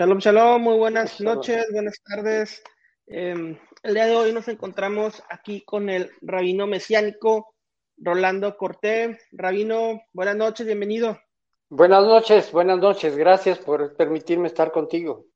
Shalom, 0.00 0.18
shalom, 0.18 0.62
muy 0.62 0.78
buenas 0.78 1.20
noches, 1.20 1.66
buenas 1.70 2.00
tardes. 2.02 2.62
Em, 3.06 3.58
el 3.82 3.92
día 3.92 4.06
de 4.06 4.16
hoy 4.16 4.32
nos 4.32 4.48
encontramos 4.48 5.22
aquí 5.28 5.60
con 5.60 5.90
el 5.90 6.10
rabino 6.22 6.66
mesiánico 6.66 7.54
Rolando 7.98 8.56
Cortés. 8.56 9.18
Rabino, 9.30 10.00
buenas 10.14 10.36
noches, 10.36 10.64
bienvenido. 10.64 11.20
Buenas 11.68 12.02
noches, 12.04 12.50
buenas 12.50 12.78
noches, 12.78 13.14
gracias 13.14 13.58
por 13.58 13.94
permitirme 13.94 14.46
estar 14.46 14.72
contigo. 14.72 15.26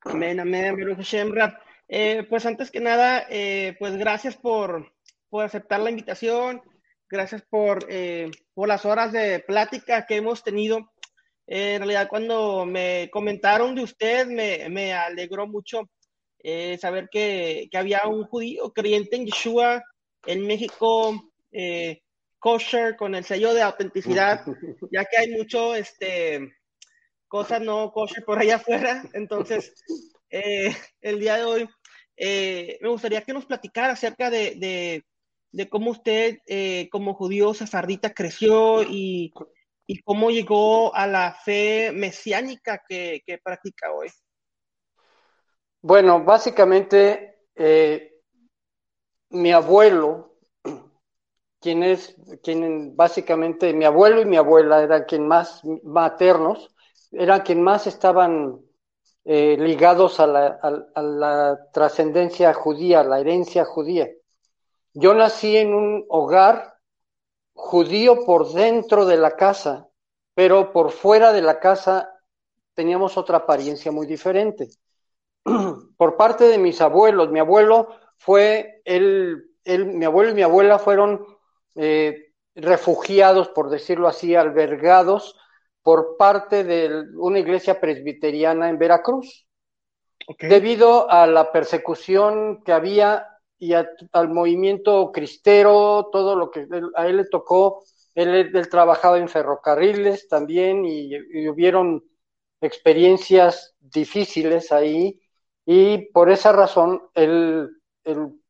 Amén, 0.00 0.40
amén, 0.40 0.74
eh, 1.88 2.26
pues 2.30 2.46
antes 2.46 2.70
que 2.70 2.80
nada, 2.80 3.26
eh, 3.28 3.76
pues 3.78 3.98
gracias 3.98 4.34
por, 4.34 4.94
por, 5.28 5.44
aceptar 5.44 5.80
la 5.80 5.90
invitación, 5.90 6.62
gracias 7.06 7.42
por, 7.42 7.84
eh, 7.90 8.30
por 8.54 8.66
las 8.66 8.86
horas 8.86 9.12
de 9.12 9.40
plática 9.40 10.06
que 10.06 10.16
hemos 10.16 10.42
tenido 10.42 10.90
en 11.46 11.78
realidad, 11.78 12.08
cuando 12.08 12.64
me 12.64 13.08
comentaron 13.12 13.74
de 13.74 13.82
usted, 13.82 14.26
me, 14.26 14.68
me 14.68 14.92
alegró 14.92 15.46
mucho 15.46 15.88
eh, 16.38 16.78
saber 16.80 17.08
que, 17.10 17.68
que, 17.70 17.78
había 17.78 18.02
un 18.06 18.24
judío 18.24 18.72
creyente 18.72 19.16
en 19.16 19.26
Yeshua 19.26 19.82
en 20.26 20.46
México, 20.46 21.30
eh, 21.52 22.00
kosher, 22.38 22.96
con 22.96 23.14
el 23.14 23.24
sello 23.24 23.54
de 23.54 23.62
autenticidad, 23.62 24.44
ya 24.92 25.04
que 25.04 25.16
hay 25.18 25.30
mucho, 25.30 25.74
este, 25.74 26.52
cosas 27.28 27.60
no 27.60 27.92
kosher 27.92 28.24
por 28.24 28.38
allá 28.38 28.56
afuera. 28.56 29.04
Entonces, 29.12 29.72
eh, 30.30 30.74
el 31.00 31.20
día 31.20 31.36
de 31.36 31.44
hoy, 31.44 31.68
me 32.16 32.88
gustaría 32.88 33.22
que 33.22 33.32
nos 33.32 33.46
platicara 33.46 33.92
acerca 33.92 34.30
de, 34.30 34.54
de, 34.56 35.04
de 35.50 35.68
cómo 35.68 35.90
usted, 35.90 36.38
como 36.90 37.14
judío 37.14 37.52
sefardita, 37.52 38.14
creció 38.14 38.82
y 38.82 39.32
y 39.92 40.00
cómo 40.00 40.30
llegó 40.30 40.94
a 40.94 41.06
la 41.06 41.34
fe 41.34 41.92
mesiánica 41.92 42.82
que, 42.88 43.22
practica 43.44 43.92
hoy. 43.92 44.08
Bueno, 45.82 46.24
básicamente 46.24 47.40
eh, 47.54 48.22
mi 49.28 49.52
abuelo, 49.52 50.38
quien 51.60 51.82
es, 51.82 52.16
quien 52.42 52.96
básicamente 52.96 53.74
mi 53.74 53.84
abuelo 53.84 54.22
y 54.22 54.24
mi 54.24 54.38
abuela 54.38 54.82
eran 54.82 55.04
quien 55.04 55.28
más 55.28 55.60
maternos, 55.82 56.74
eran 57.10 57.42
quien 57.42 57.60
más 57.60 57.86
estaban 57.86 58.62
eh, 59.26 59.58
ligados 59.58 60.20
a 60.20 60.26
la, 60.26 60.58
a 60.94 61.02
la 61.02 61.68
trascendencia 61.70 62.54
judía, 62.54 63.00
a 63.00 63.04
la 63.04 63.20
herencia 63.20 63.66
judía. 63.66 64.08
Yo 64.94 65.12
nací 65.12 65.54
en 65.54 65.74
un 65.74 66.06
hogar 66.08 66.71
judío 67.54 68.24
por 68.24 68.52
dentro 68.52 69.04
de 69.06 69.16
la 69.16 69.36
casa, 69.36 69.88
pero 70.34 70.72
por 70.72 70.90
fuera 70.90 71.32
de 71.32 71.42
la 71.42 71.60
casa 71.60 72.12
teníamos 72.74 73.16
otra 73.16 73.38
apariencia 73.38 73.92
muy 73.92 74.06
diferente. 74.06 74.68
por 75.96 76.16
parte 76.16 76.44
de 76.44 76.58
mis 76.58 76.80
abuelos, 76.80 77.30
mi 77.30 77.40
abuelo 77.40 77.88
fue, 78.18 78.82
él, 78.84 79.50
él 79.64 79.86
mi 79.86 80.04
abuelo 80.04 80.30
y 80.30 80.34
mi 80.34 80.42
abuela 80.42 80.78
fueron 80.78 81.26
eh, 81.74 82.32
refugiados, 82.54 83.48
por 83.48 83.70
decirlo 83.70 84.08
así, 84.08 84.34
albergados 84.34 85.36
por 85.82 86.16
parte 86.16 86.64
de 86.64 87.04
una 87.16 87.40
iglesia 87.40 87.80
presbiteriana 87.80 88.68
en 88.68 88.78
Veracruz. 88.78 89.46
Debido 90.38 91.10
a 91.10 91.26
la 91.26 91.50
persecución 91.50 92.62
que 92.62 92.72
había 92.72 93.31
y 93.62 93.74
al 93.74 94.28
movimiento 94.28 95.12
cristero, 95.12 96.08
todo 96.10 96.34
lo 96.34 96.50
que 96.50 96.66
a 96.96 97.06
él 97.06 97.18
le 97.18 97.24
tocó, 97.26 97.84
él, 98.12 98.50
trabajaba 98.68 99.18
en 99.18 99.28
ferrocarriles 99.28 100.26
también 100.26 100.84
y, 100.84 101.48
hubieron 101.48 102.04
experiencias 102.60 103.76
difíciles 103.78 104.72
ahí 104.72 105.22
y 105.64 106.06
por 106.10 106.28
esa 106.28 106.50
razón 106.50 107.02
él, 107.14 107.70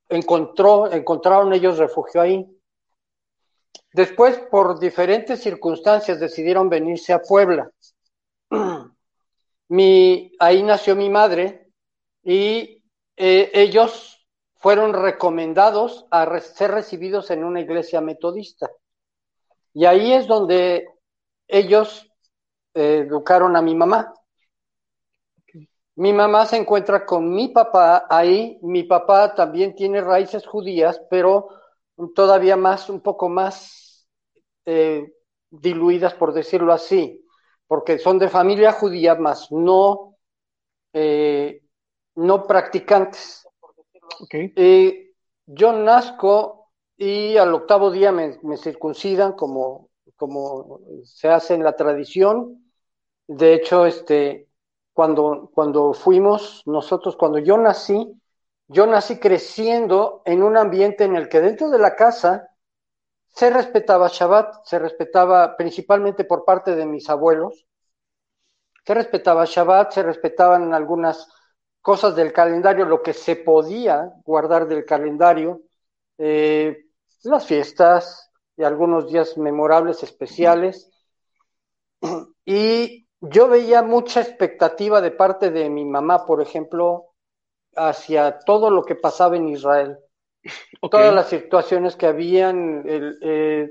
encontró, 0.09 0.91
encontraron 0.91 1.53
ellos 1.53 1.77
refugio 1.77 2.23
ahí. 2.23 2.47
Después, 3.93 4.39
por 4.51 4.81
diferentes 4.81 5.43
circunstancias, 5.43 6.21
decidieron 6.21 6.71
venirse 6.71 7.13
a 7.13 7.21
Puebla. 7.21 7.71
Mi, 9.69 10.33
ahí 10.39 10.63
nació 10.63 10.97
mi 10.97 11.11
madre 11.11 11.71
y 12.23 12.83
eh, 13.17 13.51
ellos 13.55 14.22
fueron 14.63 14.93
recomendados 14.95 16.07
a 16.13 16.39
ser 16.39 16.71
recibidos 16.71 17.33
en 17.33 17.43
una 17.43 17.61
iglesia 17.61 18.01
metodista. 18.01 18.71
Y 19.75 19.87
ahí 19.87 20.13
es 20.13 20.29
donde 20.29 20.87
ellos 21.49 22.09
eh, 22.73 23.05
educaron 23.05 23.57
a 23.57 23.63
mi 23.63 23.75
mamá. 23.75 24.15
Mi 25.97 26.13
mamá 26.13 26.47
se 26.47 26.59
encuentra 26.59 27.05
con 27.05 27.35
mi 27.35 27.49
papá 27.49 28.07
ahí. 28.09 28.61
Mi 28.63 28.85
papá 28.85 29.35
también 29.35 29.75
tiene 29.75 30.01
raíces 30.01 30.47
judías, 30.47 31.03
pero 31.11 31.49
todavía 32.15 32.57
más, 32.57 32.89
un 32.89 33.01
poco 33.01 33.29
más 33.29 34.07
eh, 34.65 35.13
diluidas, 35.51 36.15
por 36.15 36.33
decirlo 36.33 36.73
así, 36.73 37.27
porque 37.67 37.99
son 37.99 38.17
de 38.21 38.29
familia 38.29 38.73
judía, 38.73 39.17
más 39.17 39.51
no, 39.51 40.17
eh, 40.93 41.63
no 42.15 42.47
practicantes. 42.47 43.42
Yo 45.47 45.73
nazco 45.73 46.71
y 46.97 47.37
al 47.37 47.53
octavo 47.55 47.91
día 47.91 48.13
me, 48.13 48.39
circuncidan 48.57 49.33
como, 49.33 49.91
como 50.17 50.81
se 51.05 51.29
hace 51.29 51.55
en 51.55 51.65
la 51.65 51.75
tradición. 51.75 52.73
De 53.27 53.55
hecho, 53.55 53.87
este, 53.87 54.49
cuando, 54.93 55.51
cuando 55.55 55.95
fuimos 55.95 56.63
nosotros, 56.67 57.17
cuando 57.17 57.39
yo 57.39 57.57
nací, 57.59 58.13
yo 58.69 58.87
nací 58.87 59.19
creciendo 59.19 60.23
en 60.25 60.43
un 60.43 60.57
ambiente 60.57 61.05
en 61.05 61.17
el 61.17 61.29
que 61.29 61.41
dentro 61.41 61.71
de 61.71 61.79
la 61.79 61.97
casa 61.97 62.49
se 63.27 63.51
respetaba 63.51 64.09
Shabbat, 64.09 64.65
se 64.65 64.79
respetaba 64.79 65.57
principalmente 65.57 66.25
por 66.25 66.45
parte 66.45 66.77
de 66.77 66.87
mis 66.87 67.09
abuelos, 67.09 67.67
se 68.85 68.95
respetaba 68.95 69.45
Shabbat, 69.47 69.93
se 69.93 70.03
respetaban 70.03 70.75
algunas 70.75 71.29
cosas 71.83 72.15
del 72.15 72.33
calendario, 72.33 72.87
lo 72.87 73.03
que 73.03 73.13
se 73.13 73.37
podía 73.37 74.13
guardar 74.25 74.67
del 74.69 74.85
calendario, 74.85 75.63
eh, 76.17 76.87
las 77.25 77.45
fiestas 77.45 78.31
y 78.57 78.63
algunos 78.63 79.11
días 79.11 79.37
memorables 79.37 80.03
especiales. 80.03 80.89
Y 82.45 83.07
yo 83.21 83.49
veía 83.49 83.83
mucha 83.83 84.21
expectativa 84.21 85.01
de 85.01 85.13
parte 85.13 85.51
de 85.51 85.71
mi 85.71 85.85
mamá, 85.85 86.27
por 86.27 86.41
ejemplo, 86.43 87.13
hacia 87.77 88.41
todo 88.41 88.71
lo 88.71 88.85
que 88.85 88.97
pasaba 88.97 89.37
en 89.37 89.49
Israel. 89.49 89.99
Todas 90.91 91.15
las 91.15 91.29
situaciones 91.29 91.95
que 91.95 92.07
habían, 92.07 92.85
eh, 92.85 93.71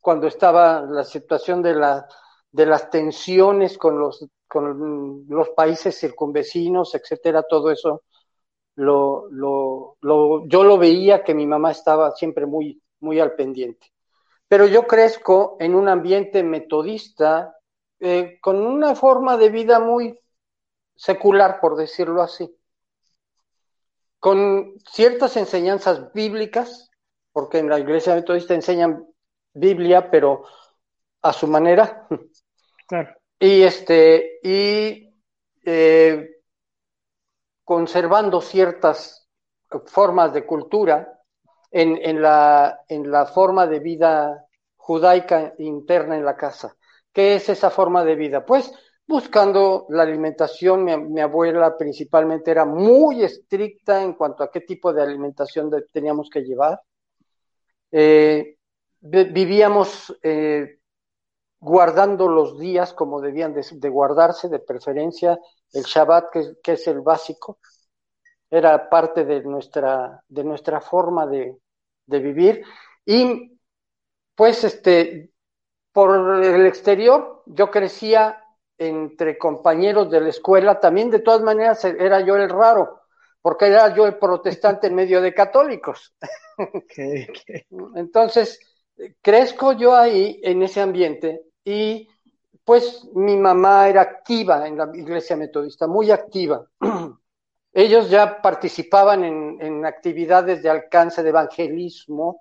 cuando 0.00 0.26
estaba 0.26 0.80
la 0.80 1.04
situación 1.04 1.62
de, 1.62 1.74
la, 1.74 2.08
de 2.50 2.66
las 2.66 2.90
tensiones 2.90 3.78
con 3.78 3.98
los 3.98 4.26
con 4.48 5.26
los 5.28 5.50
países 5.50 5.96
circunvecinos, 5.98 6.94
etcétera, 6.94 7.44
todo 7.48 7.70
eso, 7.70 8.02
lo, 8.76 9.28
lo, 9.30 9.96
lo, 10.00 10.46
yo 10.46 10.64
lo 10.64 10.78
veía 10.78 11.22
que 11.22 11.34
mi 11.34 11.46
mamá 11.46 11.72
estaba 11.72 12.12
siempre 12.12 12.46
muy, 12.46 12.82
muy 13.00 13.20
al 13.20 13.34
pendiente. 13.34 13.92
Pero 14.48 14.66
yo 14.66 14.86
crezco 14.86 15.56
en 15.60 15.74
un 15.74 15.88
ambiente 15.88 16.42
metodista, 16.42 17.56
eh, 18.00 18.38
con 18.40 18.56
una 18.64 18.94
forma 18.94 19.36
de 19.36 19.50
vida 19.50 19.78
muy 19.78 20.18
secular, 20.96 21.60
por 21.60 21.76
decirlo 21.76 22.22
así, 22.22 22.56
con 24.18 24.74
ciertas 24.90 25.36
enseñanzas 25.36 26.12
bíblicas, 26.12 26.90
porque 27.32 27.58
en 27.58 27.68
la 27.68 27.78
iglesia 27.78 28.14
metodista 28.14 28.54
enseñan 28.54 29.06
Biblia, 29.52 30.10
pero 30.10 30.44
a 31.22 31.32
su 31.32 31.46
manera. 31.46 32.08
Claro 32.88 33.17
y 33.38 33.62
este 33.62 34.38
y 34.42 35.14
eh, 35.64 36.30
conservando 37.64 38.40
ciertas 38.40 39.28
formas 39.86 40.32
de 40.32 40.46
cultura 40.46 41.20
en, 41.70 41.98
en, 42.02 42.22
la, 42.22 42.80
en 42.88 43.10
la 43.10 43.26
forma 43.26 43.66
de 43.66 43.80
vida 43.80 44.46
judaica 44.76 45.54
interna 45.58 46.16
en 46.16 46.24
la 46.24 46.36
casa. 46.36 46.74
¿Qué 47.12 47.34
es 47.34 47.48
esa 47.48 47.70
forma 47.70 48.04
de 48.04 48.14
vida? 48.14 48.46
Pues 48.46 48.72
buscando 49.06 49.86
la 49.90 50.02
alimentación, 50.02 50.84
mi, 50.84 51.20
abuela 51.20 51.76
principalmente 51.76 52.50
era 52.50 52.64
muy 52.64 53.22
estricta 53.22 54.02
en 54.02 54.14
cuanto 54.14 54.42
a 54.42 54.50
qué 54.50 54.60
tipo 54.62 54.92
de 54.92 55.02
alimentación 55.02 55.70
teníamos 55.92 56.30
que 56.30 56.40
llevar. 56.40 56.80
Eh, 57.90 58.56
vivíamos 59.00 60.16
eh, 60.22 60.77
guardando 61.60 62.28
los 62.28 62.58
días 62.58 62.92
como 62.92 63.20
debían 63.20 63.54
de, 63.54 63.88
guardarse, 63.88 64.48
de 64.48 64.60
preferencia 64.60 65.38
el 65.72 65.82
Shabbat, 65.82 66.30
que, 66.62 66.72
es 66.72 66.86
el 66.86 67.00
básico, 67.00 67.58
era 68.50 68.88
parte 68.88 69.24
de 69.24 69.42
nuestra, 69.42 70.22
de 70.28 70.44
nuestra 70.44 70.80
forma 70.80 71.26
de, 71.26 71.58
de 72.06 72.18
vivir. 72.20 72.62
Y 73.04 73.58
pues 74.34 74.64
este, 74.64 75.30
por 75.92 76.44
el 76.44 76.66
exterior, 76.66 77.42
yo 77.46 77.70
crecía 77.70 78.42
entre 78.78 79.36
compañeros 79.36 80.10
de 80.10 80.20
la 80.20 80.28
escuela, 80.28 80.78
también 80.78 81.10
de 81.10 81.18
todas 81.18 81.42
maneras 81.42 81.84
era 81.84 82.20
yo 82.20 82.36
el 82.36 82.48
raro, 82.48 83.02
porque 83.42 83.66
era 83.66 83.94
yo 83.94 84.06
el 84.06 84.16
protestante 84.16 84.86
en 84.86 84.94
medio 84.94 85.20
de 85.20 85.34
católicos. 85.34 86.14
Entonces, 87.96 88.60
crezco 89.20 89.72
yo 89.72 89.94
ahí 89.94 90.40
en 90.44 90.62
ese 90.62 90.80
ambiente 90.80 91.47
y 91.68 92.08
pues 92.64 93.06
mi 93.14 93.36
mamá 93.36 93.90
era 93.90 94.00
activa 94.00 94.66
en 94.66 94.78
la 94.78 94.90
iglesia 94.94 95.36
metodista, 95.36 95.86
muy 95.86 96.10
activa. 96.10 96.66
Ellos 97.74 98.08
ya 98.08 98.40
participaban 98.40 99.22
en, 99.22 99.84
actividades 99.84 100.62
de 100.62 100.70
alcance 100.70 101.22
de 101.22 101.28
evangelismo 101.28 102.40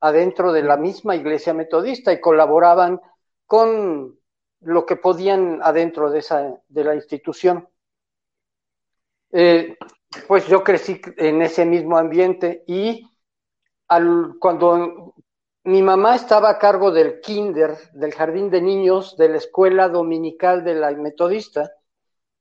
adentro 0.00 0.52
de 0.52 0.62
la 0.62 0.76
misma 0.76 1.16
iglesia 1.16 1.52
metodista 1.52 2.12
y 2.12 2.20
colaboraban 2.20 3.00
con 3.46 4.16
lo 4.60 4.86
que 4.86 4.94
podían 4.94 5.60
adentro 5.60 6.08
de, 6.08 6.20
esa, 6.20 6.54
de 6.68 6.84
la 6.84 6.94
institución. 6.94 7.68
Eh, 9.32 9.76
pues 10.28 10.46
yo 10.46 10.62
crecí 10.62 11.00
en 11.16 11.42
ese 11.42 11.64
mismo 11.64 11.98
ambiente 11.98 12.62
y 12.68 13.10
cuando 14.38 15.14
mi 15.68 15.82
mamá 15.82 16.16
estaba 16.16 16.48
a 16.48 16.58
cargo 16.58 16.90
del 16.90 17.20
kinder, 17.20 17.76
del 17.92 18.14
jardín 18.14 18.48
de 18.48 18.62
niños 18.62 19.18
de 19.18 19.28
la 19.28 19.36
escuela 19.36 19.90
dominical 19.90 20.64
de 20.64 20.74
la 20.74 20.90
metodista, 20.92 21.70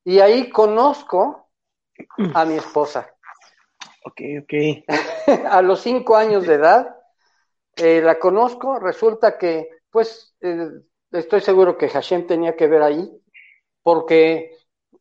y 0.05 0.21
ahí 0.21 0.49
conozco 0.49 1.49
a 2.33 2.45
mi 2.45 2.55
esposa. 2.55 3.13
Ok, 4.05 4.21
ok. 4.43 4.53
a 5.49 5.61
los 5.61 5.81
cinco 5.81 6.15
años 6.15 6.47
de 6.47 6.53
edad 6.53 6.95
eh, 7.75 7.99
la 8.01 8.17
conozco, 8.17 8.79
resulta 8.79 9.37
que, 9.37 9.71
pues, 9.91 10.33
eh, 10.39 10.69
estoy 11.11 11.41
seguro 11.41 11.77
que 11.77 11.89
Hashem 11.89 12.27
tenía 12.27 12.55
que 12.55 12.67
ver 12.67 12.81
ahí, 12.81 13.11
porque 13.83 14.55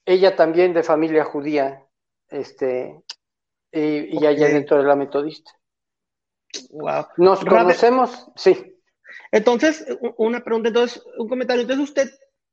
ella 0.04 0.34
también 0.34 0.74
de 0.74 0.82
familia 0.82 1.24
judía, 1.24 1.80
este, 2.28 3.04
y, 3.70 4.26
allá 4.26 4.48
dentro 4.48 4.78
de 4.78 4.82
la 4.82 4.96
metodista. 4.96 5.55
Wow. 6.70 7.06
¿Nos 7.16 7.44
conocemos? 7.44 8.26
Sí. 8.36 8.76
Entonces, 9.32 9.84
una 10.16 10.42
pregunta, 10.42 10.68
entonces, 10.68 11.02
un 11.18 11.28
comentario. 11.28 11.62
Entonces, 11.62 11.88
usted, 11.88 12.10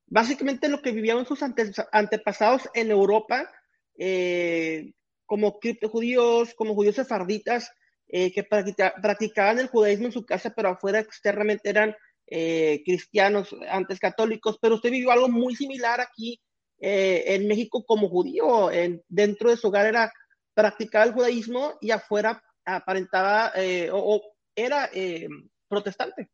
básicamente 0.07 0.69
lo 0.69 0.81
que 0.81 0.91
vivían 0.91 1.25
sus 1.25 1.41
antepasados 1.91 2.69
en 2.73 2.91
Europa, 2.91 3.49
eh, 3.97 4.93
como 5.25 5.59
judíos, 5.91 6.53
como 6.55 6.75
judíos 6.75 6.95
sefarditas, 6.95 7.71
eh, 8.07 8.31
que 8.31 8.43
practicaban 8.43 9.59
el 9.59 9.67
judaísmo 9.67 10.07
en 10.07 10.11
su 10.11 10.25
casa, 10.25 10.53
pero 10.55 10.69
afuera 10.69 10.99
externamente 10.99 11.69
eran 11.69 11.95
eh, 12.27 12.81
cristianos, 12.85 13.55
antes 13.69 13.99
católicos, 13.99 14.57
pero 14.61 14.75
usted 14.75 14.91
vivió 14.91 15.11
algo 15.11 15.29
muy 15.29 15.55
similar 15.55 15.99
aquí 15.99 16.39
eh, 16.79 17.23
en 17.27 17.47
México 17.47 17.83
como 17.85 18.09
judío. 18.09 18.71
En, 18.71 19.03
dentro 19.07 19.49
de 19.49 19.57
su 19.57 19.67
hogar 19.67 19.87
era 19.87 20.11
practicaba 20.53 21.05
el 21.05 21.13
judaísmo 21.13 21.73
y 21.81 21.91
afuera 21.91 22.43
aparentaba 22.65 23.51
eh, 23.55 23.89
o, 23.91 24.21
era 24.55 24.89
protestante. 25.67 26.29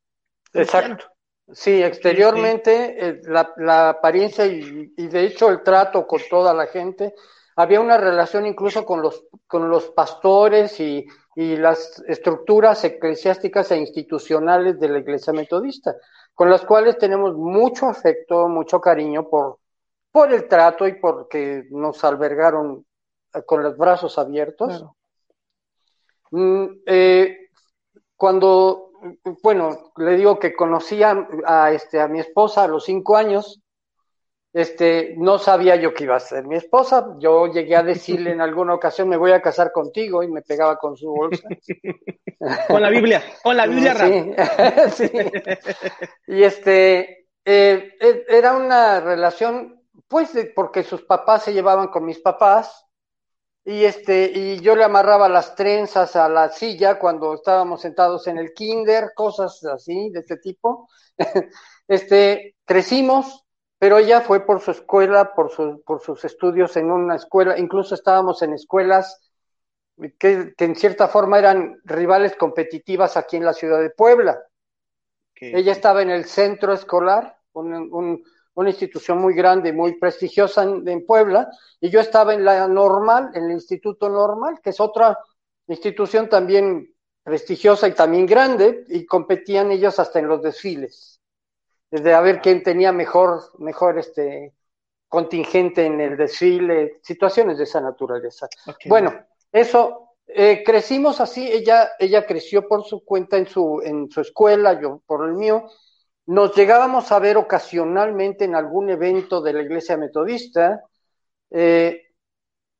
Exacto. 0.53 1.05
Sí, 1.51 1.81
exteriormente 1.81 3.21
la, 3.23 3.53
la, 3.57 3.89
apariencia 3.89 4.45
y, 4.45 4.93
y, 4.95 5.07
de 5.07 5.25
hecho 5.25 5.49
el 5.49 5.63
trato 5.63 6.05
con 6.05 6.21
toda 6.29 6.53
la 6.53 6.67
gente. 6.67 7.15
Había 7.55 7.81
una 7.81 7.97
relación 7.97 8.45
incluso 8.45 8.85
con 8.85 9.01
los, 9.01 9.25
con 9.47 9.69
los 9.69 9.89
pastores 9.89 10.79
y, 10.79 11.07
y 11.35 11.55
las 11.55 12.03
estructuras 12.07 12.83
eclesiásticas 12.83 13.71
e 13.71 13.77
institucionales 13.77 14.79
de 14.79 14.89
la 14.89 14.99
Iglesia 14.99 15.31
Metodista, 15.31 15.95
con 16.33 16.49
las 16.49 16.65
cuales 16.65 16.97
tenemos 16.97 17.35
mucho 17.35 17.87
afecto, 17.87 18.47
mucho 18.47 18.81
cariño 18.81 19.29
por, 19.29 19.59
por 20.11 20.33
el 20.33 20.47
trato 20.47 20.85
y 20.85 20.99
porque 20.99 21.65
nos 21.71 22.03
albergaron 22.03 22.85
con 23.45 23.63
los 23.63 23.77
brazos 23.77 24.17
abiertos. 24.17 24.85
Mm, 26.31 26.65
eh, 26.85 27.49
cuando, 28.15 28.91
bueno, 29.41 29.91
le 29.97 30.17
digo 30.17 30.39
que 30.39 30.53
conocía 30.53 31.27
a, 31.45 31.71
este, 31.71 31.99
a 31.99 32.07
mi 32.07 32.19
esposa 32.19 32.63
a 32.63 32.67
los 32.67 32.83
cinco 32.85 33.15
años, 33.15 33.61
este, 34.51 35.13
no 35.17 35.37
sabía 35.37 35.75
yo 35.75 35.93
que 35.93 36.05
iba 36.05 36.15
a 36.15 36.19
ser 36.19 36.45
mi 36.45 36.55
esposa. 36.55 37.15
Yo 37.19 37.47
llegué 37.47 37.75
a 37.75 37.83
decirle 37.83 38.31
en 38.31 38.41
alguna 38.41 38.73
ocasión, 38.73 39.07
me 39.09 39.17
voy 39.17 39.31
a 39.31 39.41
casar 39.41 39.71
contigo, 39.71 40.23
y 40.23 40.27
me 40.27 40.41
pegaba 40.41 40.77
con 40.77 40.97
su 40.97 41.09
bolsa. 41.09 41.47
con 42.67 42.81
la 42.81 42.89
Biblia, 42.89 43.23
con 43.43 43.57
la 43.57 43.67
Biblia 43.67 43.95
sí, 43.95 45.07
sí. 45.09 45.11
Y 46.27 46.43
este, 46.43 47.27
eh, 47.45 47.93
e, 47.99 48.25
era 48.27 48.53
una 48.53 48.99
relación, 48.99 49.83
pues, 50.07 50.31
porque 50.55 50.83
sus 50.83 51.03
papás 51.03 51.43
se 51.43 51.53
llevaban 51.53 51.89
con 51.89 52.05
mis 52.05 52.19
papás, 52.19 52.87
y 53.69 53.85
este, 53.85 54.31
y 54.33 54.59
yo 54.61 54.75
le 54.75 54.83
amarraba 54.83 55.29
las 55.29 55.53
trenzas 55.53 56.15
a 56.15 56.27
la 56.27 56.49
silla 56.49 56.97
cuando 56.97 57.35
estábamos 57.35 57.81
sentados 57.81 58.25
en 58.25 58.39
el 58.39 58.51
kinder, 58.51 59.11
cosas 59.13 59.63
así, 59.63 60.09
de 60.09 60.21
este 60.21 60.37
tipo. 60.37 60.89
este, 61.87 62.55
crecimos, 62.65 63.45
pero 63.77 63.99
ella 63.99 64.21
fue 64.21 64.43
por 64.43 64.59
su 64.59 64.71
escuela, 64.71 65.35
por, 65.35 65.51
su, 65.51 65.83
por 65.85 66.01
sus 66.01 66.25
estudios 66.25 66.75
en 66.77 66.89
una 66.89 67.15
escuela, 67.15 67.59
incluso 67.59 67.93
estábamos 67.93 68.41
en 68.41 68.53
escuelas 68.53 69.21
que, 70.17 70.51
en 70.57 70.75
cierta 70.75 71.07
forma 71.07 71.37
eran 71.37 71.79
rivales 71.83 72.35
competitivas 72.37 73.17
aquí 73.17 73.37
en 73.37 73.45
la 73.45 73.53
ciudad 73.53 73.81
de 73.81 73.91
Puebla. 73.91 74.39
Ella 75.35 75.73
estaba 75.73 76.01
en 76.01 76.09
el 76.09 76.25
centro 76.25 76.73
escolar, 76.73 77.37
una 78.59 78.71
institución 78.71 79.19
muy 79.19 79.33
grande, 79.33 79.71
muy 79.71 79.97
prestigiosa 79.97 80.63
en, 80.63 81.05
Puebla, 81.05 81.49
y 81.79 81.89
yo 81.89 81.99
estaba 81.99 82.33
en 82.33 82.43
la 82.43 82.67
normal, 82.67 83.31
en 83.33 83.45
el 83.45 83.51
Instituto 83.51 84.09
Normal, 84.09 84.59
que 84.61 84.71
es 84.71 84.79
otra 84.79 85.17
institución 85.67 86.27
también 86.27 86.93
prestigiosa 87.23 87.87
y 87.87 87.93
también 87.93 88.25
grande, 88.25 88.83
y 88.89 89.05
competían 89.05 89.71
ellos 89.71 89.97
hasta 89.99 90.19
en 90.19 90.27
los 90.27 90.41
desfiles 90.41 91.19
de 91.91 92.13
a 92.13 92.21
ver 92.21 92.41
quién 92.41 92.61
tenía 92.61 92.91
mejor, 92.91 93.41
mejor 93.59 93.97
este 93.97 94.53
contingente 95.07 95.85
en 95.85 95.99
el 95.99 96.17
desfile, 96.17 96.99
situaciones 97.01 97.57
de 97.57 97.63
esa 97.63 97.81
naturaleza. 97.81 98.47
Bueno, 98.85 99.25
eso, 99.51 100.15
eh, 100.27 100.61
crecimos 100.63 101.19
así, 101.19 101.49
ella, 101.51 101.91
ella 101.97 102.27
creció 102.27 102.67
por 102.67 102.83
su 102.83 103.03
cuenta 103.03 103.37
en 103.37 103.47
su, 103.47 103.81
en 103.83 104.11
su 104.11 104.21
escuela, 104.21 104.79
yo 104.79 105.01
por 105.07 105.27
el 105.27 105.33
mío. 105.33 105.65
Nos 106.29 106.55
llegábamos 106.55 107.11
a 107.11 107.17
ver 107.17 107.37
ocasionalmente 107.37 108.45
en 108.45 108.53
algún 108.53 108.91
evento 108.91 109.41
de 109.41 109.51
la 109.51 109.63
iglesia 109.63 109.97
metodista, 109.97 110.83
eh, 111.49 112.03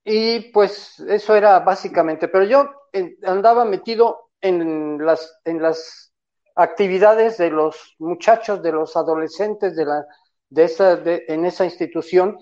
y 0.04 0.52
pues 0.52 1.00
eso 1.00 1.36
era 1.36 1.60
básicamente, 1.62 2.28
pero 2.28 2.46
yo 2.46 2.70
andaba 3.24 3.66
metido 3.66 4.30
en 4.40 5.04
las, 5.04 5.40
en 5.46 5.64
las 5.64 6.14
actividades 6.54 7.40
de 7.40 7.50
los 7.50 7.96
muchachos, 7.98 8.62
de 8.62 8.72
los 8.72 8.96
adolescentes 8.96 9.76
de 9.76 9.86
la, 9.86 10.06
de 10.50 10.66
esa, 10.66 10.96
de, 10.98 11.26
en 11.28 11.44
esa 11.46 11.66
institución. 11.66 12.38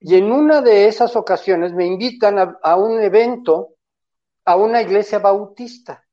Y 0.00 0.16
en 0.16 0.30
una 0.30 0.60
de 0.60 0.86
esas 0.86 1.16
ocasiones 1.16 1.72
me 1.72 1.86
invitan 1.86 2.58
a, 2.62 2.76
un 2.76 3.00
evento, 3.00 3.76
a 4.44 4.56
una 4.56 4.82
iglesia 4.82 5.18
bautista. 5.18 6.04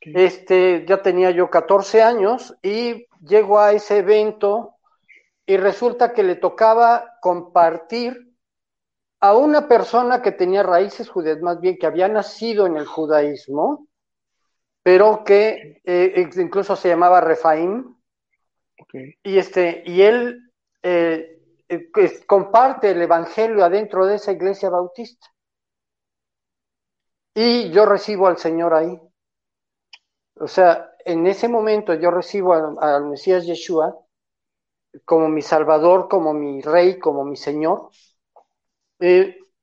Este, 0.00 0.84
ya 0.86 1.02
tenía 1.02 1.32
yo 1.32 1.50
14 1.50 2.00
años 2.00 2.54
y 2.62 3.06
llego 3.24 3.58
a 3.58 3.72
ese 3.72 3.98
evento 3.98 4.76
y 5.46 5.56
resulta 5.56 6.12
que 6.12 6.22
le 6.22 6.36
tocaba 6.36 7.18
compartir 7.20 8.34
a 9.20 9.34
una 9.34 9.68
persona 9.68 10.22
que 10.22 10.32
tenía 10.32 10.62
raíces 10.62 11.08
judías, 11.08 11.40
más 11.40 11.60
bien 11.60 11.78
que 11.78 11.86
había 11.86 12.08
nacido 12.08 12.66
en 12.66 12.76
el 12.76 12.86
judaísmo, 12.86 13.88
pero 14.82 15.24
que 15.24 15.80
eh, 15.84 16.30
incluso 16.36 16.76
se 16.76 16.88
llamaba 16.88 17.20
Refaim. 17.20 17.96
Y, 19.22 19.38
este, 19.38 19.82
y 19.86 20.02
él 20.02 20.52
eh, 20.82 21.40
eh, 21.68 21.90
comparte 22.26 22.90
el 22.90 23.00
Evangelio 23.00 23.64
adentro 23.64 24.06
de 24.06 24.16
esa 24.16 24.32
iglesia 24.32 24.68
bautista. 24.68 25.26
Y 27.34 27.70
yo 27.70 27.86
recibo 27.86 28.26
al 28.26 28.36
Señor 28.36 28.74
ahí. 28.74 29.00
O 30.36 30.46
sea, 30.46 30.93
en 31.04 31.26
ese 31.26 31.48
momento 31.48 31.94
yo 31.94 32.10
recibo 32.10 32.54
al, 32.54 33.06
Mesías 33.06 33.46
Yeshua 33.46 33.96
como 35.04 35.28
mi 35.28 35.42
Salvador, 35.42 36.08
como 36.08 36.32
mi 36.32 36.60
Rey, 36.60 36.98
como 36.98 37.24
mi 37.24 37.36
Señor. 37.36 37.90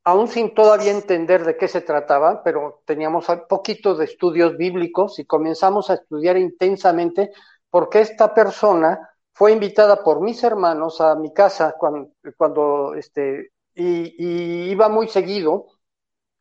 Aún 0.03 0.27
sin 0.27 0.53
todavía 0.55 0.91
entender 0.91 1.45
de 1.45 1.55
qué 1.57 1.67
se 1.67 1.81
trataba, 1.81 2.43
pero 2.43 2.81
teníamos 2.85 3.27
poquito 3.47 3.93
de 3.95 4.05
estudios 4.05 4.57
bíblicos 4.57 5.19
y 5.19 5.25
comenzamos 5.25 5.89
a 5.89 5.95
estudiar 5.95 6.37
intensamente 6.37 7.31
porque 7.69 8.01
esta 8.01 8.33
persona 8.33 9.11
fue 9.33 9.51
invitada 9.51 10.03
por 10.03 10.21
mis 10.21 10.43
hermanos 10.43 11.01
a 11.01 11.15
mi 11.15 11.33
casa 11.33 11.75
cuando, 12.37 12.95
este, 12.95 13.51
y, 13.75 14.71
iba 14.71 14.89
muy 14.89 15.07
seguido 15.07 15.67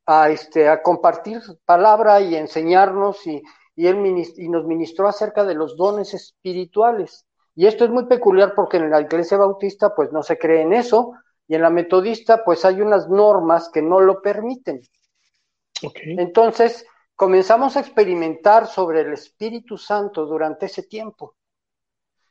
a, 0.07 0.31
este, 0.31 0.69
a 0.69 0.83
compartir 0.83 1.41
palabra 1.65 2.21
y 2.21 2.37
enseñarnos 2.37 3.27
y, 3.27 3.43
y 3.81 3.87
él 3.87 3.97
y 4.37 4.49
nos 4.51 4.67
ministró 4.67 5.09
acerca 5.09 5.43
de 5.43 5.55
los 5.55 5.75
dones 5.75 6.13
espirituales. 6.13 7.25
Y 7.55 7.67
esto 7.67 7.87
es 7.87 7.91
muy 7.91 8.05
peculiar 8.05 8.53
porque 8.55 8.77
en 8.77 8.91
la 8.91 9.01
iglesia 9.01 9.39
bautista 9.39 9.95
pues 9.95 10.13
no 10.13 10.23
se 10.23 10.37
cree 10.37 10.61
en 10.61 10.75
eso 10.75 11.15
y 11.49 11.55
en 11.55 11.63
la 11.63 11.71
metodista 11.71 12.45
pues 12.45 12.67
hay 12.67 12.83
unas 12.83 13.09
normas 13.09 13.71
que 13.73 13.81
no 13.81 14.01
lo 14.01 14.21
permiten. 14.21 14.83
Entonces 16.05 16.85
comenzamos 17.17 17.75
a 17.75 17.81
experimentar 17.81 18.67
sobre 18.67 19.01
el 19.01 19.15
Espíritu 19.15 19.79
Santo 19.79 20.27
durante 20.27 20.67
ese 20.67 20.83
tiempo. 20.83 21.37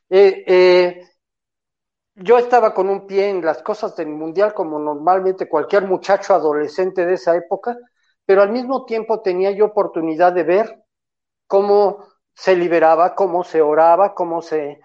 Eh, 0.08 0.44
eh, 0.46 1.08
yo 2.14 2.38
estaba 2.38 2.72
con 2.72 2.88
un 2.88 3.08
pie 3.08 3.28
en 3.28 3.44
las 3.44 3.60
cosas 3.60 3.96
del 3.96 4.06
mundial 4.06 4.54
como 4.54 4.78
normalmente 4.78 5.48
cualquier 5.48 5.88
muchacho 5.88 6.32
adolescente 6.32 7.04
de 7.04 7.14
esa 7.14 7.34
época, 7.34 7.76
pero 8.24 8.40
al 8.40 8.52
mismo 8.52 8.84
tiempo 8.84 9.20
tenía 9.20 9.50
yo 9.50 9.64
oportunidad 9.64 10.32
de 10.32 10.44
ver 10.44 10.79
cómo 11.50 12.06
se 12.32 12.54
liberaba, 12.54 13.16
cómo 13.16 13.42
se 13.42 13.60
oraba, 13.60 14.14
cómo 14.14 14.40
se, 14.40 14.80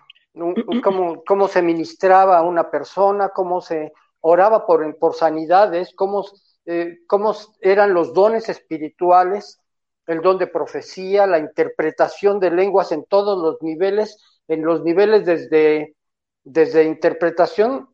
cómo, 0.84 1.24
cómo 1.24 1.48
se 1.48 1.62
ministraba 1.62 2.40
a 2.40 2.42
una 2.42 2.72
persona, 2.72 3.30
cómo 3.30 3.62
se 3.62 3.94
oraba 4.22 4.66
por, 4.66 4.98
por 4.98 5.14
sanidades, 5.14 5.94
cómo, 5.94 6.26
eh, 6.66 7.02
cómo 7.06 7.36
eran 7.62 7.94
los 7.94 8.16
dones 8.16 8.50
espirituales, 8.50 9.62
el 10.08 10.22
don 10.22 10.40
de 10.40 10.48
profecía, 10.48 11.28
la 11.28 11.38
interpretación 11.38 12.40
de 12.40 12.50
lenguas 12.50 12.92
en 12.92 13.06
todos 13.06 13.38
los 13.38 13.62
niveles, 13.62 14.18
en 14.48 14.66
los 14.66 14.82
niveles 14.82 15.24
desde, 15.24 15.96
desde 16.44 16.86
interpretación 16.86 17.90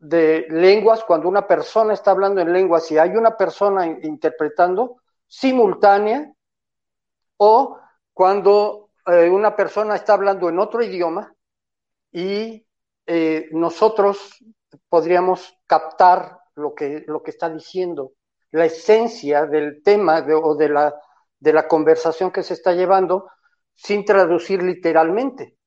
de 0.00 0.46
lenguas, 0.50 1.04
cuando 1.04 1.28
una 1.28 1.46
persona 1.46 1.94
está 1.94 2.10
hablando 2.10 2.40
en 2.40 2.52
lenguas 2.52 2.90
y 2.90 2.98
hay 2.98 3.10
una 3.10 3.36
persona 3.36 3.86
interpretando 3.86 4.96
simultánea, 5.28 6.32
o 7.38 7.78
cuando 8.16 8.92
eh, 9.04 9.28
una 9.28 9.54
persona 9.54 9.94
está 9.94 10.14
hablando 10.14 10.48
en 10.48 10.58
otro 10.58 10.82
idioma 10.82 11.34
y 12.10 12.66
eh, 13.04 13.50
nosotros 13.52 14.42
podríamos 14.88 15.54
captar 15.66 16.40
lo 16.54 16.74
que, 16.74 17.04
lo 17.06 17.22
que 17.22 17.32
está 17.32 17.50
diciendo, 17.50 18.12
la 18.52 18.64
esencia 18.64 19.44
del 19.44 19.82
tema 19.82 20.24
o 20.42 20.54
de 20.54 20.70
la, 20.70 20.94
de 21.38 21.52
la 21.52 21.68
conversación 21.68 22.30
que 22.30 22.42
se 22.42 22.54
está 22.54 22.72
llevando 22.72 23.28
sin 23.74 24.02
traducir 24.02 24.62
literalmente. 24.62 25.58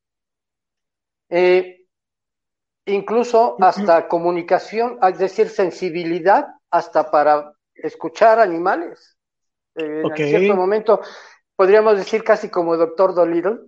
Eh, 1.29 1.85
incluso 2.87 3.57
hasta 3.59 4.07
comunicación, 4.07 4.97
es 5.03 5.19
decir, 5.19 5.49
sensibilidad 5.49 6.47
hasta 6.71 7.11
para 7.11 7.53
escuchar 7.75 8.39
animales. 8.39 9.19
Eh, 9.75 10.01
en 10.03 10.15
cierto 10.15 10.55
momento 10.55 10.99
podríamos 11.59 11.97
decir 11.97 12.23
casi 12.23 12.47
como 12.47 12.77
Doctor 12.77 13.13
Dolittle. 13.13 13.59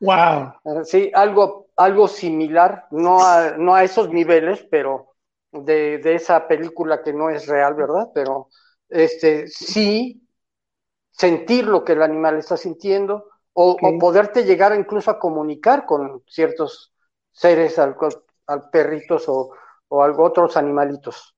Wow. 0.00 0.54
sí, 0.84 1.12
algo, 1.14 1.68
algo 1.76 2.08
similar, 2.08 2.88
no 2.90 3.24
a, 3.24 3.52
no 3.56 3.72
a 3.72 3.84
esos 3.84 4.08
niveles, 4.08 4.66
pero 4.68 5.14
de, 5.52 5.98
de, 5.98 6.16
esa 6.16 6.48
película 6.48 7.04
que 7.04 7.12
no 7.12 7.30
es 7.30 7.46
real, 7.46 7.74
¿verdad? 7.74 8.08
Pero 8.12 8.48
este 8.88 9.46
sí 9.46 10.26
sentir 11.12 11.68
lo 11.68 11.84
que 11.84 11.92
el 11.92 12.02
animal 12.02 12.36
está 12.36 12.56
sintiendo, 12.56 13.28
o, 13.52 13.76
poderte 14.00 14.42
llegar 14.42 14.74
incluso 14.74 15.12
a 15.12 15.20
comunicar 15.20 15.86
con 15.86 16.24
ciertos 16.26 16.92
seres, 17.30 17.78
al, 17.78 17.94
al 18.48 18.70
perritos 18.70 19.28
o, 19.28 19.52
o 19.86 20.02
algo, 20.02 20.24
otros 20.24 20.56
animalitos. 20.56 21.36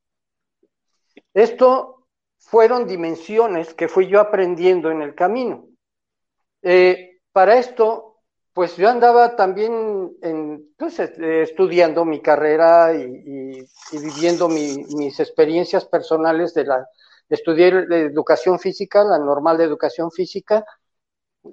Esto 1.34 1.95
fueron 2.46 2.86
dimensiones 2.86 3.74
que 3.74 3.88
fui 3.88 4.06
yo 4.06 4.20
aprendiendo 4.20 4.90
en 4.90 5.02
el 5.02 5.14
camino. 5.14 5.66
Eh, 6.62 7.18
para 7.32 7.58
esto, 7.58 8.20
pues 8.52 8.76
yo 8.76 8.88
andaba 8.88 9.34
también 9.34 10.16
en, 10.22 10.72
pues, 10.78 11.00
eh, 11.00 11.42
estudiando 11.42 12.04
mi 12.04 12.22
carrera 12.22 12.94
y, 12.94 13.66
viviendo 13.92 14.48
mis 14.48 15.18
experiencias 15.18 15.84
personales 15.86 16.54
de 16.54 16.64
la, 16.64 16.86
estudié 17.28 17.68
educación 17.68 18.60
física, 18.60 19.02
la 19.02 19.18
normal 19.18 19.58
de 19.58 19.64
educación 19.64 20.10
física, 20.12 20.64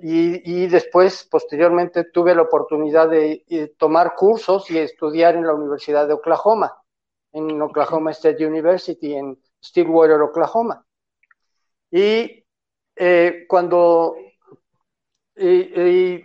y, 0.01 0.67
después, 0.67 1.27
posteriormente, 1.29 2.05
tuve 2.05 2.33
la 2.33 2.43
oportunidad 2.43 3.09
de, 3.09 3.43
de 3.47 3.67
tomar 3.77 4.15
cursos 4.15 4.69
y 4.71 4.77
estudiar 4.79 5.35
en 5.35 5.45
la 5.45 5.53
Universidad 5.53 6.07
de 6.07 6.13
Oklahoma, 6.13 6.73
en 7.31 7.62
Oklahoma 7.62 8.12
State 8.12 8.45
University, 8.45 9.13
en 9.13 9.38
Stillwater, 9.63 10.22
Oklahoma. 10.22 10.86
Y 11.89 12.43
eh, 12.96 13.46
cuando 13.48 14.15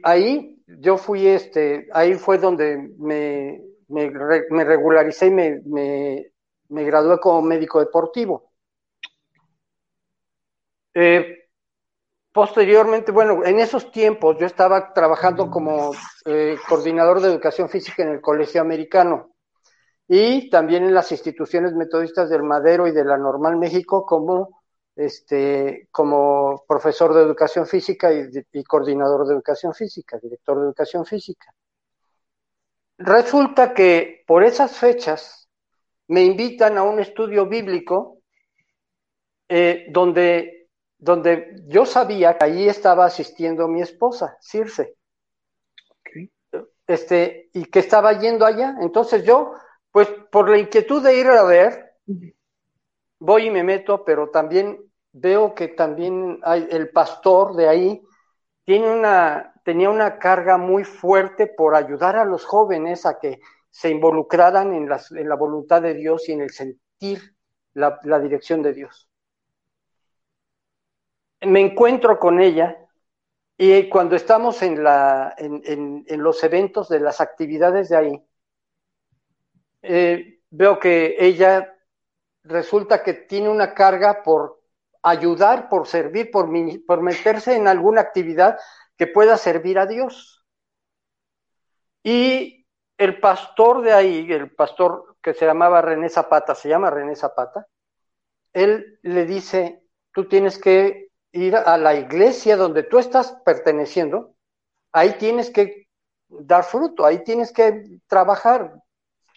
ahí 0.03 0.59
yo 0.67 0.99
fui, 0.99 1.27
este, 1.27 1.89
ahí 1.93 2.15
fue 2.15 2.39
donde 2.39 2.91
me, 2.99 3.63
regularicé 4.65 5.27
y 5.27 5.31
me, 5.31 5.63
me, 5.65 6.33
me, 6.69 6.85
gradué 6.85 7.19
como 7.19 7.43
médico 7.43 7.81
deportivo. 7.81 8.53
Eh, 10.95 11.49
posteriormente, 12.33 13.13
bueno, 13.13 13.45
en 13.45 13.61
esos 13.61 13.91
tiempos 13.91 14.37
yo 14.39 14.47
estaba 14.47 14.93
trabajando 14.93 15.51
como 15.51 15.93
eh, 16.25 16.57
coordinador 16.69 17.21
de 17.21 17.29
educación 17.29 17.69
física 17.69 18.03
en 18.03 18.11
el 18.11 18.21
Colegio 18.21 18.61
Americano 18.61 19.35
y 20.09 20.49
también 20.49 20.85
en 20.85 20.95
las 20.95 21.13
instituciones 21.13 21.75
metodistas 21.75 22.31
del 22.31 22.43
Madero 22.43 22.87
y 22.87 22.93
de 22.93 23.05
la 23.05 23.19
Normal 23.19 23.59
México 23.59 24.07
como, 24.07 24.63
este, 24.97 25.87
como 25.91 26.65
profesor 26.67 27.13
de 27.13 27.23
educación 27.23 27.67
física 27.67 28.11
y, 28.11 28.65
coordinador 28.65 29.27
de 29.27 29.35
educación 29.35 29.75
física, 29.75 30.19
director 30.19 30.59
de 30.59 30.65
educación 30.65 31.05
física. 31.05 31.53
Resulta 32.97 33.75
que 33.75 34.25
por 34.27 34.43
esas 34.43 34.77
fechas 34.79 35.47
me 36.09 36.25
invitan 36.25 36.79
a 36.79 36.85
un 36.85 37.01
estudio 37.01 37.47
bíblico 37.47 38.23
eh, 39.47 39.89
donde, 39.91 40.71
donde 40.97 41.65
yo 41.67 41.85
sabía 41.85 42.39
que 42.39 42.47
allí 42.47 42.67
estaba 42.67 43.05
asistiendo 43.05 43.69
mi 43.69 43.83
esposa, 43.83 44.39
Circe. 44.41 44.95
Este, 46.87 47.51
y 47.53 47.67
que 47.67 47.81
estaba 47.81 48.19
yendo 48.19 48.47
allá. 48.47 48.75
Entonces 48.81 49.23
yo 49.23 49.53
pues 49.99 50.11
por 50.31 50.49
la 50.49 50.59
inquietud 50.59 51.03
de 51.03 51.19
ir 51.19 51.27
a 51.27 51.43
ver, 51.43 51.97
voy 53.19 53.47
y 53.47 53.51
me 53.51 53.65
meto, 53.65 54.05
pero 54.05 54.31
también 54.31 54.79
veo 55.11 55.57
que 55.57 55.67
también 55.67 56.39
hay, 56.45 56.69
el 56.71 56.91
pastor 56.91 57.57
de 57.57 57.69
ahí 57.69 58.03
tiene 58.63 58.93
una, 58.93 59.55
tenía 59.65 59.91
una 59.91 60.21
carga 60.21 60.57
muy 60.57 60.85
fuerte 60.85 61.49
por 61.49 61.75
ayudar 61.75 62.15
a 62.15 62.25
los 62.25 62.45
jóvenes 62.45 63.07
a 63.07 63.19
que 63.19 63.41
se 63.71 63.91
involucraran 63.91 64.73
en, 64.73 64.89
en 65.17 65.29
la 65.29 65.35
voluntad 65.35 65.83
de 65.83 65.95
Dios 65.95 66.29
y 66.29 66.33
en 66.35 66.43
el 66.43 66.51
sentir 66.51 67.35
la, 67.73 67.99
dirección 68.21 68.63
de 68.63 68.75
Dios. 68.75 69.11
Me 71.41 71.61
encuentro 71.61 72.21
con 72.21 72.41
ella 72.41 72.87
y 73.57 73.89
cuando 73.89 74.15
estamos 74.15 74.63
en, 74.63 74.81
la, 74.85 75.35
en 75.37 76.23
los 76.23 76.45
eventos 76.45 76.89
de 76.89 77.01
las 77.01 77.21
actividades 77.21 77.89
de 77.89 77.97
ahí, 77.97 78.28
eh, 79.83 80.41
veo 80.51 80.79
que 80.79 81.17
ella 81.19 81.75
resulta 82.45 83.03
que 83.03 83.15
tiene 83.15 83.49
una 83.49 83.75
carga 83.75 84.23
por 84.23 84.61
ayudar, 85.03 85.69
por 85.69 85.87
servir, 85.87 86.31
por, 86.31 86.49
por 86.87 87.03
meterse 87.03 87.55
en 87.55 87.69
alguna 87.69 88.01
actividad 88.01 88.59
que 88.97 89.07
pueda 89.07 89.37
servir 89.37 89.79
a 89.79 89.87
Dios. 89.87 90.45
Y 92.03 92.67
el 92.97 93.21
pastor 93.21 93.83
de 93.83 93.93
ahí, 93.93 94.31
el 94.33 94.55
pastor 94.55 95.17
que 95.23 95.35
se 95.35 95.47
llamaba 95.47 95.81
René 95.81 96.09
Zapata, 96.09 96.55
se 96.55 96.69
llama 96.69 96.91
René 96.91 97.15
Zapata, 97.15 97.67
él 98.53 98.99
le 99.03 99.25
dice, 99.25 99.83
tú 100.13 100.27
tienes 100.27 100.59
que 100.59 101.09
ir 101.33 101.55
a 101.55 101.77
la 101.77 101.95
iglesia 101.95 102.57
donde 102.57 102.83
tú 102.83 102.99
estás 102.99 103.33
perteneciendo, 103.45 104.35
ahí 104.93 105.17
tienes 105.19 105.51
que 105.51 105.89
dar 106.29 106.65
fruto, 106.65 107.05
ahí 107.05 107.23
tienes 107.23 107.53
que 107.53 108.01
trabajar, 108.07 108.75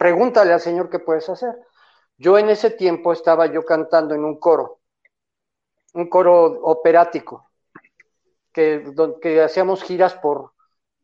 pregúntale 0.02 0.52
al 0.52 0.60
Señor 0.60 0.90
qué 0.90 0.98
puedes 0.98 1.30
hacer. 1.30 1.56
Yo 2.18 2.40
en 2.40 2.50
ese 2.50 2.72
tiempo 2.72 3.14
estaba 3.14 3.46
yo 3.46 3.64
cantando 3.64 4.16
en 4.16 4.26
un 4.26 4.40
coro, 4.40 4.80
un 5.94 6.10
coro 6.10 6.44
operático, 6.64 7.52
que, 8.52 8.84
hacíamos 9.46 9.84
giras 9.84 10.16
por, 10.16 10.54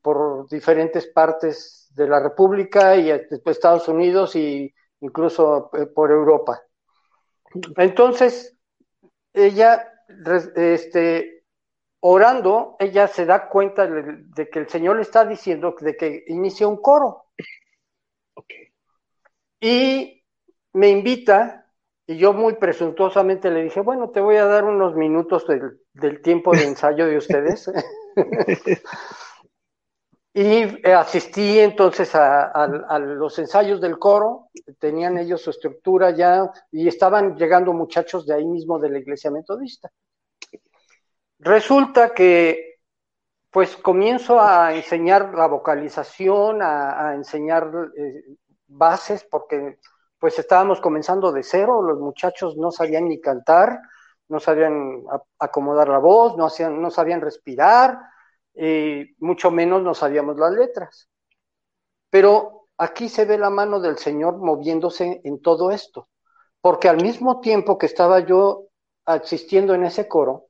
por 0.01 0.49
diferentes 0.49 1.05
partes 1.05 1.91
de 1.91 2.07
la 2.07 2.19
República 2.19 2.95
y 2.95 3.11
Estados 3.45 3.87
Unidos 3.87 4.35
e 4.35 4.73
incluso 5.01 5.69
eh, 5.73 5.85
por 5.85 6.09
Europa. 6.09 6.59
Entonces, 7.75 8.57
ella, 9.31 9.93
este, 10.55 11.43
orando, 11.99 12.75
ella 12.79 13.07
se 13.07 13.27
da 13.27 13.47
cuenta 13.47 13.85
de, 13.85 14.49
que 14.49 14.57
el 14.57 14.67
Señor 14.67 14.95
le 14.95 15.03
está 15.03 15.23
diciendo 15.23 15.75
de 15.79 15.95
que 15.95 16.23
inicia 16.29 16.67
un 16.67 16.77
coro. 16.77 17.25
Y 19.59 20.23
me 20.73 20.89
invita, 20.89 21.65
y 22.05 22.17
yo 22.17 22.33
muy 22.33 22.55
presuntuosamente 22.55 23.49
le 23.49 23.63
dije, 23.63 23.81
bueno, 23.81 24.09
te 24.09 24.21
voy 24.21 24.37
a 24.37 24.45
dar 24.45 24.65
unos 24.65 24.95
minutos 24.95 25.45
del, 25.47 26.21
tiempo 26.21 26.51
de 26.51 26.65
ensayo 26.65 27.07
de 27.07 27.17
ustedes. 27.17 27.71
Y 30.39 30.87
asistí 30.91 31.57
entonces 31.57 32.13
a, 32.13 32.67
los 32.99 33.39
ensayos 33.39 33.81
del 33.81 33.97
coro, 33.97 34.49
tenían 34.77 35.17
ellos 35.17 35.41
su 35.41 35.49
estructura 35.49 36.11
ya 36.11 36.51
y 36.71 36.87
estaban 36.87 37.35
llegando 37.35 37.73
muchachos 37.73 38.27
de 38.27 38.35
ahí 38.35 38.45
mismo 38.45 38.77
de 38.77 38.91
la 38.91 38.99
iglesia 38.99 39.31
metodista. 39.31 39.89
Resulta 41.39 42.13
que 42.13 42.75
pues 43.49 43.75
comienzo 43.77 44.39
a 44.39 44.75
enseñar 44.75 45.33
la 45.33 45.47
vocalización, 45.47 46.59
a, 46.61 47.15
enseñar 47.15 47.71
eh, 47.97 48.35
bases, 48.67 49.23
porque 49.23 49.79
pues 50.19 50.37
estábamos 50.39 50.81
comenzando 50.81 51.31
de 51.31 51.43
cero, 51.43 51.81
los 51.81 51.99
muchachos 51.99 52.57
no 52.57 52.71
sabían 52.71 53.07
ni 53.07 53.21
cantar, 53.21 53.79
no 54.29 54.39
sabían 54.39 55.03
acomodar 55.39 55.89
la 55.89 55.99
voz, 55.99 56.35
no, 56.37 56.45
hacían, 56.45 56.81
no 56.81 56.91
sabían 56.91 57.21
respirar, 57.21 57.99
y 58.53 59.15
mucho 59.19 59.51
menos 59.51 59.83
no 59.83 59.93
sabíamos 59.93 60.37
las 60.37 60.51
letras. 60.53 61.09
Pero 62.09 62.67
aquí 62.77 63.09
se 63.09 63.25
ve 63.25 63.37
la 63.37 63.49
mano 63.49 63.79
del 63.79 63.97
Señor 63.97 64.37
moviéndose 64.37 65.21
en 65.23 65.41
todo 65.41 65.71
esto, 65.71 66.09
porque 66.61 66.89
al 66.89 66.97
mismo 66.97 67.39
tiempo 67.39 67.77
que 67.77 67.85
estaba 67.85 68.21
yo 68.21 68.67
asistiendo 69.05 69.73
en 69.73 69.85
ese 69.85 70.07
coro, 70.07 70.47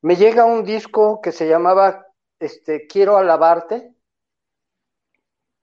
me 0.00 0.14
llega 0.14 0.44
un 0.44 0.64
disco 0.64 1.20
que 1.20 1.32
se 1.32 1.48
llamaba 1.48 2.06
este, 2.38 2.86
quiero 2.86 3.16
alabarte. 3.16 3.94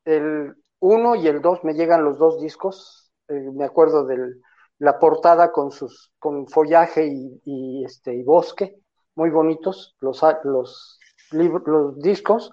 El 0.03 0.55
uno 0.85 1.15
y 1.15 1.27
el 1.27 1.41
dos 1.41 1.63
me 1.63 1.73
llegan 1.73 2.03
los 2.03 2.17
dos 2.19 2.39
discos. 2.39 3.11
Eh, 3.27 3.49
me 3.53 3.65
acuerdo 3.65 4.05
de 4.05 4.35
la 4.77 4.99
portada 4.99 5.51
con 5.51 5.71
sus 5.71 6.13
con 6.19 6.47
follaje 6.47 7.07
y, 7.07 7.83
este 7.83 8.13
y 8.13 8.23
bosque, 8.23 8.77
muy 9.15 9.29
bonitos 9.29 9.95
los 9.99 10.21
los 10.43 10.99
los 11.31 11.99
discos. 11.99 12.51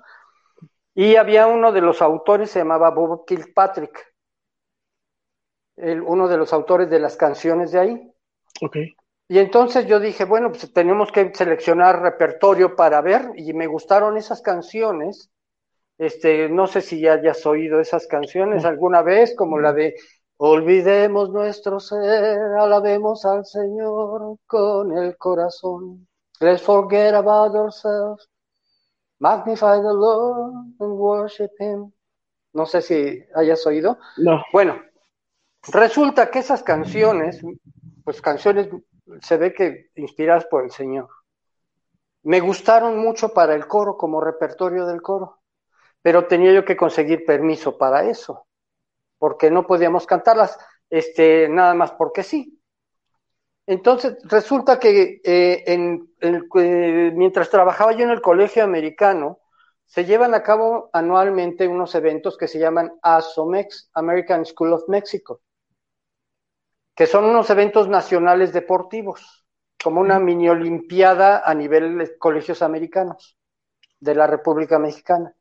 Y 0.95 1.17
había 1.17 1.47
uno 1.47 1.73
de 1.73 1.81
los 1.81 2.01
autores 2.01 2.51
se 2.51 2.61
llamaba 2.61 2.91
Bob 2.91 3.25
Kilpatrick, 3.27 4.15
el, 5.77 6.03
uno 6.03 6.29
de 6.29 6.37
los 6.37 6.53
autores 6.53 6.89
de 6.89 7.01
las 7.01 7.17
canciones 7.17 7.73
de 7.73 7.79
ahí. 7.79 8.13
Okay. 8.61 8.95
Y 9.29 9.39
entonces 9.39 9.87
yo 9.87 9.99
dije, 9.99 10.25
bueno, 10.25 10.51
pues 10.51 10.73
tenemos 10.73 11.11
que 11.11 11.33
seleccionar 11.35 12.03
repertorio 12.03 12.77
para 12.77 13.01
ver, 13.01 13.31
y 13.37 13.55
me 13.55 13.67
gustaron 13.67 14.17
esas 14.19 14.43
canciones. 14.43 15.32
Este, 16.03 16.49
no 16.49 16.67
sé 16.67 16.81
si 16.81 17.01
ya 17.01 17.13
hayas 17.13 17.47
oído 17.47 17.79
esas 17.79 18.09
canciones 18.09 18.65
alguna 18.65 19.03
vez, 19.03 19.37
como 19.37 19.61
la 19.61 19.73
de 19.73 19.95
Olvidemos 20.37 21.31
nuestro 21.31 21.79
ser, 21.79 22.41
alabemos 22.59 23.25
al 23.25 23.47
Señor 23.47 24.39
con 24.49 24.99
el 24.99 25.17
corazón. 25.17 26.09
Let's 26.41 26.61
forget 26.61 27.15
about 27.15 27.55
ourselves, 27.55 28.29
magnify 29.21 29.77
the 29.81 29.95
Lord 29.95 30.75
and 30.81 30.99
worship 30.99 31.51
Him. 31.61 31.93
No 32.53 32.67
sé 32.67 32.83
si 32.83 33.25
hayas 33.37 33.65
oído. 33.65 34.01
No. 34.17 34.43
Bueno, 34.53 34.83
resulta 35.73 36.33
que 36.33 36.41
esas 36.41 36.65
canciones, 36.65 37.41
pues 38.03 38.21
canciones 38.21 38.69
se 39.21 39.37
ve 39.37 39.55
que 39.55 39.93
inspiradas 39.95 40.47
por 40.47 40.65
el 40.65 40.73
Señor. 40.73 41.09
Me 42.25 42.41
gustaron 42.41 42.99
mucho 42.99 43.29
para 43.29 43.55
el 43.55 43.69
coro, 43.69 43.97
como 43.97 44.21
repertorio 44.21 44.85
del 44.87 45.01
coro, 45.01 45.42
pero 46.03 46.27
tenía 46.27 46.53
yo 46.53 46.65
que 46.65 46.77
conseguir 46.77 47.25
permiso 47.25 47.79
para 47.79 48.09
eso, 48.09 48.47
porque 49.19 49.51
no 49.51 49.67
podíamos 49.67 50.07
cantarlas 50.07 50.59
este, 50.91 51.49
nada 51.49 51.75
más 51.75 51.93
porque 51.93 52.23
sí. 52.23 52.61
Entonces, 53.67 54.17
resulta 54.25 54.79
que 54.79 55.21
eh, 55.25 55.65
en, 55.67 56.13
eh, 56.21 57.13
mientras 57.15 57.49
trabajaba 57.49 57.93
yo 57.93 58.05
en 58.05 58.11
el 58.11 58.21
colegio 58.21 58.65
americano, 58.65 59.39
se 59.87 60.05
llevan 60.05 60.35
a 60.35 60.43
cabo 60.43 60.91
anualmente 60.93 61.69
unos 61.69 61.95
eventos 61.95 62.37
que 62.37 62.49
se 62.49 62.59
llaman 62.59 62.93
ASOMEX, 63.03 63.91
American 63.95 64.45
School 64.45 64.73
of 64.73 64.89
Mexico 64.89 65.41
que 66.95 67.07
son 67.07 67.25
unos 67.25 67.49
eventos 67.51 67.89
nacionales 67.89 68.53
deportivos, 68.53 69.45
como 69.83 70.01
una 70.01 70.19
mini 70.19 70.49
olimpiada 70.49 71.43
a 71.45 71.55
nivel 71.55 71.99
de 71.99 72.19
colegios 72.19 72.63
americanos 72.63 73.37
de 73.99 74.15
la 74.15 74.27
República 74.27 74.79
Mexicana. 74.79 75.35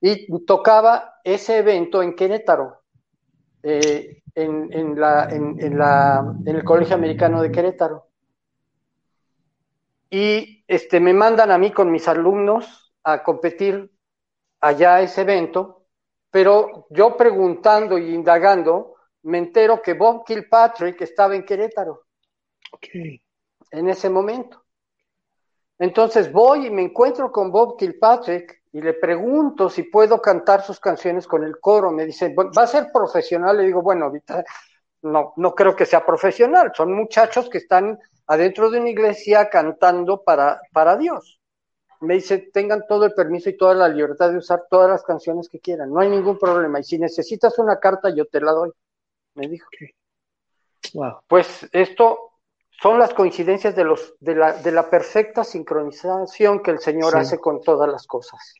Y 0.00 0.26
tocaba 0.44 1.20
ese 1.24 1.58
evento 1.58 2.02
en 2.02 2.14
Querétaro, 2.14 2.80
eh, 3.62 4.22
en, 4.34 4.98
la, 4.98 5.28
en, 5.30 5.78
la, 5.78 6.34
en 6.44 6.56
el 6.56 6.64
Colegio 6.64 6.94
Americano 6.94 7.42
de 7.42 7.52
Querétaro. 7.52 8.06
Y 10.08 10.64
este, 10.66 10.98
me 11.00 11.12
mandan 11.12 11.50
a 11.50 11.58
mí 11.58 11.70
con 11.70 11.90
mis 11.90 12.08
alumnos 12.08 12.94
a 13.04 13.22
competir 13.22 13.92
allá 14.60 14.96
a 14.96 15.02
ese 15.02 15.22
evento, 15.22 15.84
pero 16.30 16.86
yo 16.90 17.16
preguntando 17.16 17.98
y 17.98 18.14
indagando, 18.14 18.94
me 19.22 19.38
entero 19.38 19.82
que 19.82 19.94
Bob 19.94 20.24
Kilpatrick 20.24 21.00
estaba 21.02 21.36
en 21.36 21.44
Querétaro. 21.44 22.06
En 23.70 23.88
ese 23.88 24.08
momento. 24.08 24.64
Entonces 25.78 26.30
voy 26.32 26.66
y 26.66 26.70
me 26.70 26.82
encuentro 26.82 27.30
con 27.30 27.50
Bob 27.50 27.78
Kilpatrick 27.78 28.59
y 28.72 28.80
le 28.80 28.94
pregunto 28.94 29.68
si 29.68 29.84
puedo 29.84 30.20
cantar 30.20 30.62
sus 30.62 30.78
canciones 30.78 31.26
con 31.26 31.44
el 31.44 31.58
coro. 31.58 31.90
Me 31.90 32.06
dice, 32.06 32.34
¿va 32.34 32.62
a 32.62 32.66
ser 32.66 32.88
profesional? 32.92 33.56
Le 33.56 33.64
digo, 33.64 33.82
bueno, 33.82 34.06
ahorita 34.06 34.44
no, 35.02 35.32
no 35.36 35.54
creo 35.54 35.74
que 35.74 35.86
sea 35.86 36.04
profesional. 36.06 36.72
Son 36.74 36.92
muchachos 36.92 37.48
que 37.48 37.58
están 37.58 37.98
adentro 38.26 38.70
de 38.70 38.78
una 38.78 38.90
iglesia 38.90 39.48
cantando 39.50 40.22
para, 40.22 40.60
para 40.72 40.96
Dios. 40.96 41.40
Me 42.00 42.14
dice, 42.14 42.50
tengan 42.52 42.84
todo 42.88 43.04
el 43.04 43.12
permiso 43.12 43.50
y 43.50 43.56
toda 43.56 43.74
la 43.74 43.88
libertad 43.88 44.30
de 44.30 44.38
usar 44.38 44.64
todas 44.70 44.88
las 44.88 45.02
canciones 45.02 45.48
que 45.48 45.60
quieran. 45.60 45.90
No 45.90 46.00
hay 46.00 46.08
ningún 46.08 46.38
problema. 46.38 46.80
Y 46.80 46.84
si 46.84 46.98
necesitas 46.98 47.58
una 47.58 47.78
carta, 47.78 48.08
yo 48.14 48.24
te 48.26 48.40
la 48.40 48.52
doy 48.52 48.70
me 49.34 49.48
dijo. 49.48 49.68
Wow. 50.94 51.20
Pues 51.26 51.68
esto 51.72 52.29
son 52.80 52.98
las 52.98 53.12
coincidencias 53.12 53.76
de, 53.76 53.84
los, 53.84 54.14
de, 54.20 54.34
la, 54.34 54.54
de 54.54 54.72
la 54.72 54.88
perfecta 54.88 55.44
sincronización 55.44 56.62
que 56.62 56.70
el 56.70 56.78
Señor 56.78 57.16
hace 57.16 57.38
con 57.38 57.60
todas 57.60 57.88
las 57.90 58.06
cosas. 58.06 58.54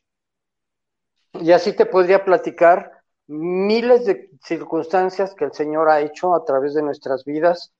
Y 1.33 1.53
así 1.53 1.75
te 1.75 1.87
podría 1.87 2.23
platicar 2.25 3.03
miles 3.29 4.05
de 4.05 4.31
circunstancias 4.43 5.35
que 5.35 5.45
el 5.45 5.53
Señor 5.53 5.89
ha 5.89 6.01
hecho 6.01 6.35
a 6.35 6.45
través 6.45 6.75
de 6.75 6.83
nuestras 6.83 7.25
vidas, 7.25 7.73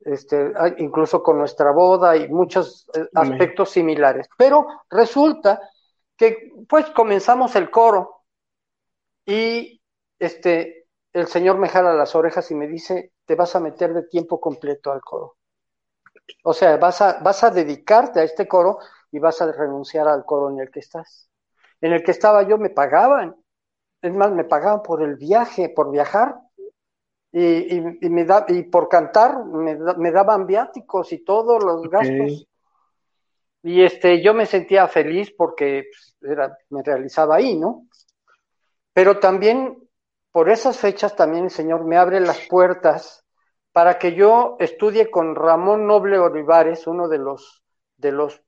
este, 0.00 0.52
incluso 0.76 1.22
con 1.22 1.38
nuestra 1.38 1.70
boda 1.72 2.16
y 2.16 2.28
muchos 2.28 2.86
eh, 2.94 3.08
aspectos 3.14 3.70
similares. 3.70 4.28
Pero 4.36 4.66
resulta 4.90 5.70
que 6.16 6.52
pues 6.68 6.86
comenzamos 6.90 7.56
el 7.56 7.70
coro 7.70 8.24
y 9.24 9.80
este 10.18 10.86
el 11.14 11.28
Señor 11.28 11.56
me 11.56 11.68
jala 11.68 11.94
las 11.94 12.14
orejas 12.14 12.50
y 12.50 12.54
me 12.54 12.68
dice, 12.68 13.12
te 13.24 13.34
vas 13.34 13.56
a 13.56 13.60
meter 13.60 13.94
de 13.94 14.02
tiempo 14.02 14.38
completo 14.38 14.92
al 14.92 15.00
coro. 15.00 15.37
O 16.44 16.52
sea, 16.52 16.76
vas 16.76 17.00
a, 17.00 17.20
vas 17.20 17.42
a 17.44 17.50
dedicarte 17.50 18.20
a 18.20 18.24
este 18.24 18.46
coro 18.46 18.78
y 19.10 19.18
vas 19.18 19.40
a 19.40 19.50
renunciar 19.50 20.08
al 20.08 20.24
coro 20.24 20.50
en 20.50 20.60
el 20.60 20.70
que 20.70 20.80
estás. 20.80 21.28
En 21.80 21.92
el 21.92 22.02
que 22.02 22.10
estaba 22.10 22.42
yo 22.42 22.58
me 22.58 22.70
pagaban. 22.70 23.36
Es 24.00 24.12
más, 24.12 24.30
me 24.32 24.44
pagaban 24.44 24.82
por 24.82 25.02
el 25.02 25.16
viaje, 25.16 25.68
por 25.68 25.90
viajar. 25.90 26.40
Y, 27.30 27.80
me 28.08 28.24
da, 28.24 28.46
y 28.48 28.62
por 28.62 28.88
cantar 28.88 29.44
me, 29.44 30.10
daban 30.10 30.46
viáticos 30.46 31.12
y 31.12 31.24
todos 31.24 31.62
los 31.62 31.88
gastos. 31.90 32.46
Y 33.62 33.82
este, 33.82 34.22
yo 34.22 34.34
me 34.34 34.46
sentía 34.46 34.88
feliz 34.88 35.32
porque 35.36 35.84
pues, 35.90 36.16
era, 36.22 36.56
me 36.70 36.82
realizaba 36.82 37.36
ahí, 37.36 37.56
¿no? 37.56 37.86
Pero 38.92 39.18
también 39.18 39.76
por 40.32 40.48
esas 40.48 40.78
fechas 40.78 41.16
también 41.16 41.44
el 41.44 41.50
Señor 41.50 41.84
me 41.84 41.96
abre 41.96 42.20
las 42.20 42.46
puertas 42.48 43.24
para 43.72 43.98
que 43.98 44.14
yo 44.14 44.56
estudie 44.58 45.10
con 45.10 45.34
Ramón 45.34 45.86
Noble 45.86 46.18
Olivares, 46.18 46.86
uno 46.86 47.08
de 47.08 47.18
los, 47.18 47.62
de 47.96 48.12
los 48.12 48.42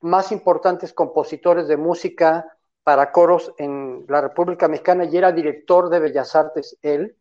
más 0.00 0.32
importantes 0.32 0.92
compositores 0.92 1.68
de 1.68 1.76
música 1.76 2.56
para 2.82 3.10
coros 3.10 3.52
en 3.58 4.04
la 4.08 4.20
República 4.20 4.68
Mexicana 4.68 5.04
y 5.04 5.16
era 5.16 5.32
director 5.32 5.88
de 5.88 5.98
Bellas 5.98 6.36
Artes 6.36 6.78
él. 6.82 7.16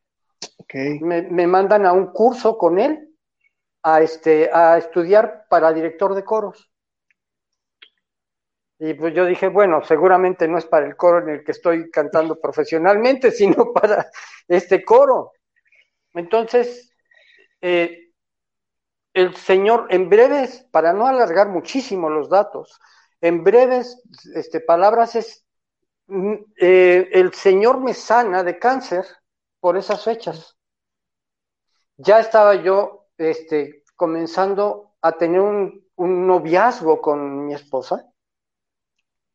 Me, 1.02 1.24
me, 1.24 1.48
mandan 1.48 1.86
a 1.86 1.94
un 1.94 2.08
curso 2.12 2.58
con 2.58 2.78
él 2.78 3.16
a, 3.82 4.02
este, 4.02 4.50
a 4.54 4.78
estudiar 4.78 5.46
para 5.50 5.74
director 5.74 6.14
de 6.14 6.24
coros. 6.24 6.70
Y 8.78 8.94
pues 8.94 9.14
yo 9.14 9.26
dije, 9.26 9.48
bueno, 9.48 9.84
seguramente 9.84 10.48
no 10.48 10.58
es 10.58 10.66
para 10.66 10.86
el 10.86 10.96
coro 10.96 11.20
en 11.20 11.30
el 11.30 11.44
que 11.44 11.52
estoy 11.52 11.90
cantando 11.90 12.36
profesionalmente, 12.42 13.32
sino 13.32 13.72
para 13.74 14.10
este 14.48 14.84
coro. 14.84 15.32
Entonces, 16.14 16.95
eh, 17.68 18.12
el 19.14 19.36
Señor, 19.36 19.88
en 19.90 20.08
breves, 20.08 20.68
para 20.70 20.94
no 20.94 21.08
alargar 21.08 21.50
muchísimo 21.50 22.12
los 22.12 22.30
datos, 22.30 22.80
en 23.22 23.44
breves 23.44 24.04
este, 24.36 24.60
palabras 24.60 25.16
es, 25.16 25.44
mm, 26.06 26.34
eh, 26.62 27.10
el 27.12 27.34
Señor 27.34 27.82
me 27.82 27.96
sana 27.96 28.44
de 28.44 28.60
cáncer 28.60 29.04
por 29.60 29.78
esas 29.78 30.04
fechas. 30.04 30.56
Ya 31.98 32.20
estaba 32.20 32.54
yo 32.54 33.08
este, 33.18 33.84
comenzando 33.96 34.92
a 35.02 35.14
tener 35.14 35.42
un, 35.42 35.84
noviazgo 35.98 37.02
con 37.02 37.48
mi 37.48 37.56
esposa 37.56 38.12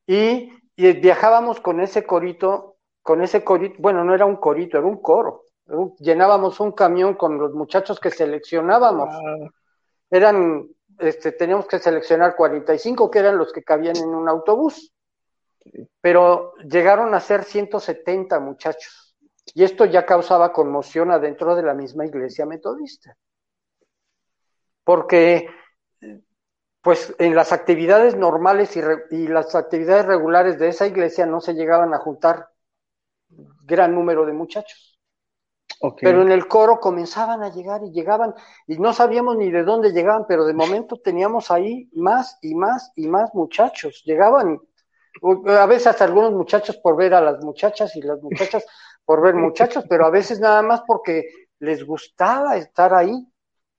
y 0.07 0.53
viajábamos 0.77 1.59
con 1.61 1.81
ese 1.81 2.05
corito, 2.05 2.77
con 3.03 3.23
ese 3.23 3.43
corito, 3.43 3.75
bueno, 3.81 4.05
no 4.05 4.15
era 4.15 4.25
un 4.25 4.37
corito, 4.37 4.79
era 4.79 4.87
un 4.87 5.03
coro. 5.03 5.50
Llenábamos 5.99 6.61
un 6.61 6.73
camión 6.73 7.15
con 7.15 7.39
los 7.39 7.53
muchachos 7.55 8.01
que 8.01 8.11
seleccionábamos. 8.11 9.09
Eran, 10.11 10.69
este, 10.99 11.33
teníamos 11.33 11.67
que 11.67 11.79
seleccionar 11.79 12.37
45 12.37 13.11
que 13.11 13.19
eran 13.19 13.39
los 13.39 13.53
que 13.53 13.63
cabían 13.63 13.97
en 13.97 14.09
un 14.09 14.29
autobús. 14.29 14.93
Pero 16.01 16.55
llegaron 16.59 17.15
a 17.15 17.21
ser 17.21 17.45
170 17.45 18.41
muchachos. 18.41 19.17
Y 19.55 19.65
esto 19.65 19.85
ya 19.85 20.07
causaba 20.07 20.53
conmoción 20.53 21.11
adentro 21.11 21.55
de 21.55 21.63
la 21.63 21.75
misma 21.75 22.07
iglesia 22.07 22.47
metodista. 22.47 23.17
Porque 24.85 25.49
pues 26.83 27.15
en 27.19 27.35
las 27.35 27.53
actividades 27.53 28.17
normales 28.17 28.77
y, 28.77 29.29
las 29.29 29.55
actividades 29.55 30.07
regulares 30.07 30.59
de 30.59 30.69
esa 30.69 30.87
iglesia 30.87 31.27
no 31.27 31.41
se 31.41 31.55
llegaban 31.55 31.93
a 31.93 31.99
juntar 31.99 32.49
gran 33.29 33.95
número 33.95 34.25
de 34.25 34.33
muchachos. 34.33 34.90
Pero 36.01 36.23
en 36.23 36.31
el 36.31 36.47
coro 36.47 36.79
comenzaban 36.79 37.43
a 37.43 37.51
llegar 37.51 37.83
y 37.83 37.91
llegaban, 37.91 38.35
y 38.67 38.77
no 38.77 38.93
sabíamos 38.93 39.37
ni 39.39 39.51
de 39.51 39.65
dónde 39.65 39.93
llegaban, 39.93 40.27
pero 40.29 40.45
de 40.45 40.53
momento 40.53 40.97
teníamos 40.97 41.51
ahí 41.51 41.89
más 41.95 42.39
y 42.43 42.55
más 42.55 42.93
y 42.97 43.09
más 43.09 43.35
muchachos. 43.35 44.03
Llegaban, 44.05 44.61
a 45.47 45.67
veces 45.67 45.87
hasta 45.87 46.05
algunos 46.05 46.33
muchachos 46.33 46.77
por 46.77 46.97
ver 46.97 47.15
a 47.15 47.23
las 47.23 47.43
muchachas 47.43 47.97
y 47.97 48.03
las 48.03 48.21
muchachas 48.21 48.65
por 49.07 49.23
ver 49.23 49.35
muchachos, 49.35 49.85
pero 49.89 50.05
a 50.05 50.11
veces 50.11 50.39
nada 50.39 50.61
más 50.61 50.83
porque 50.87 51.25
les 51.61 51.85
gustaba 51.85 52.57
estar 52.57 52.93
ahí 52.93 53.27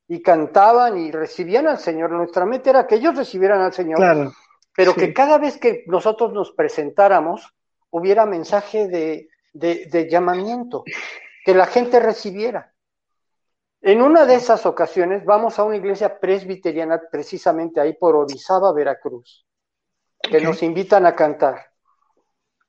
y 0.07 0.21
cantaban 0.21 0.97
y 0.97 1.11
recibían 1.11 1.67
al 1.67 1.77
Señor. 1.77 2.11
Nuestra 2.11 2.45
meta 2.45 2.71
era 2.71 2.87
que 2.87 2.95
ellos 2.95 3.15
recibieran 3.15 3.61
al 3.61 3.73
Señor, 3.73 4.33
pero 4.75 4.95
que 4.95 5.13
cada 5.13 5.37
vez 5.37 5.57
que 5.57 5.83
nosotros 5.87 6.33
nos 6.33 6.51
presentáramos 6.51 7.53
hubiera 7.91 8.25
mensaje 8.25 8.87
de, 8.87 9.29
de, 9.53 10.09
llamamiento, 10.09 10.83
que 11.43 11.53
la 11.53 11.65
gente 11.65 11.99
recibiera. 11.99 12.73
En 13.81 14.01
una 14.01 14.25
de 14.25 14.35
esas 14.35 14.65
ocasiones 14.65 15.25
vamos 15.25 15.57
a 15.57 15.63
una 15.63 15.77
iglesia 15.77 16.19
presbiteriana 16.19 17.01
precisamente 17.11 17.81
ahí 17.81 17.93
por 17.93 18.15
Orizaba, 18.15 18.71
Veracruz, 18.73 19.45
que 20.21 20.39
nos 20.39 20.61
invitan 20.61 21.05
a 21.07 21.15
cantar 21.15 21.71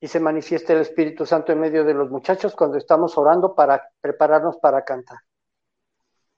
y 0.01 0.09
se 0.09 0.21
manifiesta 0.21 0.73
el 0.73 0.81
Espíritu 0.81 1.27
Santo 1.27 1.53
en 1.53 1.61
medio 1.61 1.85
de 1.85 1.95
los 1.95 2.11
muchachos 2.11 2.57
cuando 2.57 2.79
estamos 2.79 3.17
orando 3.19 3.55
para 3.55 3.91
prepararnos 4.01 4.57
para 4.57 4.85
cantar. 4.85 5.19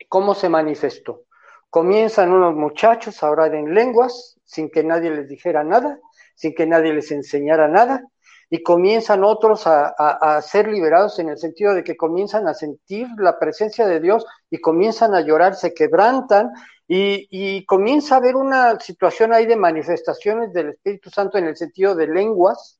¿Cómo 0.09 0.35
se 0.35 0.49
manifestó? 0.49 1.23
Comienzan 1.70 2.33
unos 2.33 2.55
muchachos 2.55 3.23
a 3.23 3.31
orar 3.31 3.55
en 3.55 3.73
lenguas 3.73 4.38
sin 4.44 4.70
que 4.70 4.85
nadie 4.85 5.11
les 5.11 5.29
dijera 5.29 5.64
nada, 5.64 5.99
sin 6.35 6.55
que 6.55 6.66
nadie 6.66 6.92
les 6.92 7.11
enseñara 7.11 7.68
nada, 7.68 8.05
y 8.50 8.62
comienzan 8.62 9.24
otros 9.24 9.66
a, 9.66 10.40
ser 10.42 10.68
liberados 10.68 11.18
en 11.18 11.28
el 11.28 11.38
sentido 11.38 11.74
de 11.74 11.85
que 11.85 11.96
comienzan 11.96 12.46
a 12.48 12.54
sentir 12.54 13.09
la 13.18 13.38
presencia 13.38 13.87
de 13.87 14.00
Dios 14.00 14.24
y 14.50 14.61
comienzan 14.61 15.14
a 15.14 15.20
llorar, 15.20 15.54
se 15.54 15.74
quebrantan 15.74 16.50
y, 16.87 17.26
y, 17.30 17.64
comienza 17.64 18.14
a 18.14 18.18
haber 18.18 18.37
una 18.37 18.78
situación 18.78 19.33
ahí 19.33 19.46
de 19.46 19.57
manifestaciones 19.57 20.52
del 20.52 20.70
Espíritu 20.70 21.11
Santo 21.11 21.38
en 21.38 21.46
el 21.46 21.57
sentido 21.57 21.94
de 21.94 22.07
lenguas 22.07 22.78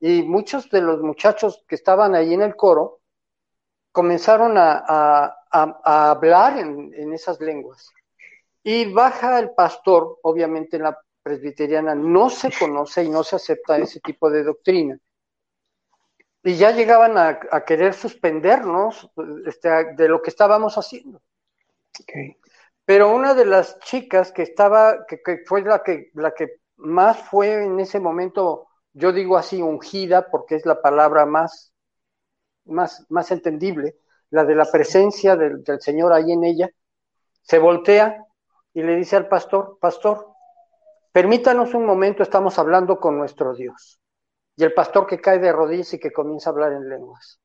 y 0.00 0.22
muchos 0.22 0.70
de 0.70 0.80
los 0.80 1.00
muchachos 1.02 1.64
que 1.68 1.74
estaban 1.74 2.14
ahí 2.14 2.32
en 2.32 2.42
el 2.42 2.56
coro 2.56 3.00
comenzaron 3.92 4.56
a, 4.56 5.34
a, 5.50 6.10
hablar 6.10 6.58
en, 6.58 7.12
esas 7.12 7.40
lenguas. 7.40 7.90
Y 8.62 8.92
baja 8.92 9.38
el 9.38 9.50
pastor, 9.50 10.18
obviamente 10.22 10.76
en 10.76 10.84
la 10.84 10.98
presbiteriana 11.28 11.94
no 11.94 12.30
se 12.30 12.50
conoce 12.50 13.04
y 13.04 13.10
no 13.10 13.22
se 13.22 13.36
acepta 13.36 13.76
ese 13.76 14.00
tipo 14.00 14.30
de 14.30 14.42
doctrina. 14.42 14.98
Y 16.42 16.56
ya 16.56 16.70
llegaban 16.70 17.18
a, 17.18 17.64
querer 17.66 17.92
suspendernos 17.92 19.10
este, 19.46 19.68
de 19.94 20.08
lo 20.08 20.22
que 20.22 20.30
estábamos 20.30 20.78
haciendo. 20.78 21.20
Pero 22.86 23.14
una 23.14 23.34
de 23.34 23.44
las 23.44 23.78
chicas 23.80 24.32
que 24.32 24.42
estaba, 24.42 25.04
que, 25.06 25.42
fue 25.44 25.60
la 25.62 25.82
que, 25.82 26.10
la 26.14 26.32
que 26.32 26.60
más 26.76 27.18
fue 27.28 27.64
en 27.64 27.78
ese 27.80 28.00
momento, 28.00 28.68
yo 28.94 29.12
digo 29.12 29.36
así, 29.36 29.60
ungida, 29.60 30.30
porque 30.30 30.54
es 30.54 30.64
la 30.64 30.80
palabra 30.80 31.26
más, 31.26 31.74
más, 32.64 33.04
más 33.10 33.30
entendible, 33.30 33.96
la 34.30 34.44
de 34.44 34.54
la 34.54 34.64
presencia 34.64 35.36
del, 35.36 35.62
Señor 35.80 36.14
ahí 36.14 36.32
en 36.32 36.44
ella, 36.44 36.70
se 37.42 37.58
voltea 37.58 38.24
y 38.72 38.82
le 38.82 38.96
dice 38.96 39.16
al 39.16 39.28
pastor, 39.28 39.78
pastor, 39.80 40.27
permítanos 41.12 41.74
un 41.74 41.84
momento, 41.84 42.22
estamos 42.22 42.58
hablando 42.58 42.98
con 42.98 43.16
nuestro 43.18 43.54
Dios. 43.54 44.00
Y 44.56 44.64
el 44.64 44.72
pastor 44.72 45.06
que 45.06 45.20
cae 45.20 45.38
de 45.38 45.52
rodillas 45.52 45.94
y 45.94 46.00
que 46.00 46.12
comienza 46.12 46.50
a 46.50 46.52
hablar 46.52 46.72
en 46.72 46.88
lenguas. 46.88 47.40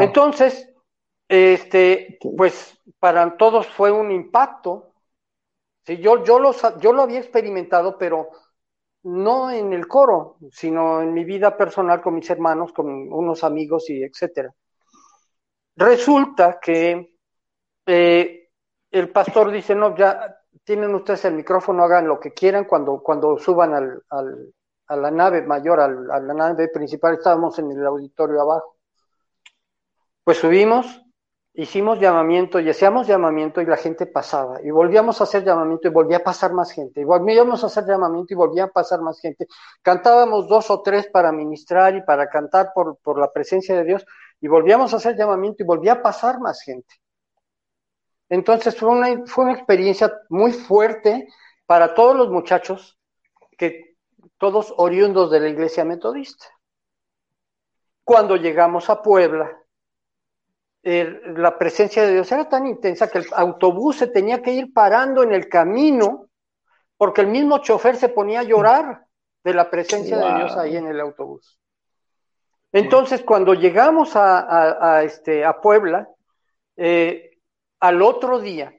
Entonces, 0.00 0.72
este, 1.28 2.18
pues 2.36 2.78
para 2.98 3.36
todos 3.36 3.66
fue 3.66 3.90
un 3.90 4.10
impacto. 4.10 4.94
Sí, 5.84 5.98
yo, 5.98 6.24
yo, 6.24 6.38
lo, 6.38 6.52
yo 6.78 6.92
lo 6.92 7.02
había 7.02 7.18
experimentado, 7.18 7.98
pero 7.98 8.30
no 9.02 9.50
en 9.50 9.72
el 9.72 9.86
coro, 9.86 10.36
sino 10.50 11.02
en 11.02 11.12
mi 11.12 11.24
vida 11.24 11.56
personal 11.56 12.00
con 12.00 12.14
mis 12.14 12.28
hermanos, 12.30 12.72
con 12.72 12.86
unos 13.12 13.44
amigos 13.44 13.88
y 13.90 14.02
etcétera. 14.02 14.54
Resulta 15.76 16.58
que 16.60 17.14
eh, 17.86 18.50
el 18.90 19.10
pastor 19.10 19.50
dice, 19.50 19.74
no, 19.74 19.96
ya 19.96 20.37
tienen 20.68 20.94
ustedes 20.94 21.24
el 21.24 21.32
micrófono, 21.32 21.82
hagan 21.82 22.06
lo 22.06 22.20
que 22.20 22.34
quieran 22.34 22.66
cuando, 22.66 23.02
cuando 23.02 23.38
suban 23.38 23.72
al, 23.72 24.02
a 24.86 24.96
la 24.96 25.10
nave 25.10 25.40
mayor, 25.40 25.80
a 25.80 25.88
la 25.88 26.34
nave 26.34 26.68
principal, 26.68 27.14
estábamos 27.14 27.58
en 27.58 27.70
el 27.70 27.86
auditorio 27.86 28.42
abajo. 28.42 28.76
Pues 30.22 30.36
subimos 30.36 31.02
hicimos 31.54 31.98
llamamiento 31.98 32.60
y 32.60 32.68
hacíamos 32.68 33.06
llamamiento 33.06 33.62
y 33.62 33.64
la 33.66 33.78
gente 33.78 34.04
pasaba. 34.04 34.60
Y 34.62 34.70
volvíamos 34.70 35.22
a 35.22 35.24
hacer 35.24 35.42
llamamiento 35.42 35.88
y 35.88 35.90
volvía 35.90 36.18
a 36.18 36.22
pasar 36.22 36.52
más 36.52 36.70
gente. 36.70 37.00
Y 37.00 37.04
volvíamos 37.04 37.64
a 37.64 37.68
hacer 37.68 37.86
llamamiento 37.86 38.34
y 38.34 38.36
volvía 38.36 38.64
a 38.64 38.68
pasar 38.68 39.00
más 39.00 39.18
gente. 39.20 39.48
Cantábamos 39.80 40.48
dos 40.48 40.70
o 40.70 40.82
tres 40.82 41.08
para 41.08 41.32
ministrar 41.32 41.96
y 41.96 42.02
para 42.02 42.28
cantar 42.28 42.72
por, 42.74 42.98
por 42.98 43.18
la 43.18 43.32
presencia 43.32 43.74
de 43.74 43.84
Dios. 43.84 44.04
Y 44.38 44.48
volvíamos 44.48 44.92
a 44.92 44.98
hacer 44.98 45.16
llamamiento 45.16 45.62
y 45.62 45.66
volvía 45.66 45.94
a 45.94 46.02
pasar 46.02 46.38
más 46.40 46.60
gente. 46.60 46.94
Entonces 48.28 48.76
fue 48.76 48.90
una, 48.90 49.26
fue 49.26 49.44
una 49.44 49.54
experiencia 49.54 50.12
muy 50.28 50.52
fuerte 50.52 51.28
para 51.66 51.94
todos 51.94 52.16
los 52.16 52.30
muchachos, 52.30 52.98
que 53.56 53.96
todos 54.38 54.72
oriundos 54.76 55.30
de 55.30 55.40
la 55.40 55.48
iglesia 55.48 55.84
metodista. 55.84 56.46
Cuando 58.04 58.36
llegamos 58.36 58.88
a 58.88 59.02
Puebla, 59.02 59.50
la 60.82 61.58
presencia 61.58 62.02
de 62.02 62.14
Dios 62.14 62.30
era 62.32 62.48
tan 62.48 62.66
intensa 62.66 63.10
que 63.10 63.18
el 63.18 63.26
autobús 63.32 63.96
se 63.96 64.06
tenía 64.06 64.40
que 64.40 64.52
ir 64.52 64.72
parando 64.72 65.22
en 65.22 65.32
el 65.32 65.48
camino 65.48 66.28
porque 66.96 67.20
el 67.20 67.26
mismo 67.26 67.58
chofer 67.58 67.96
se 67.96 68.08
ponía 68.08 68.40
a 68.40 68.44
llorar 68.44 69.06
de 69.44 69.54
la 69.54 69.70
presencia 69.70 70.16
de 70.16 70.34
Dios 70.34 70.56
ahí 70.56 70.76
en 70.76 70.86
el 70.86 71.00
autobús. 71.00 71.58
Entonces, 72.72 73.22
cuando 73.22 73.54
llegamos 73.54 74.12
a, 74.14 75.02
este, 75.02 75.44
a 75.44 75.60
Puebla, 75.60 76.08
eh, 76.76 77.27
al 77.80 78.02
otro 78.02 78.40
día 78.40 78.74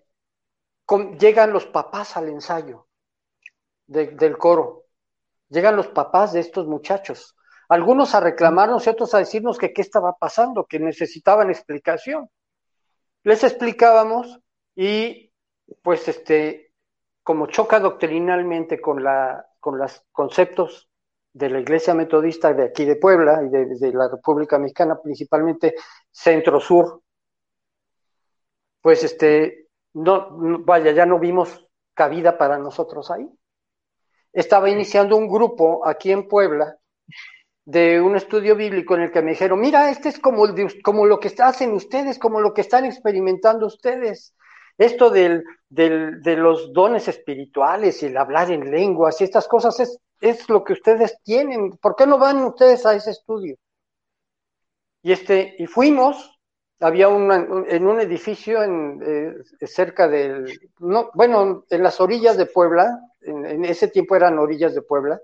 llegan 1.20 1.54
los 1.54 1.66
papás 1.66 2.18
al 2.18 2.30
ensayo 2.30 2.88
del 3.88 4.38
coro. 4.38 4.86
Llegan 5.50 5.76
los 5.76 5.88
papás 5.88 6.34
de 6.34 6.42
estos 6.42 6.68
muchachos 6.68 7.36
algunos 7.70 8.16
a 8.16 8.20
reclamarnos 8.20 8.86
y 8.86 8.90
otros 8.90 9.14
a 9.14 9.20
decirnos 9.20 9.60
que 9.60 9.72
qué 9.72 9.82
estaba 9.82 10.18
pasando, 10.18 10.66
que 10.66 10.80
necesitaban 10.80 11.52
explicación. 11.52 12.30
Les 13.24 13.44
explicábamos 13.44 14.40
y 14.76 15.32
pues 15.84 16.08
este, 16.08 16.74
como 17.22 17.46
choca 17.46 17.80
doctrinalmente 17.80 18.82
con, 18.82 19.04
la, 19.04 19.46
con 19.60 19.78
los 19.78 20.04
conceptos 20.12 20.90
de 21.32 21.50
la 21.52 21.60
Iglesia 21.60 21.94
Metodista 21.94 22.54
de 22.54 22.64
aquí 22.64 22.86
de 22.86 22.96
Puebla 22.96 23.44
y 23.44 23.50
de, 23.50 23.94
la 23.94 24.10
República 24.10 24.58
Mexicana, 24.58 25.00
principalmente 25.00 25.76
centro-sur, 26.10 27.04
pues 28.82 29.04
este, 29.04 29.68
no, 29.94 30.28
vaya, 30.64 30.92
ya 30.92 31.06
no 31.06 31.20
vimos 31.20 31.68
cabida 31.94 32.38
para 32.38 32.58
nosotros 32.58 33.12
ahí. 33.12 33.30
Estaba 34.32 34.70
iniciando 34.70 35.16
un 35.16 35.28
grupo 35.28 35.86
aquí 35.88 36.12
en 36.12 36.28
Puebla 36.28 36.78
de 37.66 38.02
un 38.02 38.16
estudio 38.16 38.56
bíblico 38.56 38.96
en 38.96 39.04
el 39.04 39.12
que 39.12 39.22
me 39.22 39.32
dijeron, 39.32 39.60
mira, 39.60 39.90
este 39.92 40.10
es 40.10 40.20
como, 40.20 40.44
como 40.84 41.06
lo 41.06 41.20
que 41.20 41.32
hacen 41.40 41.74
ustedes, 41.74 42.18
como 42.18 42.42
lo 42.42 42.54
que 42.54 42.62
están 42.62 42.86
experimentando 42.86 43.68
ustedes. 43.68 44.34
Esto 44.78 45.10
del, 45.10 45.44
del, 45.68 46.22
de 46.22 46.36
los 46.36 46.72
dones 46.74 47.08
espirituales 47.08 48.02
y 48.02 48.08
el 48.08 48.18
hablar 48.18 48.50
en 48.50 48.72
lenguas 48.72 49.20
y 49.20 49.26
estas 49.26 49.48
cosas 49.48 49.80
es, 49.82 50.00
es 50.22 50.50
lo 50.50 50.64
que 50.64 50.74
ustedes 50.74 51.22
tienen. 51.24 51.72
¿Por 51.78 51.96
qué 51.96 52.08
no 52.08 52.18
van 52.18 52.44
ustedes 52.44 52.86
a 52.86 52.96
ese 52.96 53.12
estudio? 53.12 53.56
Y, 55.02 55.12
este, 55.12 55.56
y 55.60 55.68
fuimos, 55.68 56.39
había 56.80 57.08
en 57.08 57.88
un 57.88 58.00
edificio 58.00 58.64
en, 58.64 59.02
eh, 59.06 59.68
cerca 59.68 60.08
del, 60.08 60.72
no, 60.80 61.12
bueno, 61.14 61.66
en 61.70 61.84
las 61.84 62.00
orillas 62.00 62.38
de 62.38 62.46
Puebla, 62.46 63.00
en, 63.22 63.66
ese 63.66 63.90
tiempo 63.90 64.16
eran 64.16 64.40
orillas 64.40 64.74
de 64.74 64.82
Puebla, 64.82 65.22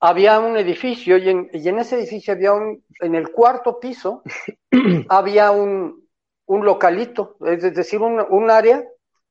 había 0.00 0.38
un 0.40 0.56
edificio 0.56 1.16
y 1.16 1.28
en, 1.28 1.78
ese 1.78 1.96
edificio 1.96 2.34
había 2.34 2.52
un, 2.52 2.84
en 3.00 3.14
el 3.14 3.30
cuarto 3.30 3.78
piso, 3.78 4.22
había 5.08 5.52
un, 5.52 6.08
un 6.46 6.64
localito, 6.64 7.36
es 7.46 7.74
decir, 7.74 8.00
un, 8.00 8.20
un, 8.28 8.50
área 8.50 8.84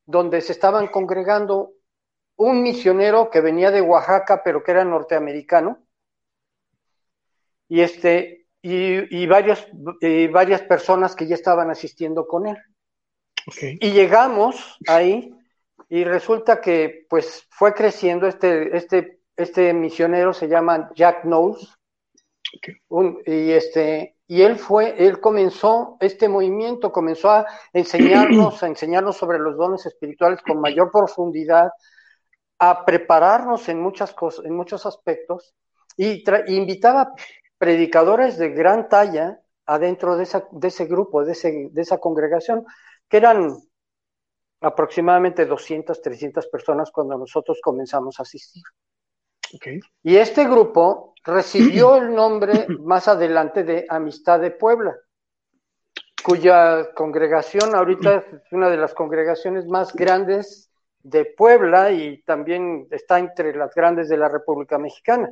donde 0.05 0.39
se 0.41 0.53
estaban 0.53 0.87
congregando 0.87 1.73
un 2.37 2.63
misionero 2.63 3.29
que 3.29 3.41
venía 3.41 3.71
de 3.71 3.81
Oaxaca, 3.81 4.41
pero 4.43 4.63
que 4.63 4.71
era 4.71 4.85
norteamericano, 4.85 5.79
y 7.67 7.81
este, 7.81 8.46
y, 8.69 9.21
y 9.21 9.27
varios, 9.27 9.67
varias 10.31 10.61
personas 10.63 11.15
que 11.15 11.27
ya 11.27 11.35
estaban 11.35 11.69
asistiendo 11.69 12.27
con 12.27 12.47
él. 12.47 12.57
Y 13.79 13.91
llegamos 13.91 14.77
ahí 14.87 15.33
y 15.89 16.03
resulta 16.03 16.59
que 16.59 17.05
pues 17.09 17.47
fue 17.49 17.73
creciendo 17.73 18.27
este, 18.27 18.75
este, 18.75 19.21
este 19.37 19.73
misionero 19.73 20.33
se 20.33 20.47
llama 20.47 20.91
Jack 20.95 21.23
Knowles. 21.23 21.73
Y 23.25 23.51
este 23.51 24.15
y 24.25 24.41
él 24.41 24.57
fue 24.57 24.95
él 24.97 25.19
comenzó 25.19 25.97
este 25.99 26.27
movimiento 26.29 26.91
comenzó 26.91 27.29
a 27.29 27.45
enseñarnos 27.73 28.63
a 28.63 28.67
enseñarnos 28.67 29.17
sobre 29.17 29.37
los 29.39 29.57
dones 29.57 29.85
espirituales 29.85 30.41
con 30.41 30.61
mayor 30.61 30.89
profundidad 30.91 31.71
a 32.59 32.85
prepararnos 32.85 33.67
en 33.67 33.81
muchas 33.81 34.13
cosas 34.13 34.45
en 34.45 34.55
muchos 34.55 34.85
aspectos 34.85 35.53
y 35.97 36.23
invitaba 36.47 37.13
predicadores 37.57 38.37
de 38.37 38.49
gran 38.49 38.89
talla 38.89 39.39
adentro 39.65 40.17
de, 40.17 40.23
esa, 40.23 40.47
de 40.51 40.67
ese 40.67 40.85
grupo 40.85 41.25
de, 41.25 41.33
ese, 41.33 41.69
de 41.71 41.81
esa 41.81 41.97
congregación 41.97 42.65
que 43.09 43.17
eran 43.17 43.57
aproximadamente 44.61 45.45
200, 45.45 46.01
300 46.01 46.47
personas 46.47 46.91
cuando 46.91 47.17
nosotros 47.17 47.59
comenzamos 47.61 48.19
a 48.19 48.23
asistir. 48.23 48.63
Y 50.03 50.17
este 50.17 50.45
grupo 50.45 51.13
recibió 51.23 51.95
el 51.97 52.13
nombre 52.13 52.67
más 52.79 53.07
adelante 53.07 53.63
de 53.63 53.85
Amistad 53.89 54.39
de 54.39 54.51
Puebla, 54.51 54.95
cuya 56.23 56.93
congregación 56.93 57.75
ahorita 57.75 58.15
es 58.15 58.51
una 58.51 58.69
de 58.69 58.77
las 58.77 58.93
congregaciones 58.93 59.67
más 59.67 59.93
grandes 59.93 60.71
de 60.99 61.25
Puebla 61.25 61.91
y 61.91 62.21
también 62.23 62.87
está 62.91 63.19
entre 63.19 63.55
las 63.55 63.73
grandes 63.73 64.09
de 64.09 64.17
la 64.17 64.27
República 64.27 64.77
Mexicana. 64.77 65.31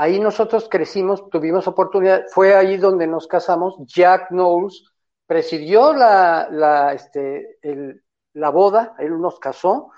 Ahí 0.00 0.20
nosotros 0.20 0.68
crecimos, 0.70 1.28
tuvimos 1.28 1.66
oportunidad, 1.66 2.22
fue 2.32 2.54
ahí 2.54 2.76
donde 2.76 3.08
nos 3.08 3.26
casamos. 3.26 3.74
Jack 3.80 4.28
Knowles 4.28 4.84
presidió 5.26 5.92
la, 5.92 6.48
la, 6.52 6.92
este, 6.92 7.58
el, 7.62 8.00
la 8.34 8.50
boda, 8.50 8.94
él 9.00 9.20
nos 9.20 9.40
casó. 9.40 9.90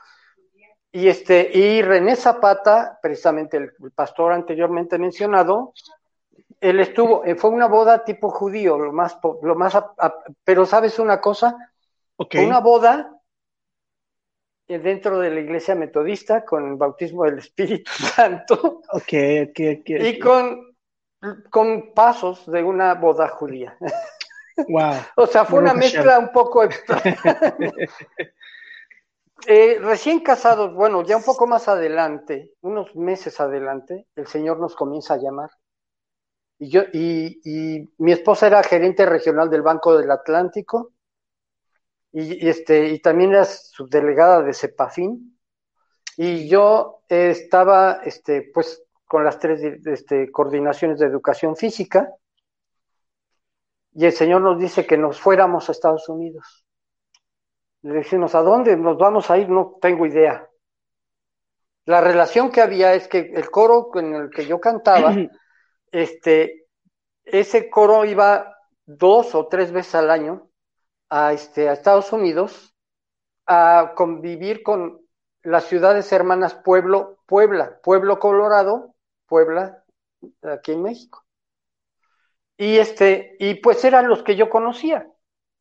Y, 0.91 1.07
este, 1.09 1.51
y 1.53 1.83
René 1.83 2.17
Zapata, 2.17 2.99
precisamente 3.03 3.59
el, 3.59 3.73
pastor 3.95 4.33
anteriormente 4.33 4.99
mencionado, 4.99 5.75
él 6.61 6.81
estuvo, 6.81 7.23
eh, 7.27 7.35
fue 7.35 7.51
una 7.51 7.69
boda 7.69 8.03
tipo 8.03 8.31
judío, 8.31 8.79
lo 8.79 8.93
más, 8.95 9.19
lo 9.43 9.55
más, 9.55 9.79
pero 10.43 10.65
sabes 10.65 10.99
una 10.99 11.21
cosa, 11.21 11.57
una 12.17 12.61
boda 12.61 13.20
dentro 14.79 15.19
de 15.19 15.31
la 15.31 15.41
iglesia 15.41 15.75
metodista 15.75 16.45
con 16.45 16.69
el 16.69 16.77
bautismo 16.77 17.25
del 17.25 17.39
Espíritu 17.39 17.91
Santo. 18.15 18.83
y 19.11 20.19
con, 20.19 20.77
con 21.51 21.93
pasos 21.93 22.51
de 22.51 22.63
una 22.63 22.95
boda 22.95 23.29
judía. 23.29 23.77
Wow. 24.69 24.93
o 25.17 25.27
sea, 25.27 25.47
fue 25.47 25.59
una 25.59 25.73
mezcla 25.73 26.19
un 26.19 26.31
poco 26.33 26.65
eh, 29.47 29.79
recién 29.81 30.21
casados, 30.21 30.75
bueno, 30.75 31.03
ya 31.03 31.17
un 31.17 31.23
poco 31.23 31.47
más 31.47 31.67
adelante, 31.67 32.53
unos 32.61 32.95
meses 32.95 33.41
adelante, 33.41 34.07
el 34.17 34.27
Señor 34.27 34.61
nos 34.61 34.77
comienza 34.77 35.15
a 35.15 35.19
llamar. 35.19 35.49
Y 36.59 36.69
yo, 36.69 36.83
y, 36.93 37.41
y 37.43 37.89
mi 37.97 38.13
esposa 38.13 38.49
era 38.49 38.63
gerente 38.63 39.07
regional 39.07 39.49
del 39.49 39.63
Banco 39.63 39.97
del 39.97 40.11
Atlántico, 40.11 40.93
y, 42.13 42.49
este, 42.49 42.89
y 42.89 42.99
también 43.01 43.31
era 43.33 43.45
subdelegada 43.45 44.43
de 44.43 44.55
CEPAFIN, 44.55 45.39
y 46.17 46.49
yo 46.49 47.03
estaba, 47.09 48.01
este, 48.05 48.51
pues, 48.53 48.83
con 49.05 49.25
las 49.25 49.39
tres 49.39 49.63
este, 49.87 50.31
coordinaciones 50.31 50.99
de 50.99 51.07
educación 51.07 51.57
física, 51.57 52.13
y 53.93 54.07
el 54.07 54.13
Señor 54.13 54.43
nos 54.43 54.59
dice 54.59 54.87
que 54.87 54.97
nos 54.97 55.21
fuéramos 55.21 55.69
a 55.69 55.73
Estados 55.73 56.09
Unidos. 56.09 56.65
Le 57.83 57.95
decimos, 57.95 58.35
¿a 58.35 58.43
dónde 58.43 58.77
nos 58.77 58.99
vamos 58.99 59.31
a 59.31 59.39
ir? 59.39 59.49
No 59.49 59.79
tengo 59.81 60.07
idea. 60.07 60.47
La 61.87 62.01
relación 62.01 62.53
que 62.53 62.61
había 62.61 62.95
es 62.95 63.09
que 63.09 63.33
el 63.35 63.51
coro 63.51 63.91
en 63.95 64.15
el 64.15 64.31
que 64.31 64.47
yo 64.47 64.61
cantaba, 64.61 65.17
este, 65.91 66.67
ese 67.25 67.69
coro 67.69 68.05
iba 68.05 68.55
dos 68.85 69.35
o 69.35 69.49
tres 69.49 69.73
veces 69.73 69.95
al 69.95 70.11
año 70.11 70.50
a, 71.11 71.33
este, 71.33 71.69
a 71.69 71.73
Estados 71.73 72.13
Unidos 72.13 72.75
a 73.47 73.93
convivir 73.97 74.63
con 74.63 75.01
las 75.43 75.65
ciudades 75.65 76.11
hermanas 76.13 76.55
Pueblo, 76.55 77.19
Puebla, 77.27 77.81
Pueblo 77.83 78.19
Colorado, 78.19 78.95
Puebla, 79.27 79.85
aquí 80.43 80.73
en 80.73 80.83
México. 80.83 81.25
Y 82.57 82.79
este, 82.79 83.37
y 83.39 83.55
pues 83.55 83.85
eran 83.85 84.09
los 84.09 84.23
que 84.23 84.37
yo 84.37 84.51
conocía. 84.51 85.09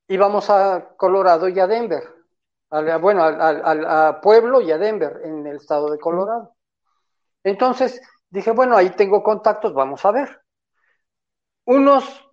Íbamos 0.07 0.49
a 0.49 0.95
Colorado 0.97 1.47
y 1.47 1.59
a 1.59 1.67
Denver. 1.67 2.03
bueno, 3.01 3.23
a, 3.23 4.19
Pueblo 4.21 4.61
y 4.61 4.71
a 4.71 4.77
Denver, 4.77 5.21
en 5.23 5.47
el 5.47 5.57
estado 5.57 5.89
de 5.89 5.97
Colorado. 5.97 6.55
Entonces 7.43 8.01
dije, 8.29 8.51
bueno, 8.51 8.75
ahí 8.75 8.89
tengo 8.91 9.23
contactos, 9.23 9.73
vamos 9.73 10.03
a 10.05 10.11
ver. 10.11 10.41
Unos, 11.65 12.27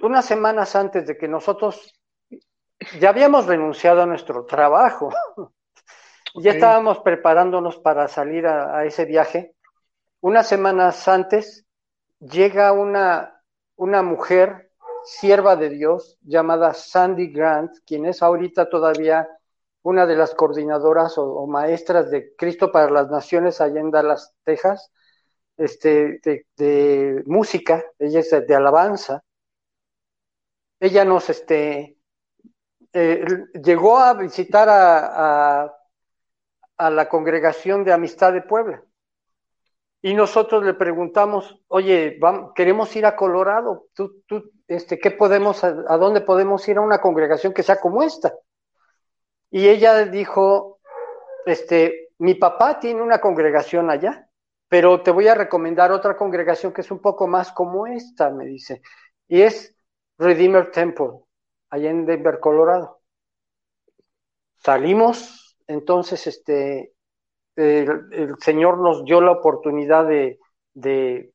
unas 0.00 0.24
semanas 0.24 0.74
antes 0.74 1.06
de 1.06 1.18
que 1.18 1.28
nosotros 1.28 2.00
ya 3.00 3.10
habíamos 3.10 3.46
renunciado 3.46 4.02
a 4.02 4.06
nuestro 4.06 4.44
trabajo, 4.44 5.10
ya 6.34 6.52
estábamos 6.52 7.00
preparándonos 7.00 7.78
para 7.78 8.08
salir 8.08 8.46
a 8.46 8.84
ese 8.84 9.04
viaje. 9.04 9.54
Unas 10.20 10.48
semanas 10.48 11.08
antes 11.08 11.66
llega 12.20 12.72
una 12.72 13.32
una 13.82 14.02
mujer 14.02 14.70
sierva 15.04 15.56
de 15.56 15.70
Dios 15.70 16.16
llamada 16.22 16.72
Sandy 16.72 17.32
Grant, 17.32 17.72
quien 17.84 18.06
es 18.06 18.22
ahorita 18.22 18.68
todavía 18.68 19.28
una 19.82 20.06
de 20.06 20.14
las 20.14 20.34
coordinadoras 20.34 21.18
o, 21.18 21.44
maestras 21.48 22.10
de 22.10 22.36
Cristo 22.36 22.70
para 22.70 22.90
las 22.90 23.10
Naciones 23.10 23.60
allá 23.60 23.80
en 23.80 23.90
Dallas, 23.90 24.36
Texas, 24.44 24.92
este, 25.56 26.20
de, 26.56 27.22
música, 27.26 27.84
ella 27.98 28.20
es 28.20 28.30
de, 28.30 28.54
alabanza. 28.54 29.24
Ella 30.78 31.04
nos 31.04 31.28
este, 31.28 31.96
eh, 32.92 33.24
llegó 33.62 33.98
a 33.98 34.14
visitar 34.14 34.68
a, 34.68 35.64
a, 35.64 35.76
a 36.76 36.90
la 36.90 37.08
congregación 37.08 37.84
de 37.84 37.92
Amistad 37.92 38.32
de 38.32 38.42
Puebla. 38.42 38.82
Y 40.04 40.14
nosotros 40.14 40.64
le 40.64 40.74
preguntamos, 40.74 41.60
oye, 41.68 42.18
queremos 42.56 42.94
ir 42.96 43.06
a 43.06 43.14
Colorado, 43.14 43.86
¿Tú, 43.94 44.22
tú, 44.26 44.50
este, 44.66 44.98
¿qué 44.98 45.12
podemos, 45.12 45.62
a, 45.62 45.70
dónde 45.72 46.20
podemos 46.22 46.68
ir 46.68 46.78
a 46.78 46.80
una 46.80 47.00
congregación 47.00 47.54
que 47.54 47.62
sea 47.62 47.78
como 47.78 48.02
esta? 48.02 48.34
Y 49.48 49.68
ella 49.68 50.04
dijo, 50.06 50.80
este, 51.46 52.08
mi 52.18 52.34
papá 52.34 52.80
tiene 52.80 53.00
una 53.00 53.20
congregación 53.20 53.90
allá, 53.90 54.28
pero 54.68 55.02
te 55.02 55.12
voy 55.12 55.28
a 55.28 55.36
recomendar 55.36 55.92
otra 55.92 56.16
congregación 56.16 56.72
que 56.72 56.80
es 56.80 56.90
un 56.90 57.00
poco 57.00 57.28
más 57.28 57.52
como 57.52 57.86
esta, 57.86 58.28
me 58.30 58.44
dice, 58.44 58.82
y 59.28 59.42
es 59.42 59.76
Redeemer 60.18 60.72
Temple, 60.72 61.20
allá 61.72 61.90
en 61.90 62.04
Denver, 62.04 62.38
Colorado. 62.38 63.00
Salimos, 64.58 65.56
entonces, 65.66 66.26
este, 66.26 66.92
el, 67.56 68.36
Señor 68.40 68.78
nos 68.78 69.04
dio 69.04 69.22
la 69.22 69.32
oportunidad 69.32 70.06
de, 70.06 70.38
de, 70.74 71.32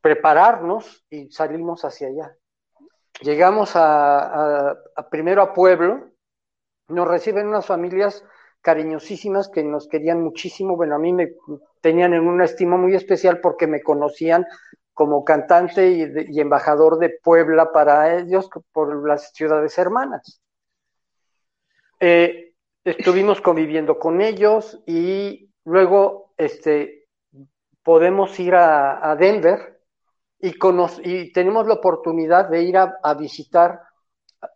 prepararnos 0.00 1.04
y 1.10 1.30
salimos 1.30 1.84
hacia 1.84 2.08
allá. 2.08 2.36
Llegamos 3.20 3.72
a, 3.74 4.74
primero 5.10 5.42
a 5.42 5.52
Pueblo, 5.52 6.12
nos 6.88 7.06
reciben 7.06 7.48
unas 7.48 7.66
familias 7.66 8.24
cariñosísimas 8.62 9.48
que 9.48 9.62
nos 9.62 9.86
querían 9.86 10.22
muchísimo. 10.22 10.76
Bueno, 10.76 10.94
a 10.94 10.98
mí 10.98 11.12
me 11.12 11.34
tenían 11.82 12.14
en 12.14 12.26
una 12.26 12.46
estima 12.46 12.78
muy 12.78 12.94
especial 12.94 13.40
porque 13.40 13.66
me 13.66 13.82
conocían 13.82 14.46
como 14.96 15.26
cantante 15.26 15.90
y, 15.90 16.40
embajador 16.40 16.98
de 16.98 17.10
Puebla 17.22 17.70
para 17.70 18.16
ellos 18.16 18.48
por 18.72 19.06
las 19.06 19.30
ciudades 19.34 19.76
hermanas. 19.76 20.40
Eh, 22.00 22.54
estuvimos 22.82 23.42
conviviendo 23.42 23.98
con 23.98 24.22
ellos 24.22 24.82
y 24.86 25.50
luego 25.66 26.32
este, 26.38 27.08
podemos 27.82 28.40
ir 28.40 28.54
a, 28.54 29.14
Denver 29.20 29.82
y, 30.40 30.54
y, 31.04 31.32
tenemos 31.34 31.66
la 31.66 31.74
oportunidad 31.74 32.48
de 32.48 32.62
ir 32.62 32.78
a, 32.78 33.14
visitar 33.18 33.82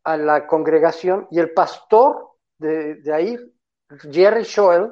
a 0.05 0.17
la 0.17 0.47
congregación 0.47 1.29
y 1.31 1.39
el 1.39 1.53
pastor 1.53 2.31
de, 2.57 3.03
ahí, 3.13 3.37
Jerry 4.11 4.45
Schoel, 4.45 4.91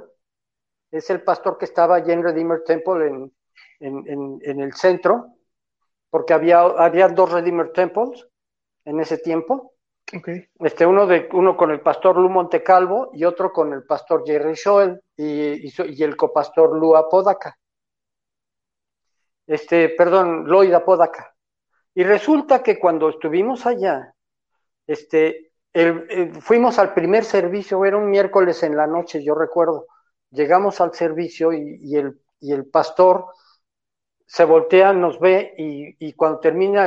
es 0.91 1.09
el 1.09 1.23
pastor 1.23 1.57
que 1.57 1.65
estaba 1.65 1.97
allí 1.97 2.13
en 2.13 2.23
Redeemer 2.23 2.65
Temple 2.65 3.31
en, 3.81 4.61
el 4.61 4.73
centro, 4.75 5.38
porque 6.11 6.35
había, 6.35 6.61
había 6.61 7.09
dos 7.09 7.33
Redeemer 7.33 7.73
Temples 7.73 8.27
en 8.85 9.01
ese 9.01 9.19
tiempo. 9.19 9.75
Este, 10.61 10.87
uno, 10.87 11.07
de, 11.07 11.29
uno 11.33 11.57
con 11.57 11.71
el 11.71 11.81
pastor 11.81 12.17
Lu 12.17 12.31
Montecalvo 12.31 13.11
y 13.13 13.25
otro 13.25 13.53
con 13.53 13.75
el 13.75 13.85
pastor 13.85 14.25
Jerry 14.27 14.57
Schoel 14.57 15.03
y, 15.15 15.69
y, 15.69 16.03
el 16.03 16.17
copastor 16.17 16.75
Lu 16.79 16.97
Apodaca. 16.97 17.59
Este, 19.47 19.91
perdón, 19.91 20.47
Lloyd 20.47 20.73
Apodaca. 20.73 21.35
Y 21.95 22.05
resulta 22.05 22.63
que 22.63 22.79
cuando 22.79 23.11
estuvimos 23.11 23.67
allá, 23.67 24.15
este, 24.87 25.53
fuimos 26.41 26.79
al 26.79 26.95
primer 26.95 27.25
servicio, 27.25 27.85
era 27.85 27.97
un 27.97 28.11
miércoles 28.11 28.63
en 28.63 28.77
la 28.77 28.87
noche, 28.87 29.23
yo 29.23 29.35
recuerdo. 29.35 29.87
Llegamos 30.31 30.81
al 30.81 30.95
servicio 30.95 31.53
y, 31.53 31.97
el, 31.97 32.21
y 32.41 32.53
el, 32.53 32.67
pastor 32.67 33.27
se 34.29 34.45
voltea, 34.45 34.93
nos 34.93 35.19
ve 35.19 35.55
y, 35.57 36.13
cuando 36.13 36.39
termina 36.39 36.87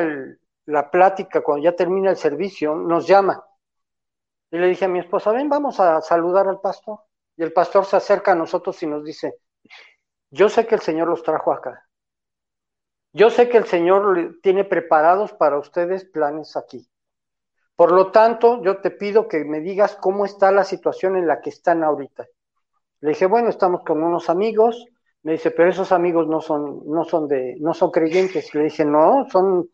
la 0.65 0.91
plática, 0.91 1.41
cuando 1.41 1.63
ya 1.63 1.75
termina 1.75 2.11
el 2.11 2.17
servicio, 2.17 2.75
nos 2.75 3.07
llama. 3.07 3.43
Y 4.51 4.59
le 4.59 4.67
dije 4.67 4.85
a 4.85 4.87
mi 4.87 4.99
esposa, 4.99 5.31
ven, 5.31 5.49
vamos 5.49 5.79
a 5.79 6.01
saludar 6.01 6.47
al 6.47 6.61
pastor. 6.61 6.99
Y 7.35 7.41
el 7.41 7.51
pastor 7.51 7.85
se 7.85 7.97
acerca 7.97 8.33
a 8.33 8.35
nosotros 8.35 8.81
y 8.83 8.85
nos 8.85 9.03
dice, 9.03 9.39
yo 10.29 10.49
sé 10.49 10.67
que 10.67 10.75
el 10.75 10.81
Señor 10.81 11.07
los 11.07 11.23
trajo 11.23 11.51
acá. 11.51 11.89
Yo 13.11 13.31
sé 13.31 13.49
que 13.49 13.57
el 13.57 13.65
Señor 13.65 14.37
tiene 14.43 14.63
preparados 14.63 15.33
para 15.33 15.57
ustedes 15.57 16.05
planes 16.05 16.55
aquí. 16.55 16.87
Por 17.75 17.91
lo 17.91 18.11
tanto, 18.11 18.61
yo 18.61 18.81
te 18.81 18.91
pido 18.91 19.27
que 19.27 19.43
me 19.45 19.61
digas 19.61 19.95
cómo 19.95 20.25
está 20.25 20.51
la 20.51 20.63
situación 20.63 21.15
en 21.15 21.25
la 21.25 21.41
que 21.41 21.49
están 21.49 21.83
ahorita. 21.83 22.27
Le 22.99 23.09
dije, 23.09 23.25
bueno, 23.25 23.49
estamos 23.49 23.81
con 23.83 24.03
unos 24.03 24.29
amigos. 24.29 24.85
Me 25.23 25.33
dice, 25.33 25.51
pero 25.51 25.69
esos 25.69 25.91
amigos 25.91 26.27
no 26.27 26.41
son, 26.41 26.81
no 26.87 27.03
son 27.03 27.27
de, 27.27 27.55
no 27.59 27.73
son 27.73 27.91
creyentes. 27.91 28.53
Le 28.55 28.63
dije, 28.63 28.85
no, 28.85 29.27
son 29.31 29.69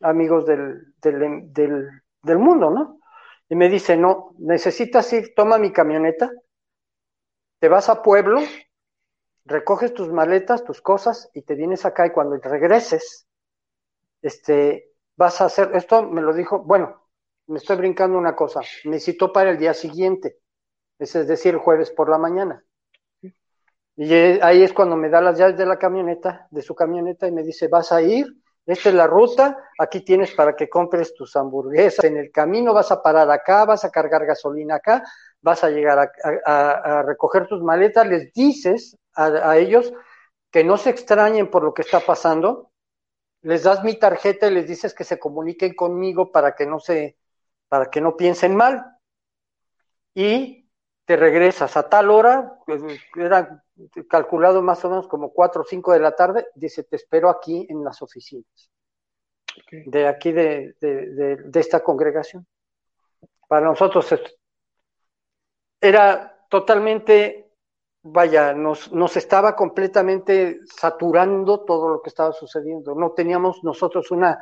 amigos 0.00 0.46
del, 0.46 0.94
del, 1.02 1.52
del, 1.52 1.88
del 2.22 2.38
mundo, 2.38 2.70
¿no? 2.70 3.00
Y 3.48 3.56
me 3.56 3.68
dice, 3.68 3.96
no, 3.96 4.34
necesitas 4.38 5.12
ir, 5.12 5.34
toma 5.34 5.58
mi 5.58 5.72
camioneta, 5.72 6.30
te 7.60 7.68
vas 7.68 7.88
a 7.88 8.02
pueblo, 8.02 8.40
recoges 9.44 9.94
tus 9.94 10.08
maletas, 10.10 10.64
tus 10.64 10.80
cosas 10.80 11.30
y 11.34 11.42
te 11.42 11.54
vienes 11.54 11.84
acá 11.84 12.06
y 12.06 12.12
cuando 12.12 12.36
regreses, 12.38 13.26
este, 14.22 14.92
vas 15.16 15.40
a 15.40 15.46
hacer, 15.46 15.70
esto 15.74 16.02
me 16.04 16.22
lo 16.22 16.34
dijo, 16.34 16.60
bueno, 16.60 17.08
me 17.46 17.58
estoy 17.58 17.76
brincando 17.76 18.18
una 18.18 18.36
cosa, 18.36 18.60
necesito 18.84 19.32
para 19.32 19.50
el 19.50 19.58
día 19.58 19.74
siguiente, 19.74 20.38
es 20.98 21.14
decir, 21.26 21.56
jueves 21.56 21.90
por 21.90 22.10
la 22.10 22.18
mañana. 22.18 22.64
Y 24.00 24.14
ahí 24.14 24.62
es 24.62 24.72
cuando 24.72 24.94
me 24.94 25.08
da 25.08 25.20
las 25.20 25.36
llaves 25.36 25.56
de 25.56 25.66
la 25.66 25.76
camioneta, 25.76 26.46
de 26.52 26.62
su 26.62 26.72
camioneta, 26.72 27.26
y 27.26 27.32
me 27.32 27.42
dice, 27.42 27.66
vas 27.66 27.90
a 27.90 28.00
ir, 28.00 28.28
esta 28.64 28.90
es 28.90 28.94
la 28.94 29.08
ruta, 29.08 29.58
aquí 29.76 30.02
tienes 30.02 30.32
para 30.36 30.54
que 30.54 30.68
compres 30.68 31.12
tus 31.14 31.34
hamburguesas, 31.34 32.04
en 32.04 32.16
el 32.16 32.30
camino 32.30 32.72
vas 32.72 32.92
a 32.92 33.02
parar 33.02 33.28
acá, 33.28 33.64
vas 33.64 33.84
a 33.84 33.90
cargar 33.90 34.24
gasolina 34.24 34.76
acá, 34.76 35.02
vas 35.40 35.64
a 35.64 35.70
llegar 35.70 36.12
a, 36.46 37.02
recoger 37.02 37.48
tus 37.48 37.60
maletas, 37.60 38.06
les 38.06 38.32
dices 38.32 38.96
a, 39.14 39.50
a 39.50 39.56
ellos 39.56 39.92
que 40.52 40.62
no 40.62 40.76
se 40.76 40.90
extrañen 40.90 41.50
por 41.50 41.64
lo 41.64 41.74
que 41.74 41.82
está 41.82 41.98
pasando, 41.98 42.70
les 43.42 43.64
das 43.64 43.82
mi 43.82 43.98
tarjeta 43.98 44.46
y 44.46 44.54
les 44.54 44.68
dices 44.68 44.94
que 44.94 45.02
se 45.02 45.18
comuniquen 45.18 45.74
conmigo 45.74 46.30
para 46.30 46.54
que 46.54 46.66
no 46.66 46.78
se 46.78 47.16
para 47.68 47.90
que 47.90 48.00
no 48.00 48.16
piensen 48.16 48.54
mal. 48.54 48.96
Y 50.14 50.67
te 51.08 51.16
regresas 51.16 51.74
a 51.78 51.88
tal 51.88 52.10
hora, 52.10 52.58
pues, 52.66 52.82
era 53.16 53.64
calculado 54.10 54.60
más 54.60 54.84
o 54.84 54.90
menos 54.90 55.08
como 55.08 55.32
4 55.32 55.62
o 55.62 55.64
5 55.64 55.94
de 55.94 56.00
la 56.00 56.14
tarde, 56.14 56.48
dice, 56.54 56.82
te 56.82 56.96
espero 56.96 57.30
aquí 57.30 57.66
en 57.70 57.82
las 57.82 58.02
oficinas, 58.02 58.70
de 59.70 60.06
aquí 60.06 60.32
de, 60.32 60.76
de, 60.78 61.60
esta 61.60 61.82
congregación. 61.82 62.46
Para 63.48 63.64
nosotros 63.64 64.14
era 65.80 66.44
totalmente, 66.50 67.52
vaya, 68.02 68.52
nos, 68.52 68.92
nos 68.92 69.16
estaba 69.16 69.56
completamente 69.56 70.60
saturando 70.66 71.64
todo 71.64 71.88
lo 71.88 72.02
que 72.02 72.10
estaba 72.10 72.32
sucediendo. 72.32 72.94
No 72.94 73.12
teníamos 73.12 73.64
nosotros 73.64 74.10
una, 74.10 74.38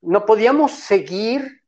no 0.00 0.26
podíamos 0.26 0.72
seguir 0.72 1.62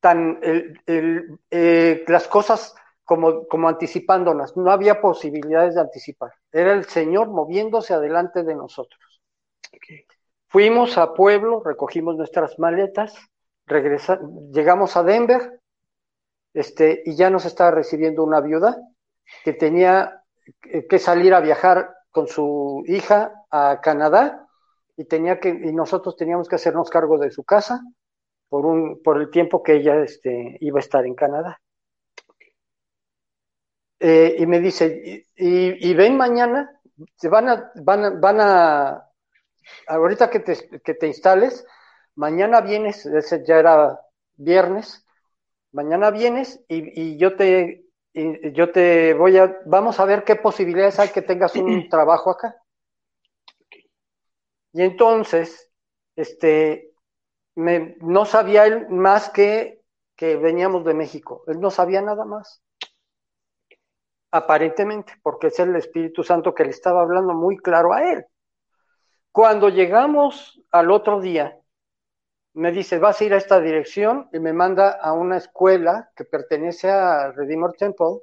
tan 0.00 0.40
eh, 0.42 2.04
las 2.08 2.26
cosas 2.26 2.74
como, 3.10 3.48
como 3.48 3.68
anticipándolas. 3.68 4.56
No 4.56 4.70
había 4.70 5.00
posibilidades 5.00 5.74
de 5.74 5.80
anticipar. 5.80 6.32
Era 6.52 6.72
el 6.72 6.84
Señor 6.84 7.26
moviéndose 7.26 7.92
adelante 7.92 8.44
de 8.44 8.54
nosotros. 8.54 9.20
Fuimos 10.46 10.96
a 10.96 11.12
Pueblo, 11.12 11.60
recogimos 11.60 12.14
nuestras 12.14 12.56
maletas, 12.60 13.12
llegamos 14.52 14.96
a 14.96 15.02
Denver, 15.02 15.60
este, 16.54 17.02
y 17.04 17.16
ya 17.16 17.30
nos 17.30 17.46
estaba 17.46 17.72
recibiendo 17.72 18.22
una 18.22 18.40
viuda 18.40 18.80
que 19.42 19.54
tenía 19.54 20.22
que 20.88 20.98
salir 21.00 21.34
a 21.34 21.40
viajar 21.40 21.92
con 22.12 22.28
su 22.28 22.84
hija 22.86 23.32
a 23.50 23.80
Canadá 23.82 24.46
y 24.96 25.04
tenía 25.06 25.40
que 25.40 25.48
y 25.48 25.72
nosotros 25.72 26.14
teníamos 26.14 26.48
que 26.48 26.54
hacernos 26.54 26.90
cargo 26.90 27.18
de 27.18 27.32
su 27.32 27.42
casa 27.42 27.82
por, 28.48 28.66
un, 28.66 29.02
por 29.02 29.20
el 29.20 29.30
tiempo 29.30 29.64
que 29.64 29.74
ella 29.74 30.00
este, 30.00 30.58
iba 30.60 30.78
a 30.78 30.86
estar 30.86 31.04
en 31.06 31.16
Canadá. 31.16 31.60
Eh, 34.00 34.36
y 34.38 34.46
me 34.46 34.60
dice, 34.60 35.26
y, 35.36 35.94
ven 35.94 36.16
mañana, 36.16 36.80
se 37.16 37.28
van 37.28 37.48
a, 37.48 37.70
van 37.76 38.20
van 38.20 38.40
a, 38.40 39.10
ahorita 39.86 40.30
que 40.30 40.40
te, 40.40 40.80
que 40.80 40.94
te 40.94 41.06
instales, 41.06 41.66
mañana 42.14 42.62
vienes, 42.62 43.04
ese 43.04 43.44
ya 43.46 43.58
era 43.58 44.00
viernes, 44.36 45.06
mañana 45.72 46.10
vienes 46.10 46.64
y, 46.66 47.00
y 47.00 47.18
yo 47.18 47.36
te, 47.36 47.84
y 48.14 48.52
yo 48.52 48.72
te 48.72 49.12
voy 49.14 49.36
a, 49.36 49.58
vamos 49.66 50.00
a 50.00 50.06
ver 50.06 50.24
qué 50.24 50.36
posibilidades 50.36 50.98
hay 50.98 51.10
que 51.10 51.22
tengas 51.22 51.54
un 51.56 51.88
trabajo 51.90 52.30
acá. 52.30 52.56
Y 54.72 54.82
entonces, 54.82 55.70
este, 56.16 56.92
no 57.54 58.24
sabía 58.24 58.66
él 58.66 58.88
más 58.88 59.28
que 59.28 59.80
que 60.20 60.36
veníamos 60.36 60.84
de 60.84 60.92
México. 60.92 61.44
Él 61.46 61.60
no 61.60 61.70
sabía 61.70 62.02
nada 62.02 62.26
más. 62.26 62.60
Aparentemente, 64.32 65.14
porque 65.22 65.48
es 65.48 65.58
el 65.58 65.74
Espíritu 65.76 66.22
Santo 66.22 66.54
que 66.54 66.64
le 66.64 66.70
estaba 66.70 67.02
hablando 67.02 67.34
muy 67.34 67.56
claro 67.56 67.92
a 67.92 68.10
él. 68.10 68.24
Cuando 69.32 69.68
llegamos 69.68 70.60
al 70.70 70.90
otro 70.90 71.20
día, 71.20 71.56
me 72.54 72.72
dice, 72.72 72.98
vas 72.98 73.20
a 73.20 73.24
ir 73.24 73.34
a 73.34 73.38
esta 73.38 73.60
dirección 73.60 74.28
y 74.32 74.40
me 74.40 74.52
manda 74.52 74.90
a 74.90 75.12
una 75.12 75.36
escuela 75.36 76.10
que 76.16 76.24
pertenece 76.24 76.90
a 76.90 77.30
Redeemer 77.32 77.72
Temple, 77.72 78.18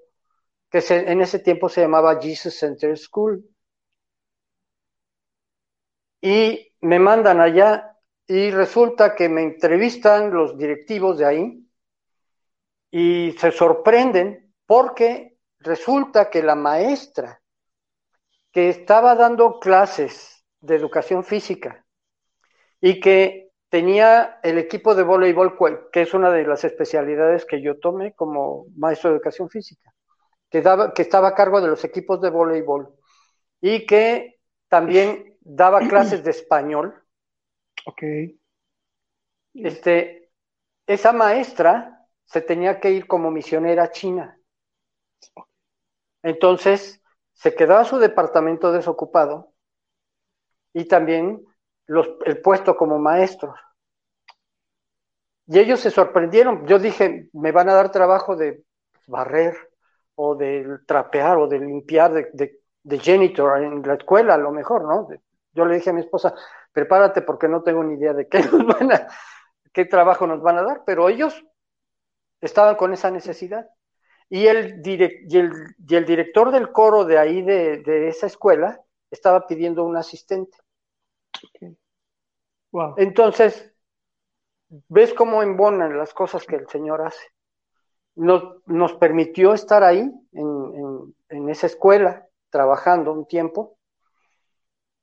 que 0.70 0.84
en 0.89 1.22
ese 1.22 1.39
tiempo 1.39 1.70
se 1.70 1.82
llamaba 1.82 2.20
Jesus 2.22 2.58
Center 2.58 2.98
School. 2.98 3.46
Y 6.22 6.74
me 6.82 6.99
mandan 6.99 7.39
allá 7.39 7.95
y 8.28 8.51
resulta 8.51 9.16
que 9.16 9.30
me 9.30 9.43
entrevistan 9.43 10.34
los 10.34 10.58
directivos 10.58 11.18
de 11.18 11.26
ahí 11.26 11.68
y 12.91 13.32
se 13.38 13.51
sorprenden 13.51 14.53
porque 14.66 15.36
resulta 15.68 16.30
que 16.30 16.41
la 16.41 16.55
maestra 16.55 17.41
que 18.51 18.70
estaba 18.70 19.15
dando 19.15 19.59
clases 19.59 20.43
de 20.59 20.76
educación 20.76 21.24
física 21.24 21.86
y 22.82 22.99
que 22.99 23.51
tenía 23.70 24.39
el 24.43 24.57
equipo 24.57 24.95
de 24.95 25.03
voleibol, 25.03 25.57
que 25.91 26.01
es 26.01 26.13
una 26.13 26.32
de 26.32 26.47
las 26.47 26.63
especialidades 26.63 27.45
que 27.45 27.61
yo 27.61 27.80
tomé 27.80 28.13
como 28.13 28.65
maestro 28.76 29.09
de 29.09 29.18
educación 29.18 29.49
física, 29.49 29.93
que, 30.49 30.61
daba, 30.61 30.93
que 30.93 31.01
estaba 31.01 31.30
a 31.30 31.36
cargo 31.36 31.61
de 31.61 31.68
los 31.68 31.84
equipos 31.84 32.22
de 32.22 32.30
voleibol 32.30 32.95
y 33.61 33.86
que 33.86 34.39
también 34.70 35.38
daba 35.41 35.82
clases 35.88 36.24
de 36.24 36.32
español 36.32 37.07
Ok. 37.88 38.03
Este, 39.53 40.30
esa 40.86 41.13
maestra 41.13 42.05
se 42.26 42.41
tenía 42.41 42.82
que 42.82 42.91
ir 42.91 43.07
como 43.07 43.32
misionera 43.32 43.84
a 43.84 43.91
China. 43.91 44.38
Entonces, 46.28 47.01
se 47.32 47.55
quedaba 47.55 47.86
su 47.86 47.99
departamento 47.99 48.73
desocupado 48.73 49.53
y 50.73 50.84
también 50.84 51.41
los, 51.86 52.09
el 52.25 52.41
puesto 52.41 52.75
como 52.75 52.99
maestro. 52.99 53.55
Y 55.47 55.59
ellos 55.59 55.80
se 55.80 55.89
sorprendieron. 55.89 56.67
Yo 56.67 56.80
dije, 56.80 57.30
me 57.32 57.53
van 57.53 57.69
a 57.69 57.75
dar 57.75 57.93
trabajo 57.93 58.36
de 58.36 58.61
barrer 59.07 59.55
o 60.15 60.36
de 60.36 60.80
trapear 60.86 61.38
o 61.38 61.47
de 61.47 61.59
limpiar, 61.59 62.11
de, 62.11 62.30
de, 62.34 62.59
de 62.84 62.99
janitor 62.99 63.63
en 63.63 63.82
la 63.84 63.93
escuela, 63.93 64.34
a 64.34 64.38
lo 64.38 64.51
mejor, 64.51 64.84
¿no? 64.84 65.07
Yo 65.53 65.65
le 65.65 65.75
dije 65.75 65.91
a 65.91 65.93
mi 65.93 66.01
esposa, 66.01 66.34
prepárate 66.73 67.21
porque 67.21 67.47
no 67.47 67.63
tengo 67.63 67.86
ni 67.86 67.93
idea 67.93 68.13
de 68.13 68.28
qué, 68.28 68.39
nos 68.51 68.65
van 68.65 68.91
a, 68.91 69.07
qué 69.71 69.86
trabajo 69.86 70.28
nos 70.28 70.41
van 70.41 70.57
a 70.57 70.63
dar, 70.63 70.84
pero 70.86 71.07
ellos 71.07 71.41
estaban 72.41 72.75
con 72.75 72.91
esa 72.91 73.11
necesidad. 73.11 73.69
Y 74.30 74.47
el, 74.47 74.82
y 74.86 75.95
el, 75.95 76.05
director 76.05 76.51
del 76.51 76.71
coro 76.71 77.05
de 77.05 77.17
ahí, 77.17 77.41
de, 77.41 78.07
esa 78.07 78.28
escuela, 78.28 78.82
estaba 79.09 79.47
pidiendo 79.47 79.84
un 79.84 79.95
asistente. 79.95 80.57
Entonces, 82.97 83.73
ves 84.89 85.13
cómo 85.13 85.41
embonan 85.41 85.97
las 85.97 86.13
cosas 86.13 86.45
que 86.45 86.57
el 86.57 86.67
Señor 86.67 87.01
hace. 87.01 87.25
Nos, 88.15 88.65
nos 88.65 88.93
permitió 88.93 89.53
estar 89.53 89.84
ahí, 89.84 90.11
en, 90.34 91.15
en 91.30 91.49
esa 91.49 91.67
escuela, 91.67 92.28
trabajando 92.49 93.13
un 93.13 93.28
tiempo. 93.28 93.78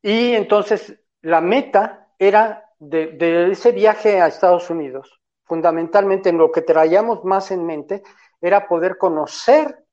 Y 0.03 0.35
entonces 0.35 1.01
la 1.22 1.41
meta 1.41 2.09
era 2.18 2.64
de, 2.79 3.51
ese 3.51 3.72
viaje 3.72 4.20
a 4.20 4.27
Estados 4.27 4.68
Unidos, 4.70 5.20
fundamentalmente 5.45 6.29
en 6.29 6.39
lo 6.39 6.53
que 6.53 6.62
traíamos 6.62 7.25
más 7.25 7.51
en 7.51 7.64
mente, 7.64 8.03
era 8.45 8.69
poder 8.69 8.99
conocer 8.99 9.87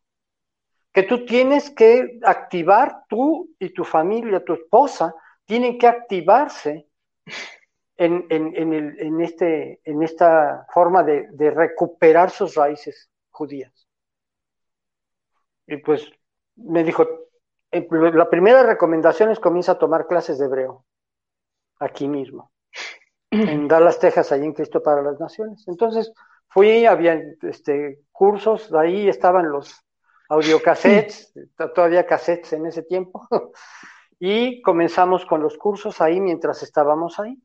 que 0.93 1.03
tú 1.03 1.25
tienes 1.25 1.71
que 1.71 2.19
activar 2.23 3.03
tú 3.09 3.49
y 3.57 3.73
tu 3.73 3.83
familia, 3.83 4.43
tu 4.45 4.53
esposa, 4.53 5.13
tienen 5.45 5.79
que 5.79 5.87
activarse 5.87 6.87
en, 7.99 8.25
en, 8.29 9.21
este, 9.21 9.81
en 9.83 10.01
esta 10.03 10.65
forma 10.73 11.03
de, 11.03 11.51
recuperar 11.51 12.29
sus 12.29 12.55
raíces 12.55 13.11
judías. 13.29 13.87
Y 15.67 15.77
pues 15.77 16.09
me 16.55 16.83
dijo, 16.85 17.05
la 17.71 18.29
primera 18.29 18.63
recomendación 18.63 19.31
es 19.31 19.39
comienza 19.39 19.73
a 19.73 19.79
tomar 19.79 20.07
clases 20.07 20.39
de 20.39 20.45
hebreo, 20.45 20.85
aquí 21.79 22.07
mismo, 22.07 22.53
en 23.31 23.67
Dallas, 23.67 23.99
Texas, 23.99 24.31
allí 24.31 24.45
en 24.45 24.53
Cristo 24.53 24.81
para 24.81 25.01
las 25.01 25.19
Naciones. 25.19 25.67
Entonces 25.67 26.13
fui, 26.47 26.85
había 26.85 27.21
este, 27.41 27.99
cursos, 28.13 28.73
ahí 28.73 29.09
estaban 29.09 29.51
los 29.51 29.85
audiocassettes, 30.29 31.33
todavía 31.75 32.05
cassettes 32.05 32.53
en 32.53 32.65
ese 32.65 32.83
tiempo, 32.83 33.27
y 34.19 34.61
comenzamos 34.61 35.25
con 35.25 35.43
los 35.43 35.57
cursos 35.57 35.99
ahí 35.99 36.21
mientras 36.21 36.63
estábamos 36.63 37.19
ahí. 37.19 37.37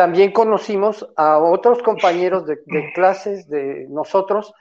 También 0.00 0.32
conocimos 0.32 1.06
a 1.14 1.36
otros 1.36 1.82
compañeros 1.82 2.46
de, 2.46 2.58
clases 2.94 3.46
de 3.50 3.86
nosotros 3.90 4.54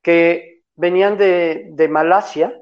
que 0.00 0.62
venían 0.74 1.18
de, 1.18 1.86
Malasia 1.90 2.58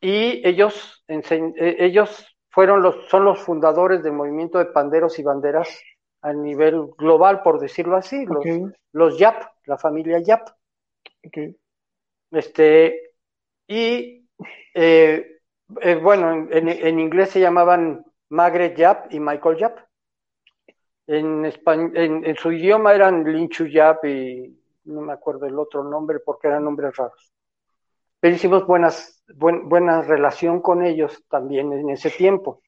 y 0.00 0.46
ellos, 0.46 1.02
eh, 1.08 1.76
ellos 1.80 2.24
fueron 2.50 2.82
los, 2.82 3.08
son 3.08 3.24
los 3.24 3.40
fundadores 3.40 4.04
del 4.04 4.12
movimiento 4.12 4.58
de 4.58 4.66
panderos 4.66 5.18
y 5.18 5.24
banderas 5.24 5.76
a 6.20 6.32
nivel 6.32 6.86
global, 6.96 7.42
por 7.42 7.58
decirlo 7.58 7.96
así, 7.96 8.24
los, 8.92 9.18
Yap, 9.18 9.42
la 9.64 9.78
familia 9.78 10.20
Yap. 10.20 10.50
Este, 12.30 13.10
y 13.66 14.28
eh, 14.72 15.40
eh, 15.80 15.94
bueno, 15.96 16.46
en, 16.48 17.00
inglés 17.00 17.30
se 17.30 17.40
llamaban 17.40 18.04
Magret 18.28 18.76
Yap 18.76 19.12
y 19.12 19.18
Michael 19.18 19.56
Yap. 19.56 19.91
En, 21.06 21.44
en, 21.44 22.36
su 22.36 22.52
idioma 22.52 22.94
eran 22.94 23.24
Linchu 23.24 23.66
Yap 23.66 24.04
y 24.04 24.56
no 24.84 25.00
me 25.00 25.12
acuerdo 25.12 25.46
el 25.46 25.58
otro 25.58 25.82
nombre 25.82 26.20
porque 26.20 26.48
eran 26.48 26.64
nombres 26.64 26.96
raros. 26.96 27.32
Pero 28.20 28.36
hicimos 28.36 28.66
buenas, 28.66 29.22
buena 29.34 30.02
relación 30.02 30.60
con 30.60 30.84
ellos 30.84 31.24
también 31.28 31.72
en 31.72 31.90
ese 31.90 32.10
tiempo. 32.10 32.62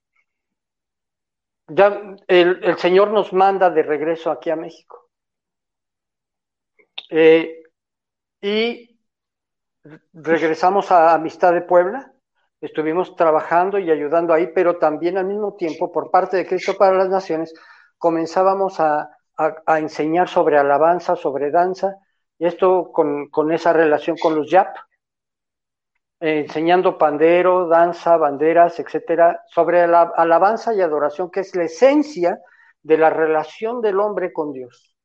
Ya 1.68 2.16
el, 2.26 2.76
Señor 2.78 3.11
nos 3.12 3.32
manda 3.32 3.70
de 3.70 3.82
regreso 3.82 4.30
aquí 4.30 4.51
a 4.51 4.57
México. 4.57 5.09
Eh, 7.11 7.62
y 8.41 8.99
regresamos 10.12 10.91
a 10.91 11.14
Amistad 11.14 11.53
de 11.53 11.62
Puebla 11.62 12.14
estuvimos 12.64 13.14
trabajando 13.14 13.78
y 13.78 13.91
ayudando 13.91 14.32
ahí, 14.32 14.51
pero 14.55 14.78
también 14.78 15.18
al 15.18 15.26
mismo 15.26 15.55
tiempo, 15.55 15.93
por 15.93 16.11
parte 16.11 16.37
de 16.37 16.47
Cristo 16.47 16.76
para 16.76 16.97
las 16.97 17.09
Naciones, 17.09 17.55
comenzábamos 17.99 18.81
a, 18.81 19.11
enseñar 19.67 20.29
sobre 20.29 20.59
alabanza, 20.59 21.17
sobre 21.17 21.51
danza, 21.51 21.97
y 22.39 22.47
esto 22.47 22.93
con, 22.93 23.53
esa 23.53 23.73
relación 23.73 24.17
con 24.17 24.37
los 24.37 24.49
YAP, 24.49 24.77
eh, 26.21 26.41
enseñando 26.41 26.97
pandero, 26.97 27.67
danza, 27.67 28.17
banderas, 28.17 28.79
etcétera, 28.79 29.43
sobre 29.49 29.87
la 29.89 30.13
alabanza 30.17 30.73
y 30.73 30.81
adoración, 30.81 31.31
que 31.31 31.41
es 31.41 31.55
la 31.57 31.65
esencia 31.65 32.41
de 32.83 32.99
la 32.99 33.11
relación 33.11 33.81
del 33.81 33.99
hombre 33.99 34.33
con 34.33 34.53
Dios. 34.53 34.97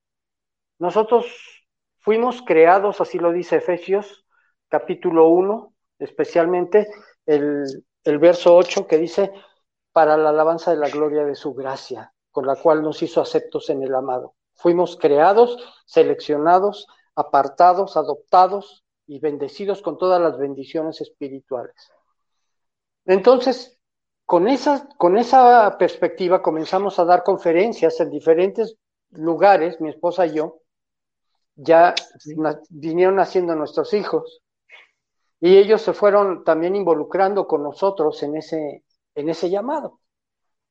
Nosotros 0.78 1.26
fuimos 1.98 2.44
creados, 2.44 3.02
así 3.02 3.18
lo 3.18 3.32
dice 3.32 3.58
Efesios 3.58 4.26
capítulo 4.70 5.28
1, 5.30 5.74
especialmente, 5.98 6.88
el, 7.26 7.84
verso 8.20 8.56
8 8.56 8.88
que 8.88 8.98
dice, 8.98 9.32
para 9.92 10.16
la 10.16 10.30
alabanza 10.30 10.72
de 10.72 10.78
la 10.78 10.90
gloria 10.90 11.26
de 11.26 11.36
su 11.36 11.54
gracia, 11.54 12.14
con 12.40 12.48
la 12.48 12.56
cual 12.56 12.82
nos 12.82 13.04
hizo 13.04 13.20
aceptos 13.20 13.70
en 13.70 13.84
el 13.84 13.94
amado. 13.94 14.34
Fuimos 14.54 14.96
creados, 14.96 15.58
seleccionados, 15.86 16.88
apartados, 17.14 17.98
adoptados 17.98 18.86
y 19.08 19.20
bendecidos 19.20 19.82
con 19.82 19.98
todas 19.98 20.22
las 20.22 20.38
bendiciones 20.38 21.02
espirituales. 21.02 21.76
Entonces, 23.04 23.78
con 24.26 24.48
esa, 24.48 24.88
con 24.96 25.18
esa 25.18 25.78
perspectiva 25.78 26.42
comenzamos 26.42 26.98
a 26.98 27.04
dar 27.04 27.24
conferencias 27.24 28.00
en 28.00 28.10
diferentes 28.10 28.78
lugares, 29.10 29.82
mi 29.82 29.90
esposa 29.90 30.26
y 30.26 30.36
yo, 30.36 30.62
ya 31.56 31.94
vinieron 32.70 33.18
naciendo 33.18 33.54
nuestros 33.54 33.94
hijos, 33.94 34.42
y 35.42 35.58
ellos 35.58 35.82
se 35.82 35.92
fueron 35.92 36.46
también 36.46 36.78
involucrando 36.78 37.48
con 37.48 37.64
nosotros 37.64 38.24
en 38.24 38.38
ese, 38.38 38.86
en 39.14 39.28
ese 39.28 39.50
llamado. 39.50 40.00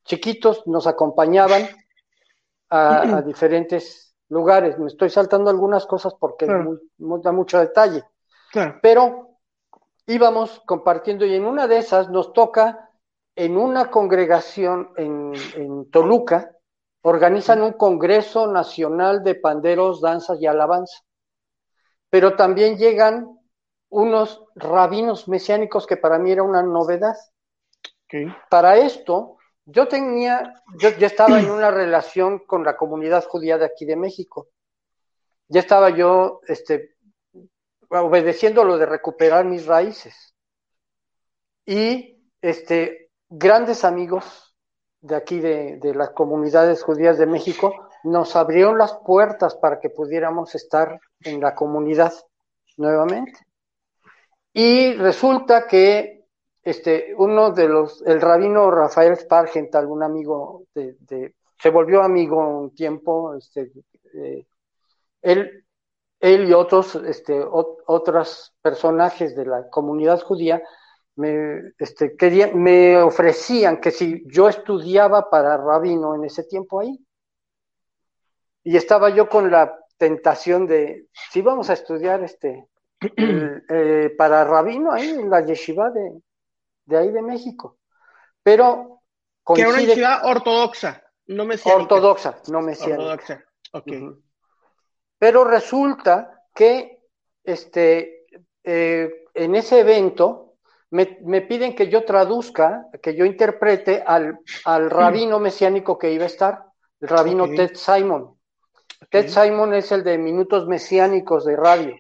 Chiquitos 0.09 0.67
nos 0.67 0.87
acompañaban 0.87 1.69
a, 2.71 3.23
diferentes 3.23 4.17
lugares. 4.31 4.79
Me 4.79 4.87
estoy 4.87 5.11
saltando 5.11 5.51
algunas 5.51 5.85
cosas 5.87 6.15
porque 6.19 6.47
da 6.47 7.33
mucho 7.33 7.59
detalle. 7.59 8.03
Pero 8.83 9.37
íbamos 10.07 10.61
compartiendo 10.67 11.27
y 11.27 11.35
en 11.35 11.45
una 11.45 11.67
de 11.67 11.79
esas 11.79 12.09
nos 12.09 12.33
toca 12.33 12.91
en 13.37 13.57
una 13.57 13.91
congregación 13.91 14.91
en, 14.97 15.33
en 15.55 15.91
Toluca, 15.91 16.57
organizan 17.03 17.63
un 17.63 17.75
Congreso 17.75 18.47
Nacional 18.47 19.23
de 19.23 19.35
Panderos, 19.35 20.01
Danzas 20.01 20.41
y 20.41 20.47
Alabanza. 20.47 20.99
Pero 22.11 22.35
también 22.35 22.79
llegan 22.79 23.39
unos 23.91 24.43
rabinos 24.55 25.29
mesiánicos 25.29 25.87
que 25.87 25.99
para 25.99 26.19
mí 26.19 26.33
era 26.33 26.43
una 26.43 26.63
novedad. 26.63 27.17
Para 28.49 28.79
esto, 28.79 29.38
yo 29.71 29.87
tenía, 29.87 30.63
yo 30.79 30.91
ya 30.91 31.07
estaba 31.07 31.39
en 31.39 31.51
una 31.51 31.71
relación 31.71 32.41
con 32.41 32.65
la 32.65 32.77
comunidad 32.77 33.25
judía 33.25 33.59
de 33.59 33.67
aquí 33.67 33.85
de 33.85 33.97
México. 33.97 34.49
Ya 35.49 35.61
estaba 35.61 35.91
yo 35.91 36.41
este, 36.49 36.97
obedeciendo 37.91 38.65
lo 38.65 38.79
de 38.79 38.87
recuperar 38.87 39.45
mis 39.45 39.67
raíces. 39.67 40.35
Y 41.67 42.31
este, 42.41 43.11
grandes 43.29 43.85
amigos 43.85 44.57
de 45.01 45.17
aquí 45.17 45.39
de, 45.39 45.77
de 45.77 45.95
las 45.95 46.11
comunidades 46.11 46.83
judías 46.83 47.19
de 47.19 47.27
México 47.27 47.89
nos 48.05 48.37
abrieron 48.37 48.79
las 48.79 48.95
puertas 48.95 49.55
para 49.55 49.81
que 49.81 49.91
pudiéramos 49.91 50.55
estar 50.55 50.99
en 51.21 51.41
la 51.41 51.55
comunidad 51.55 52.13
nuevamente. 52.77 53.39
Y 54.53 54.95
resulta 54.95 55.67
que 55.67 56.18
este, 56.63 57.15
uno 57.17 57.51
de 57.51 57.69
los, 57.69 58.03
el 58.03 58.21
rabino 58.21 58.71
Rafael 58.71 59.17
Spargental, 59.17 59.87
un 59.87 60.03
amigo 60.03 60.65
de, 60.75 61.35
se 61.61 61.71
volvió 61.71 62.03
amigo 62.03 62.37
un 62.37 62.75
tiempo, 62.75 63.35
este, 63.35 63.73
eh, 64.15 64.47
él, 65.23 65.65
él 66.21 66.49
y 66.49 66.53
otros, 66.53 66.95
este, 66.97 67.41
otros 67.43 68.55
personajes 68.63 69.35
de 69.35 69.47
la 69.47 69.69
comunidad 69.69 70.21
judía 70.21 70.63
me, 71.17 71.73
este, 71.79 72.17
querían, 72.17 72.61
me 72.63 72.99
ofrecían 72.99 73.81
que 73.81 73.91
si 73.91 74.23
yo 74.27 74.49
estudiaba 74.49 75.31
para 75.31 75.57
rabino 75.57 76.15
en 76.15 76.25
ese 76.25 76.45
tiempo 76.45 76.81
ahí, 76.81 76.99
y 78.63 78.77
estaba 78.77 79.11
yo 79.11 79.29
con 79.29 79.51
la 79.51 79.79
tentación 79.97 80.67
de, 80.67 81.09
si 81.31 81.43
vamos 81.43 81.71
a 81.71 81.73
estudiar 81.73 82.23
este, 82.23 82.69
eh, 83.17 84.15
para 84.17 84.45
rabino 84.45 84.93
ahí 84.93 85.11
en 85.11 85.31
la 85.31 85.45
yeshiva 85.45 85.91
de, 85.91 86.23
de 86.89 86.99
ahí 86.99 87.11
de 87.11 87.23
México. 87.23 87.79
Pero 88.43 89.03
que 89.55 89.61
era 89.61 89.71
una 89.71 89.81
yeshiva 89.81 90.23
ortodoxa, 90.25 91.03
no 91.27 91.45
me 91.45 91.57
Ortodoxa, 91.63 92.41
no 92.49 92.63
me 92.63 92.73
Ortodoxa, 92.73 93.45
ok. 93.73 93.93
Pero 95.19 95.45
resulta 95.45 96.45
que 96.55 97.03
este, 97.45 98.27
eh, 98.65 99.25
en 99.35 99.55
ese 99.55 99.81
evento 99.81 100.57
me, 100.91 101.19
me, 101.23 101.43
piden 101.43 101.75
que 101.75 101.89
yo 101.89 102.05
traduzca, 102.05 102.87
que 103.03 103.15
yo 103.15 103.25
interprete 103.25 104.03
al, 104.07 104.39
al 104.65 104.91
rabino 104.91 105.39
mesiánico 105.39 105.99
que 105.99 106.13
iba 106.13 106.25
a 106.25 106.29
estar, 106.29 106.65
el 107.01 107.09
rabino 107.09 107.47
Ted 107.49 107.75
Simon. 107.75 108.39
Ted 109.11 109.29
Simon 109.29 109.75
es 109.75 109.93
el 109.93 110.03
de 110.03 110.19
Minutos 110.19 110.67
Mesiánicos 110.67 111.45
de 111.45 111.57
radio. 111.57 111.97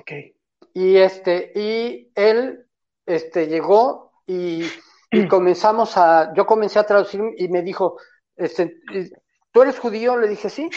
Okay. 0.00 0.34
Y 0.74 0.96
este, 0.96 1.52
y 1.54 2.10
él 2.14 2.66
este, 3.06 3.46
llegó 3.46 4.12
y, 4.26 4.64
comenzamos 5.28 5.96
a, 5.96 6.32
yo 6.34 6.46
comencé 6.46 6.78
a 6.78 6.86
traducir 6.86 7.20
y 7.36 7.48
me 7.48 7.62
dijo, 7.62 7.98
este, 8.36 8.80
¿tú 9.50 9.62
eres 9.62 9.78
judío? 9.78 10.16
Le 10.16 10.28
dije, 10.28 10.48
sí. 10.48 10.70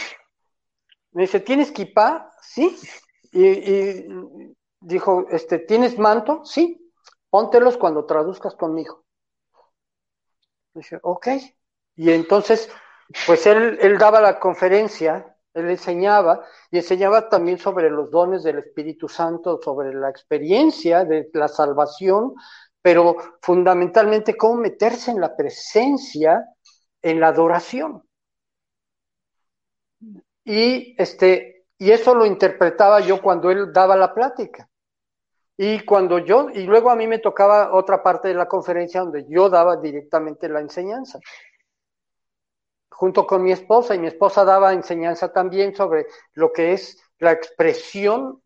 Me 1.11 1.23
dice, 1.23 1.39
¿tienes 1.39 1.71
kipá? 1.71 2.31
Sí. 2.41 2.75
Y, 3.31 4.05
dijo, 4.79 5.25
este, 5.29 5.59
¿tienes 5.59 5.97
manto? 5.97 6.43
Sí. 6.43 6.91
Póntelos 7.29 7.77
cuando 7.77 8.05
traduzcas 8.05 8.55
conmigo. 8.55 9.03
Dije, 10.73 10.99
ok. 11.01 11.27
Y 11.95 12.11
entonces, 12.11 12.69
pues 13.25 13.45
él, 13.45 13.77
él 13.81 13.97
daba 13.97 14.19
la 14.21 14.39
conferencia 14.39 15.32
él 15.53 15.69
enseñaba 15.69 16.43
y 16.71 16.77
enseñaba 16.77 17.29
también 17.29 17.57
sobre 17.57 17.89
los 17.89 18.09
dones 18.09 18.43
del 18.43 18.59
Espíritu 18.59 19.07
Santo, 19.07 19.59
sobre 19.63 19.93
la 19.93 20.09
experiencia 20.09 21.05
de 21.05 21.29
la 21.33 21.47
salvación, 21.47 22.33
pero 22.81 23.15
fundamentalmente 23.41 24.35
cómo 24.35 24.55
meterse 24.55 25.11
en 25.11 25.21
la 25.21 25.35
presencia, 25.35 26.45
en 27.01 27.19
la 27.19 27.27
adoración. 27.27 28.03
Y, 30.43 30.95
este, 31.01 31.65
y 31.77 31.91
eso 31.91 32.15
lo 32.15 32.25
interpretaba 32.25 32.99
yo 32.99 33.21
cuando 33.21 33.51
él 33.51 33.71
daba 33.71 33.95
la 33.95 34.13
plática. 34.13 34.69
Y 35.55 35.85
cuando 35.85 36.17
yo, 36.17 36.49
y 36.49 36.63
luego 36.63 36.89
a 36.89 36.95
mí 36.95 37.07
me 37.07 37.19
tocaba 37.19 37.73
otra 37.75 38.01
parte 38.01 38.29
de 38.29 38.33
la 38.33 38.47
conferencia 38.47 39.01
donde 39.01 39.25
yo 39.29 39.49
daba 39.49 39.77
directamente 39.77 40.49
la 40.49 40.59
enseñanza 40.59 41.19
junto 42.93 43.25
con 43.27 43.43
mi 43.43 43.51
esposa 43.51 43.95
y 43.95 43.99
mi 43.99 44.07
esposa 44.07 44.45
daba 44.45 44.73
enseñanza 44.73 45.31
también 45.31 45.75
sobre 45.75 46.07
lo 46.33 46.51
que 46.51 46.73
es 46.73 46.97
la 47.19 47.31
expresión 47.31 48.41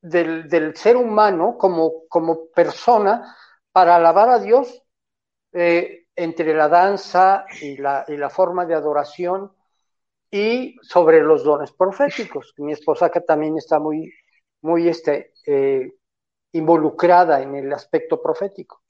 del, 0.00 0.76
ser 0.76 0.96
humano 0.96 1.56
como, 1.58 2.06
como, 2.08 2.48
persona 2.50 3.36
para 3.72 3.96
alabar 3.96 4.30
a 4.30 4.38
Dios 4.38 4.82
eh, 5.52 6.06
entre 6.16 6.54
la 6.54 6.68
danza 6.68 7.44
y 7.60 7.76
la, 7.76 8.04
y 8.08 8.16
la, 8.16 8.30
forma 8.30 8.64
de 8.66 8.74
adoración 8.74 9.52
y 10.30 10.76
sobre 10.82 11.22
los 11.22 11.44
dones 11.44 11.72
proféticos. 11.72 12.54
Mi 12.58 12.72
esposa 12.72 13.10
que 13.10 13.20
también 13.20 13.56
está 13.56 13.78
muy, 13.78 14.12
muy 14.62 14.88
este, 14.88 15.32
eh, 15.46 15.94
involucrada 16.52 17.42
en 17.42 17.54
el 17.54 17.72
aspecto 17.72 18.20
profético. 18.22 18.82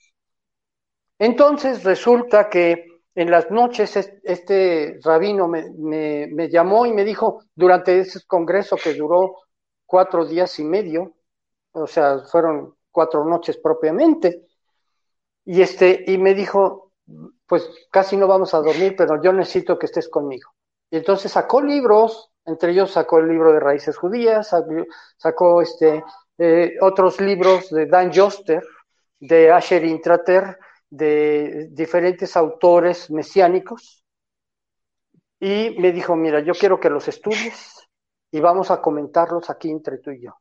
Entonces 1.18 1.84
resulta 1.84 2.48
que 2.48 2.89
en 3.20 3.30
las 3.30 3.50
noches 3.50 3.96
este 4.22 4.98
rabino 5.02 5.46
me, 5.46 6.48
llamó 6.48 6.86
y 6.86 6.92
me 6.92 7.04
dijo, 7.04 7.42
durante 7.54 8.00
ese 8.00 8.20
congreso 8.26 8.76
que 8.82 8.94
duró 8.94 9.36
cuatro 9.84 10.24
días 10.24 10.58
y 10.58 10.64
medio, 10.64 11.16
o 11.72 11.86
sea, 11.86 12.20
fueron 12.20 12.76
cuatro 12.90 13.24
noches 13.26 13.58
propiamente, 13.58 14.46
y, 15.44 15.60
este, 15.60 16.02
y 16.06 16.16
me 16.16 16.34
dijo, 16.34 16.92
pues 17.46 17.68
casi 17.90 18.16
no 18.16 18.26
vamos 18.26 18.54
a 18.54 18.62
dormir, 18.62 18.94
pero 18.96 19.20
yo 19.22 19.34
necesito 19.34 19.78
que 19.78 19.86
estés 19.86 20.08
conmigo. 20.08 20.50
Y 20.90 20.96
entonces 20.96 21.32
sacó 21.32 21.60
libros, 21.60 22.30
entre 22.46 22.72
ellos 22.72 22.90
sacó 22.90 23.18
el 23.18 23.28
libro 23.28 23.52
de 23.52 23.60
Raíces 23.60 23.98
Judías, 23.98 24.54
sacó 25.18 25.60
este, 25.60 26.02
eh, 26.38 26.76
otros 26.80 27.20
libros 27.20 27.68
de 27.68 27.84
Dan 27.84 28.12
Joster, 28.14 28.62
de 29.18 29.52
Asher 29.52 29.84
Intrater, 29.84 30.58
de 30.90 31.68
diferentes 31.70 32.36
autores 32.36 33.10
mesiánicos 33.10 34.04
y 35.38 35.76
me 35.78 35.92
dijo, 35.92 36.16
mira, 36.16 36.40
yo 36.40 36.52
quiero 36.52 36.78
que 36.78 36.90
los 36.90 37.08
estudies 37.08 37.88
y 38.30 38.40
vamos 38.40 38.70
a 38.70 38.82
comentarlos 38.82 39.48
aquí 39.48 39.70
entre 39.70 39.98
tú 39.98 40.10
y 40.10 40.22
yo. 40.22 40.36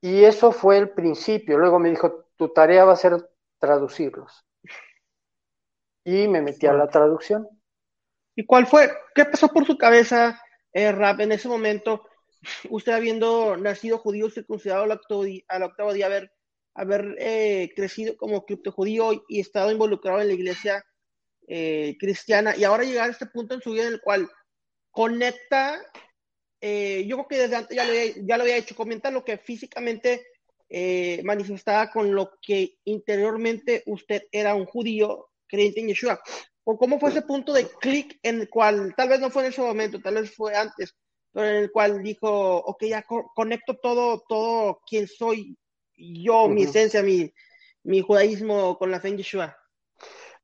Y 0.00 0.24
eso 0.24 0.52
fue 0.52 0.78
el 0.78 0.90
principio. 0.90 1.58
Luego 1.58 1.78
me 1.78 1.90
dijo, 1.90 2.26
tu 2.36 2.48
tarea 2.52 2.84
va 2.84 2.92
a 2.92 2.96
ser 2.96 3.30
traducirlos. 3.58 4.44
Y 6.04 6.28
me 6.28 6.42
metí 6.42 6.66
a 6.66 6.72
la 6.72 6.88
traducción. 6.88 7.48
¿Y 8.34 8.44
cuál 8.44 8.66
fue? 8.66 8.90
¿Qué 9.14 9.24
pasó 9.24 9.48
por 9.48 9.66
su 9.66 9.76
cabeza, 9.76 10.40
eh, 10.72 10.90
Rap, 10.90 11.20
en 11.20 11.32
ese 11.32 11.48
momento? 11.48 12.04
Usted 12.70 12.92
habiendo 12.92 13.56
nacido 13.56 13.98
judío, 13.98 14.26
al 14.72 14.90
octavo 14.90 15.22
día, 15.22 15.44
al 15.48 15.62
octavo 15.62 15.92
día 15.92 16.06
haber 16.06 16.32
haber 16.74 17.16
eh, 17.18 17.70
crecido 17.74 18.16
como 18.16 18.44
criptojudío 18.44 19.24
y 19.28 19.40
estado 19.40 19.70
involucrado 19.70 20.20
en 20.20 20.28
la 20.28 20.34
iglesia 20.34 20.84
eh, 21.46 21.96
cristiana 21.98 22.56
y 22.56 22.64
ahora 22.64 22.84
llegar 22.84 23.08
a 23.08 23.12
este 23.12 23.26
punto 23.26 23.54
en 23.54 23.60
su 23.60 23.72
vida 23.72 23.86
en 23.86 23.94
el 23.94 24.00
cual 24.00 24.30
conecta, 24.90 25.80
eh, 26.60 27.04
yo 27.06 27.16
creo 27.16 27.28
que 27.28 27.38
desde 27.38 27.56
antes 27.56 27.76
ya 27.76 27.84
lo, 27.84 27.90
había, 27.90 28.12
ya 28.24 28.36
lo 28.36 28.42
había 28.44 28.56
hecho, 28.56 28.76
comenta 28.76 29.10
lo 29.10 29.24
que 29.24 29.38
físicamente 29.38 30.26
manifestaba 31.24 31.90
con 31.90 32.14
lo 32.14 32.30
que 32.40 32.78
interiormente 32.84 33.82
usted 33.84 34.22
era 34.32 34.54
un 34.54 34.64
judío 34.64 35.28
creyente 35.46 35.80
en 35.80 35.88
Yeshua. 35.88 36.18
¿O 36.64 36.78
cómo 36.78 36.98
fue 36.98 37.10
ese 37.10 37.20
punto 37.20 37.52
de 37.52 37.68
clic 37.68 38.18
en 38.22 38.40
el 38.40 38.48
cual, 38.48 38.94
tal 38.96 39.10
vez 39.10 39.20
no 39.20 39.28
fue 39.28 39.44
en 39.44 39.52
ese 39.52 39.60
momento, 39.60 40.00
tal 40.00 40.14
vez 40.14 40.34
fue 40.34 40.56
antes, 40.56 40.94
pero 41.30 41.46
en 41.46 41.56
el 41.56 41.70
cual 41.70 42.02
dijo, 42.02 42.56
ok, 42.56 42.84
ya 42.84 43.04
conecto 43.34 43.76
todo, 43.82 44.24
todo 44.26 44.80
quien 44.86 45.06
soy 45.06 45.58
yo, 46.02 46.48
mi 46.48 46.64
esencia, 46.64 47.02
mi, 47.02 47.32
mi 47.84 48.00
judaísmo 48.00 48.78
con 48.78 48.90
la 48.90 49.00
fe 49.00 49.08
en 49.08 49.18
Yeshua. 49.18 49.56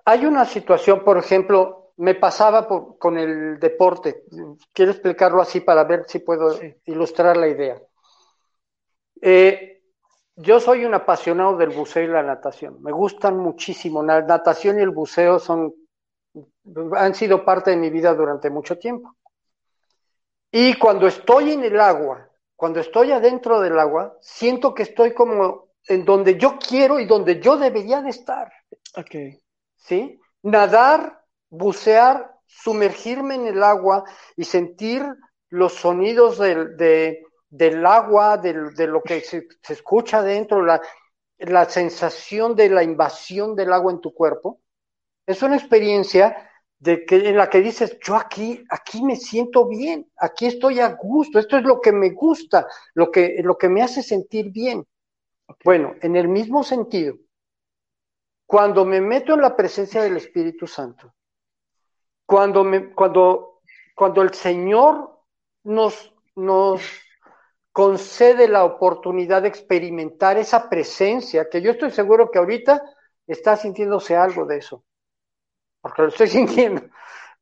Hay 0.04 0.24
una 0.24 0.44
situación, 0.44 1.04
por 1.04 1.18
ejemplo, 1.18 1.92
me 1.96 2.14
pasaba 2.14 2.66
con 2.66 3.18
el 3.18 3.58
deporte. 3.58 4.24
Quiero 4.72 4.92
explicarlo 4.92 5.42
así 5.42 5.60
para 5.60 5.84
ver 5.84 6.04
si 6.06 6.20
puedo 6.20 6.58
ilustrar 6.84 7.36
la 7.36 7.48
idea. 7.48 7.80
Eh, 9.20 9.82
yo 10.36 10.60
soy 10.60 10.84
un 10.84 10.94
apasionado 10.94 11.56
del 11.56 11.70
buceo 11.70 12.04
y 12.04 12.06
la 12.06 12.22
natación. 12.22 12.80
Me 12.82 12.92
gustan 12.92 13.36
muchísimo. 13.36 14.02
La 14.02 14.22
natación 14.22 14.78
y 14.78 14.82
el 14.82 14.90
buceo 14.90 15.40
son, 15.40 15.74
han 16.96 17.14
sido 17.14 17.44
parte 17.44 17.72
de 17.72 17.76
mi 17.76 17.90
vida 17.90 18.14
durante 18.14 18.48
mucho 18.48 18.78
tiempo. 18.78 19.16
Y 20.52 20.78
cuando 20.78 21.08
estoy 21.08 21.52
en 21.52 21.64
el 21.64 21.80
agua 21.80 22.27
cuando 22.58 22.80
estoy 22.80 23.12
adentro 23.12 23.60
del 23.60 23.78
agua, 23.78 24.18
siento 24.20 24.74
que 24.74 24.82
estoy 24.82 25.14
como 25.14 25.68
en 25.86 26.04
donde 26.04 26.36
yo 26.36 26.58
quiero 26.58 26.98
y 26.98 27.06
donde 27.06 27.38
yo 27.40 27.56
debería 27.56 28.02
de 28.02 28.10
estar. 28.10 28.52
Ok. 28.96 29.14
¿Sí? 29.76 30.20
Nadar, 30.42 31.22
bucear 31.48 32.34
sumergirme 32.48 33.36
en 33.36 33.46
el 33.46 33.62
agua 33.62 34.02
y 34.34 34.42
sentir 34.42 35.06
los 35.50 35.74
sonidos 35.74 36.38
del, 36.38 36.76
del 37.48 37.86
agua, 37.86 38.38
de, 38.38 38.54
lo 38.88 39.02
que 39.04 39.20
se, 39.20 39.46
escucha 39.68 40.20
dentro, 40.20 40.64
la, 40.64 40.80
la 41.38 41.64
sensación 41.66 42.56
de 42.56 42.70
la 42.70 42.82
invasión 42.82 43.54
del 43.54 43.72
agua 43.72 43.92
en 43.92 44.00
tu 44.00 44.12
cuerpo, 44.12 44.62
es 45.24 45.40
una 45.42 45.54
experiencia 45.54 46.47
de 46.78 47.04
que, 47.04 47.28
en 47.28 47.36
la 47.36 47.50
que 47.50 47.60
dices, 47.60 47.98
yo 48.00 48.14
aquí, 48.14 48.64
aquí 48.70 49.02
me 49.02 49.16
siento 49.16 49.66
bien, 49.66 50.10
aquí 50.16 50.46
estoy 50.46 50.80
a 50.80 50.90
gusto, 50.94 51.38
esto 51.38 51.56
es 51.56 51.64
lo 51.64 51.80
que 51.80 51.92
me 51.92 52.10
gusta, 52.10 52.66
lo 52.94 53.10
que, 53.10 53.40
lo 53.42 53.58
que 53.58 53.68
me 53.68 53.82
hace 53.82 54.02
sentir 54.02 54.50
bien. 54.50 54.86
Bueno, 55.64 55.94
en 56.02 56.14
el 56.16 56.28
mismo 56.28 56.62
sentido, 56.62 57.16
cuando 58.46 58.84
me 58.84 59.00
meto 59.00 59.34
en 59.34 59.42
la 59.42 59.56
presencia 59.56 60.02
del 60.02 60.16
Espíritu 60.16 60.66
Santo, 60.66 61.12
cuando, 62.24 62.62
me, 62.62 62.94
cuando, 62.94 63.60
cuando 63.94 64.22
el 64.22 64.32
Señor 64.32 65.22
nos, 65.64 66.14
nos 66.36 66.82
concede 67.72 68.48
la 68.48 68.64
oportunidad 68.64 69.42
de 69.42 69.48
experimentar 69.48 70.36
esa 70.38 70.68
presencia, 70.68 71.48
que 71.48 71.60
yo 71.60 71.72
estoy 71.72 71.90
seguro 71.90 72.30
que 72.30 72.38
ahorita 72.38 72.82
está 73.26 73.56
sintiéndose 73.56 74.16
algo 74.16 74.46
de 74.46 74.58
eso, 74.58 74.84
porque 75.80 76.02
lo 76.02 76.08
estoy 76.08 76.28
sintiendo, 76.28 76.82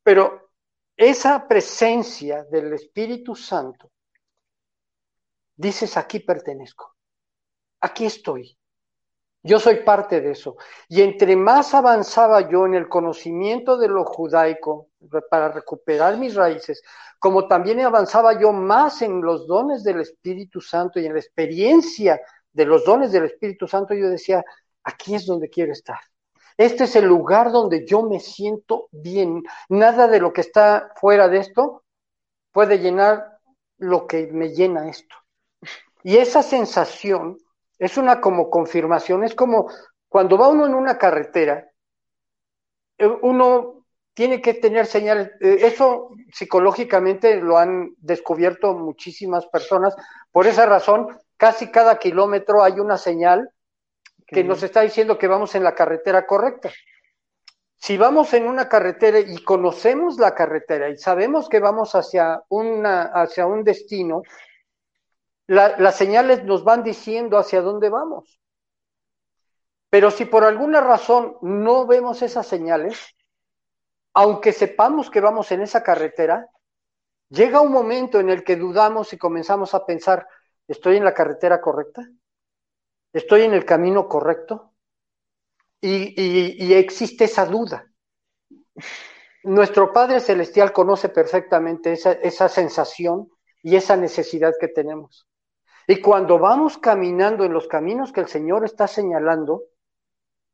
pero 0.03 0.49
esa 0.95 1.47
presencia 1.47 2.43
del 2.45 2.73
Espíritu 2.73 3.35
Santo, 3.35 3.91
dices, 5.55 5.97
aquí 5.97 6.19
pertenezco, 6.19 6.95
aquí 7.81 8.05
estoy, 8.05 8.57
yo 9.43 9.59
soy 9.59 9.77
parte 9.77 10.19
de 10.19 10.31
eso. 10.31 10.57
Y 10.89 11.01
entre 11.01 11.35
más 11.35 11.73
avanzaba 11.73 12.49
yo 12.49 12.65
en 12.65 12.73
el 12.73 12.89
conocimiento 12.89 13.77
de 13.77 13.87
lo 13.87 14.03
judaico 14.03 14.89
para 15.29 15.49
recuperar 15.49 16.17
mis 16.17 16.35
raíces, 16.35 16.81
como 17.19 17.47
también 17.47 17.79
avanzaba 17.79 18.39
yo 18.39 18.51
más 18.51 19.01
en 19.01 19.21
los 19.21 19.47
dones 19.47 19.83
del 19.83 20.01
Espíritu 20.01 20.59
Santo 20.59 20.99
y 20.99 21.05
en 21.05 21.13
la 21.13 21.19
experiencia 21.19 22.19
de 22.51 22.65
los 22.65 22.83
dones 22.83 23.11
del 23.11 23.25
Espíritu 23.25 23.67
Santo, 23.67 23.93
yo 23.93 24.09
decía, 24.09 24.43
aquí 24.83 25.15
es 25.15 25.25
donde 25.25 25.49
quiero 25.49 25.71
estar. 25.71 25.99
Este 26.57 26.85
es 26.85 26.95
el 26.95 27.05
lugar 27.05 27.51
donde 27.51 27.85
yo 27.85 28.01
me 28.01 28.19
siento 28.19 28.87
bien. 28.91 29.43
Nada 29.69 30.07
de 30.07 30.19
lo 30.19 30.33
que 30.33 30.41
está 30.41 30.91
fuera 30.95 31.27
de 31.27 31.37
esto 31.37 31.83
puede 32.51 32.79
llenar 32.79 33.39
lo 33.77 34.07
que 34.07 34.27
me 34.27 34.49
llena 34.49 34.89
esto. 34.89 35.15
Y 36.03 36.17
esa 36.17 36.41
sensación 36.41 37.37
es 37.77 37.97
una 37.97 38.21
como 38.21 38.49
confirmación, 38.49 39.23
es 39.23 39.35
como 39.35 39.69
cuando 40.09 40.37
va 40.37 40.47
uno 40.47 40.65
en 40.65 40.73
una 40.73 40.97
carretera, 40.97 41.69
eh, 42.97 43.07
uno 43.21 43.85
tiene 44.13 44.41
que 44.41 44.55
tener 44.55 44.87
señales, 44.87 45.29
eh, 45.41 45.59
eso 45.61 46.09
psicológicamente 46.33 47.39
lo 47.39 47.57
han 47.57 47.93
descubierto 47.97 48.73
muchísimas 48.73 49.45
personas, 49.47 49.95
por 50.31 50.47
esa 50.47 50.65
razón 50.65 51.07
casi 51.35 51.69
cada 51.69 51.99
kilómetro 51.99 52.63
hay 52.63 52.79
una 52.79 52.97
señal 52.97 53.51
que 54.27 54.43
nos 54.43 54.61
está 54.61 54.81
diciendo 54.81 55.17
que 55.17 55.27
vamos 55.27 55.55
en 55.55 55.63
la 55.63 55.73
carretera 55.73 56.25
correcta. 56.27 56.69
Si 57.77 57.97
vamos 57.97 58.33
en 58.33 58.47
una 58.47 58.67
carretera 58.67 59.19
y 59.19 59.43
conocemos 59.43 60.17
la 60.17 60.35
carretera 60.35 60.89
y 60.89 60.97
sabemos 60.97 61.47
que 61.47 61.59
vamos 61.59 61.95
hacia, 61.95 62.43
una, 62.49 63.03
hacia 63.03 63.45
un 63.45 63.63
destino, 63.63 64.23
las 65.47 65.95
señales 65.95 66.43
nos 66.43 66.63
van 66.65 66.83
diciendo 66.83 67.37
hacia 67.37 67.61
dónde 67.61 67.89
vamos. 67.89 68.41
Pero 69.89 70.11
si 70.11 70.25
por 70.25 70.43
alguna 70.43 70.81
razón 70.81 71.37
no 71.41 71.87
vemos 71.87 72.21
esas 72.21 72.45
señales, 72.45 73.15
aunque 74.13 74.51
sepamos 74.51 75.09
que 75.09 75.21
vamos 75.21 75.51
en 75.51 75.61
esa 75.61 75.83
carretera, 75.83 76.49
llega 77.29 77.61
un 77.61 77.71
momento 77.71 78.19
en 78.19 78.29
el 78.29 78.43
que 78.43 78.57
dudamos 78.57 79.13
y 79.13 79.17
comenzamos 79.17 79.73
a 79.73 79.85
pensar, 79.85 80.27
¿estoy 80.67 80.97
en 80.97 81.05
la 81.05 81.13
carretera 81.13 81.61
correcta? 81.61 82.05
¿Estoy 83.13 83.43
en 83.43 83.53
el 83.53 83.65
camino 83.65 84.07
correcto? 84.07 84.73
Y, 85.81 86.73
existe 86.73 87.25
esa 87.25 87.45
duda. 87.45 87.87
Nuestro 89.43 89.93
Padre 89.93 90.19
Celestial 90.19 90.73
conoce 90.73 91.09
perfectamente 91.09 91.93
esa, 91.93 92.13
esa 92.13 92.49
sensación 92.49 93.29
y 93.63 93.75
esa 93.75 93.95
necesidad 93.95 94.53
que 94.59 94.67
tenemos. 94.67 95.27
Y 95.87 96.01
cuando 96.01 96.37
vamos 96.37 96.77
caminando 96.77 97.45
en 97.45 97.53
los 97.53 97.67
caminos 97.67 98.11
que 98.11 98.19
el 98.19 98.27
Señor 98.27 98.65
está 98.65 98.87
señalando, 98.87 99.63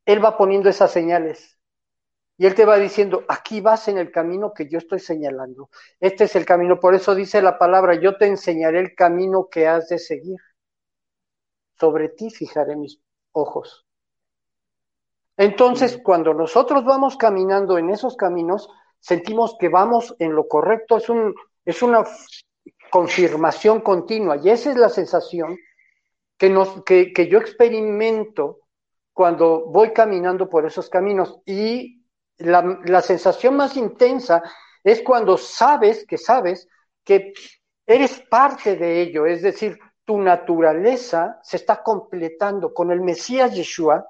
Él 0.05 0.23
va 0.23 0.37
poniendo 0.37 0.69
esas 0.69 0.91
señales. 0.91 1.57
Y 2.37 2.45
Él 2.45 2.55
te 2.55 2.65
va 2.65 2.77
diciendo, 2.77 3.23
aquí 3.27 3.61
vas 3.61 3.87
en 3.87 3.97
el 3.97 4.11
camino 4.11 4.53
que 4.53 4.67
yo 4.67 4.77
estoy 4.77 4.99
señalando. 4.99 5.69
Este 5.99 6.25
es 6.25 6.35
el 6.35 6.45
camino. 6.45 6.79
Por 6.79 6.93
eso 6.93 7.15
dice 7.15 7.41
la 7.41 7.57
palabra, 7.57 7.95
yo 7.95 8.17
te 8.17 8.27
enseñaré 8.27 8.79
el 8.79 8.95
camino 8.95 9.47
que 9.49 9.67
has 9.67 9.87
de 9.89 9.99
seguir. 9.99 10.39
Sobre 11.79 12.09
ti 12.09 12.29
fijaré 12.29 12.75
mis 12.75 12.99
ojos. 13.31 13.85
Entonces, 15.37 15.99
cuando 16.03 16.33
nosotros 16.33 16.85
vamos 16.85 17.17
caminando 17.17 17.77
en 17.77 17.89
esos 17.89 18.15
caminos, 18.15 18.69
sentimos 18.99 19.55
que 19.59 19.69
vamos 19.69 20.15
en 20.19 20.35
lo 20.35 20.47
correcto. 20.47 20.97
Es, 20.97 21.09
un, 21.09 21.33
es 21.65 21.81
una 21.81 22.03
confirmación 22.91 23.81
continua. 23.81 24.37
Y 24.37 24.49
esa 24.49 24.71
es 24.71 24.77
la 24.77 24.89
sensación 24.89 25.57
que, 26.37 26.49
nos, 26.49 26.83
que, 26.83 27.11
que 27.11 27.27
yo 27.27 27.39
experimento 27.39 28.59
cuando 29.11 29.65
voy 29.65 29.91
caminando 29.91 30.47
por 30.47 30.65
esos 30.65 30.89
caminos. 30.89 31.39
Y 31.45 32.05
la, 32.37 32.79
la, 32.85 33.01
sensación 33.01 33.55
más 33.55 33.75
intensa 33.77 34.43
es 34.83 35.01
cuando 35.01 35.37
sabes 35.37 36.05
que 36.05 36.17
sabes 36.17 36.67
que 37.03 37.33
eres 37.85 38.19
parte 38.29 38.75
de 38.75 39.01
ello, 39.01 39.25
es 39.25 39.41
decir, 39.41 39.77
tu 40.05 40.19
naturaleza 40.19 41.39
se 41.43 41.57
está 41.57 41.81
completando 41.81 42.73
con 42.73 42.91
el 42.91 43.01
Mesías 43.01 43.53
Yeshua, 43.53 44.05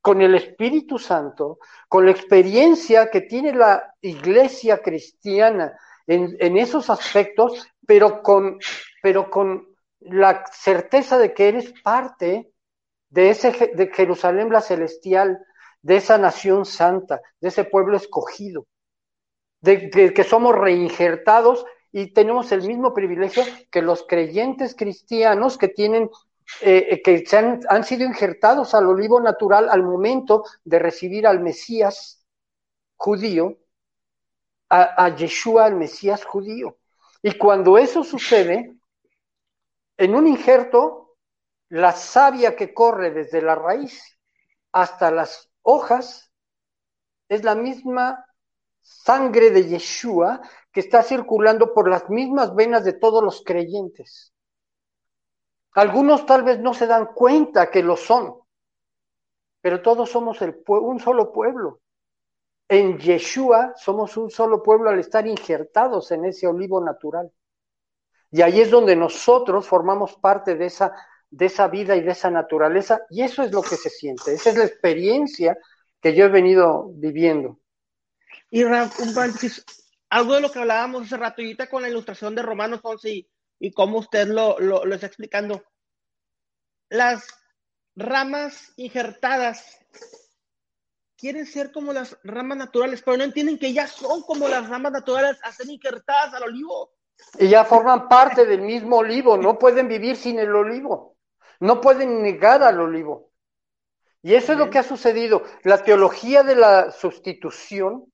con 0.00 0.20
el 0.20 0.34
Espíritu 0.34 0.98
Santo, 0.98 1.58
con 1.88 2.04
la 2.04 2.10
experiencia 2.10 3.10
que 3.10 3.22
tiene 3.22 3.54
la 3.54 3.94
iglesia 4.00 4.82
cristiana 4.82 5.78
en, 6.06 6.58
esos 6.58 6.90
aspectos, 6.90 7.66
pero 7.86 8.22
con, 8.22 8.58
pero 9.02 9.30
con 9.30 9.66
la 10.00 10.44
certeza 10.52 11.16
de 11.16 11.32
que 11.32 11.48
eres 11.48 11.72
parte 11.82 12.52
de 13.08 13.30
ese 13.30 13.72
de 13.74 13.90
Jerusalén 13.94 14.50
la 14.50 14.60
celestial, 14.60 15.38
de 15.80 15.96
esa 15.96 16.18
nación 16.18 16.64
santa, 16.64 17.20
de 17.40 17.48
ese 17.48 17.64
pueblo 17.64 17.96
escogido, 17.96 18.66
de, 19.60 19.90
que 19.90 20.24
somos 20.24 20.54
reinjertados 20.54 21.64
y 21.96 22.08
tenemos 22.08 22.50
el 22.50 22.66
mismo 22.66 22.92
privilegio 22.92 23.44
que 23.70 23.80
los 23.80 24.04
creyentes 24.04 24.74
cristianos 24.74 25.56
que 25.56 25.68
tienen 25.68 26.10
eh, 26.60 26.88
eh, 26.90 27.02
que 27.02 27.24
han, 27.36 27.84
sido 27.84 28.04
injertados 28.04 28.74
al 28.74 28.88
olivo 28.88 29.20
natural 29.20 29.68
al 29.70 29.84
momento 29.84 30.42
de 30.64 30.80
recibir 30.80 31.24
al 31.24 31.38
Mesías 31.38 32.26
judío 32.96 33.58
a, 34.68 35.08
Yeshua, 35.14 35.68
el 35.68 35.76
Mesías 35.76 36.24
judío. 36.24 36.78
Y 37.22 37.38
cuando 37.38 37.78
eso 37.78 38.02
sucede, 38.02 38.76
en 39.96 40.14
un 40.16 40.26
injerto, 40.26 41.16
la 41.68 41.92
savia 41.92 42.56
que 42.56 42.74
corre 42.74 43.12
desde 43.12 43.40
la 43.40 43.54
raíz 43.54 44.18
hasta 44.72 45.12
las 45.12 45.48
hojas 45.62 46.32
es 47.28 47.44
la 47.44 47.54
misma 47.54 48.26
sangre 48.80 49.50
de 49.52 49.68
Yeshua 49.68 50.42
que 50.74 50.80
está 50.80 51.04
circulando 51.04 51.72
por 51.72 51.88
las 51.88 52.10
mismas 52.10 52.52
venas 52.52 52.84
de 52.84 52.94
todos 52.94 53.22
los 53.22 53.44
creyentes. 53.44 54.34
Algunos 55.72 56.26
tal 56.26 56.42
vez 56.42 56.58
no 56.58 56.74
se 56.74 56.88
dan 56.88 57.14
cuenta 57.14 57.70
que 57.70 57.80
lo 57.80 57.96
son, 57.96 58.34
pero 59.60 59.82
todos 59.82 60.10
somos 60.10 60.38
un 60.66 60.98
solo 60.98 61.32
pueblo. 61.32 61.80
En 62.68 62.98
Yeshua 62.98 63.74
somos 63.76 64.16
un 64.16 64.30
solo 64.30 64.64
pueblo 64.64 64.90
al 64.90 64.98
estar 64.98 65.26
injertados 65.28 66.10
en 66.10 66.24
ese 66.24 66.48
olivo 66.48 66.80
natural. 66.84 67.30
Y 68.32 68.42
ahí 68.42 68.60
es 68.60 68.70
donde 68.70 68.96
nosotros 68.96 69.68
formamos 69.68 70.16
parte 70.16 70.56
de 70.56 70.66
esa, 70.66 70.92
de 71.30 71.46
esa 71.46 71.68
vida 71.68 71.94
y 71.94 72.00
de 72.00 72.10
esa 72.10 72.30
naturaleza, 72.30 73.02
y 73.10 73.22
eso 73.22 73.44
es 73.44 73.52
lo 73.52 73.62
que 73.62 73.76
se 73.76 73.90
siente, 73.90 74.34
esa 74.34 74.50
es 74.50 74.56
la 74.56 74.64
experiencia 74.64 75.56
que 76.00 76.14
yo 76.14 76.24
he 76.24 76.30
venido 76.30 76.90
viviendo. 76.94 77.60
Y 78.50 78.64
algo 80.14 80.34
de 80.34 80.42
lo 80.42 80.52
que 80.52 80.60
hablábamos 80.60 81.02
hace 81.02 81.16
rato, 81.16 81.42
con 81.68 81.82
la 81.82 81.88
ilustración 81.88 82.36
de 82.36 82.42
Romanos 82.42 82.78
11 82.84 83.10
y, 83.10 83.28
y 83.58 83.72
cómo 83.72 83.98
usted 83.98 84.28
lo, 84.28 84.60
lo, 84.60 84.84
lo 84.84 84.94
está 84.94 85.08
explicando, 85.08 85.64
las 86.88 87.26
ramas 87.96 88.72
injertadas 88.76 89.76
quieren 91.16 91.46
ser 91.46 91.72
como 91.72 91.92
las 91.92 92.16
ramas 92.22 92.58
naturales, 92.58 93.02
pero 93.04 93.16
no 93.16 93.24
entienden 93.24 93.58
que 93.58 93.72
ya 93.72 93.88
son 93.88 94.22
como 94.22 94.46
las 94.46 94.68
ramas 94.68 94.92
naturales, 94.92 95.36
hacen 95.42 95.68
injertadas 95.68 96.32
al 96.32 96.44
olivo. 96.44 96.92
Y 97.40 97.48
ya 97.48 97.64
forman 97.64 98.08
parte 98.08 98.46
del 98.46 98.60
mismo 98.60 98.98
olivo, 98.98 99.36
no 99.36 99.58
pueden 99.58 99.88
vivir 99.88 100.14
sin 100.14 100.38
el 100.38 100.54
olivo, 100.54 101.16
no 101.58 101.80
pueden 101.80 102.22
negar 102.22 102.62
al 102.62 102.78
olivo. 102.78 103.32
Y 104.22 104.36
eso 104.36 104.52
es 104.52 104.58
lo 104.58 104.70
que 104.70 104.78
ha 104.78 104.84
sucedido. 104.84 105.42
La 105.64 105.82
teología 105.82 106.44
de 106.44 106.54
la 106.54 106.92
sustitución 106.92 108.13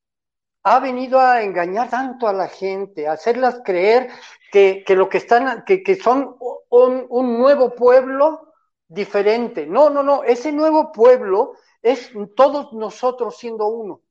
ha 0.63 0.81
venido 0.81 1.19
a 1.19 1.43
engañar 1.43 1.89
tanto 1.89 2.29
a 2.29 2.33
la 2.33 2.49
gente, 2.49 3.07
a 3.07 3.13
hacerlas 3.13 3.63
creer 3.65 4.11
que, 4.51 4.85
lo 4.89 5.09
que 5.09 5.19
están, 5.19 5.65
que, 5.65 5.83
que 5.83 5.97
son 5.97 6.37
un, 6.69 7.07
un, 7.09 7.39
nuevo 7.39 7.75
pueblo 7.75 8.53
diferente. 8.89 9.67
No, 9.67 9.91
no, 9.91 10.03
no, 10.03 10.23
ese 10.25 10.53
nuevo 10.53 10.93
pueblo 10.93 11.55
es 11.83 12.13
todos 12.37 12.73
nosotros 12.73 13.39
siendo 13.39 13.67
uno. 13.67 14.03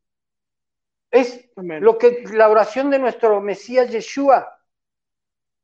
Es 1.11 1.49
lo 1.55 1.97
que 1.97 2.23
la 2.31 2.49
oración 2.49 2.89
de 2.89 2.99
nuestro 2.99 3.41
Mesías 3.41 3.89
Yeshua. 3.89 4.59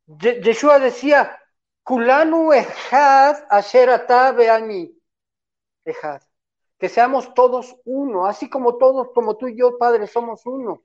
Yeshua 0.06 0.78
decía, 0.78 1.40
Kulanu 1.82 2.52
ejad 2.52 3.44
asher 3.48 3.90
ani 3.90 4.92
ejad. 5.84 6.22
Que 6.78 6.88
seamos 6.88 7.32
todos 7.34 7.76
uno, 7.84 8.26
así 8.26 8.50
como 8.50 8.76
todos, 8.76 9.08
como 9.14 9.36
tú 9.36 9.48
y 9.48 9.58
yo, 9.58 9.78
Padre, 9.78 10.06
somos 10.06 10.44
uno. 10.44 10.82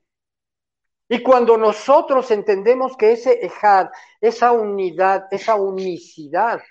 Y 1.08 1.22
cuando 1.22 1.58
nosotros 1.58 2.30
entendemos 2.30 2.96
que 2.96 3.12
ese 3.12 3.44
ejad, 3.44 3.88
esa 4.20 4.52
unidad, 4.52 5.26
esa 5.30 5.56
unicidad, 5.56 6.62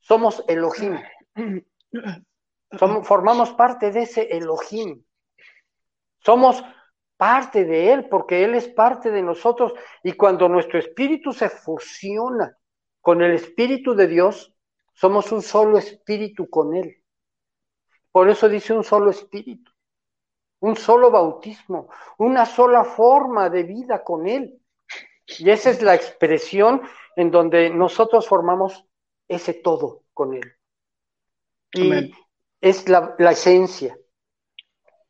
somos 0.00 0.42
Elohim. 0.48 0.98
Somos, 2.78 3.06
formamos 3.06 3.52
parte 3.52 3.92
de 3.92 4.02
ese 4.02 4.22
Elohim. 4.36 5.02
Somos 6.18 6.62
parte 7.16 7.64
de 7.64 7.92
Él, 7.92 8.08
porque 8.08 8.44
Él 8.44 8.54
es 8.54 8.68
parte 8.68 9.10
de 9.10 9.22
nosotros. 9.22 9.72
Y 10.02 10.12
cuando 10.12 10.48
nuestro 10.48 10.78
espíritu 10.78 11.32
se 11.32 11.48
fusiona 11.48 12.58
con 13.00 13.22
el 13.22 13.32
espíritu 13.32 13.94
de 13.94 14.06
Dios, 14.06 14.54
somos 14.92 15.30
un 15.30 15.42
solo 15.42 15.78
espíritu 15.78 16.50
con 16.50 16.74
Él. 16.74 17.02
Por 18.12 18.28
eso 18.28 18.48
dice 18.48 18.72
un 18.72 18.84
solo 18.84 19.10
espíritu, 19.10 19.70
un 20.60 20.76
solo 20.76 21.10
bautismo, 21.10 21.88
una 22.18 22.46
sola 22.46 22.84
forma 22.84 23.48
de 23.50 23.62
vida 23.62 24.02
con 24.02 24.26
Él. 24.26 24.60
Y 25.26 25.50
esa 25.50 25.70
es 25.70 25.82
la 25.82 25.94
expresión 25.94 26.82
en 27.16 27.30
donde 27.30 27.70
nosotros 27.70 28.26
formamos 28.26 28.84
ese 29.28 29.54
todo 29.54 30.04
con 30.14 30.34
Él. 30.34 30.52
Y 31.72 32.12
es 32.60 32.88
la, 32.88 33.14
la 33.18 33.32
esencia. 33.32 33.96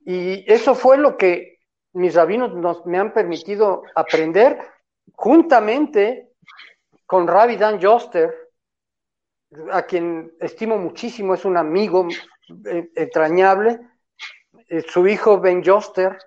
Y 0.01 0.51
eso 0.53 0.75
fue 0.75 0.99
lo 0.99 1.17
que 1.17 1.59
mis 1.93 2.15
rabinos 2.15 2.55
nos, 2.55 2.85
me 2.87 2.99
han 2.99 3.13
permitido 3.13 3.83
aprender 3.95 4.59
juntamente 5.15 6.33
con 7.07 7.27
Rabbi 7.27 7.57
Dan 7.57 7.81
Joster, 7.81 8.35
a 9.73 9.83
quien 9.83 10.35
estimo 10.41 10.77
muchísimo, 10.77 11.35
es 11.35 11.45
un 11.45 11.57
amigo 11.57 12.07
entrañable, 12.95 13.81
eh, 14.69 14.83
su 14.83 15.07
hijo 15.07 15.41
Ben 15.41 15.65
Joster 15.65 16.19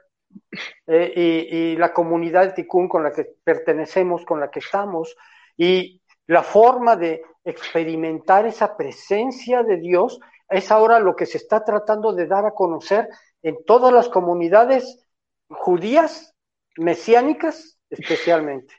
eh, 0.87 1.13
y, 1.15 1.57
y, 1.57 1.75
la 1.75 1.93
comunidad 1.93 2.47
de 2.47 2.53
Tikkun 2.53 2.87
con 2.87 3.03
la 3.03 3.11
que 3.11 3.35
pertenecemos, 3.43 4.25
con 4.25 4.39
la 4.39 4.49
que 4.49 4.59
estamos, 4.59 5.15
y 5.57 6.01
la 6.27 6.43
forma 6.43 6.95
de 6.95 7.21
experimentar 7.43 8.45
esa 8.45 8.77
presencia 8.77 9.63
de 9.63 9.77
Dios 9.77 10.19
es 10.49 10.71
ahora 10.71 10.99
lo 10.99 11.15
que 11.15 11.25
se 11.25 11.37
está 11.37 11.63
tratando 11.63 12.13
de 12.13 12.27
dar 12.27 12.45
a 12.45 12.51
conocer 12.51 13.09
en 13.41 13.63
todas 13.65 13.93
las 13.93 14.09
comunidades 14.09 15.05
judías, 15.49 16.35
mesiánicas 16.77 17.77
especialmente. 17.89 18.73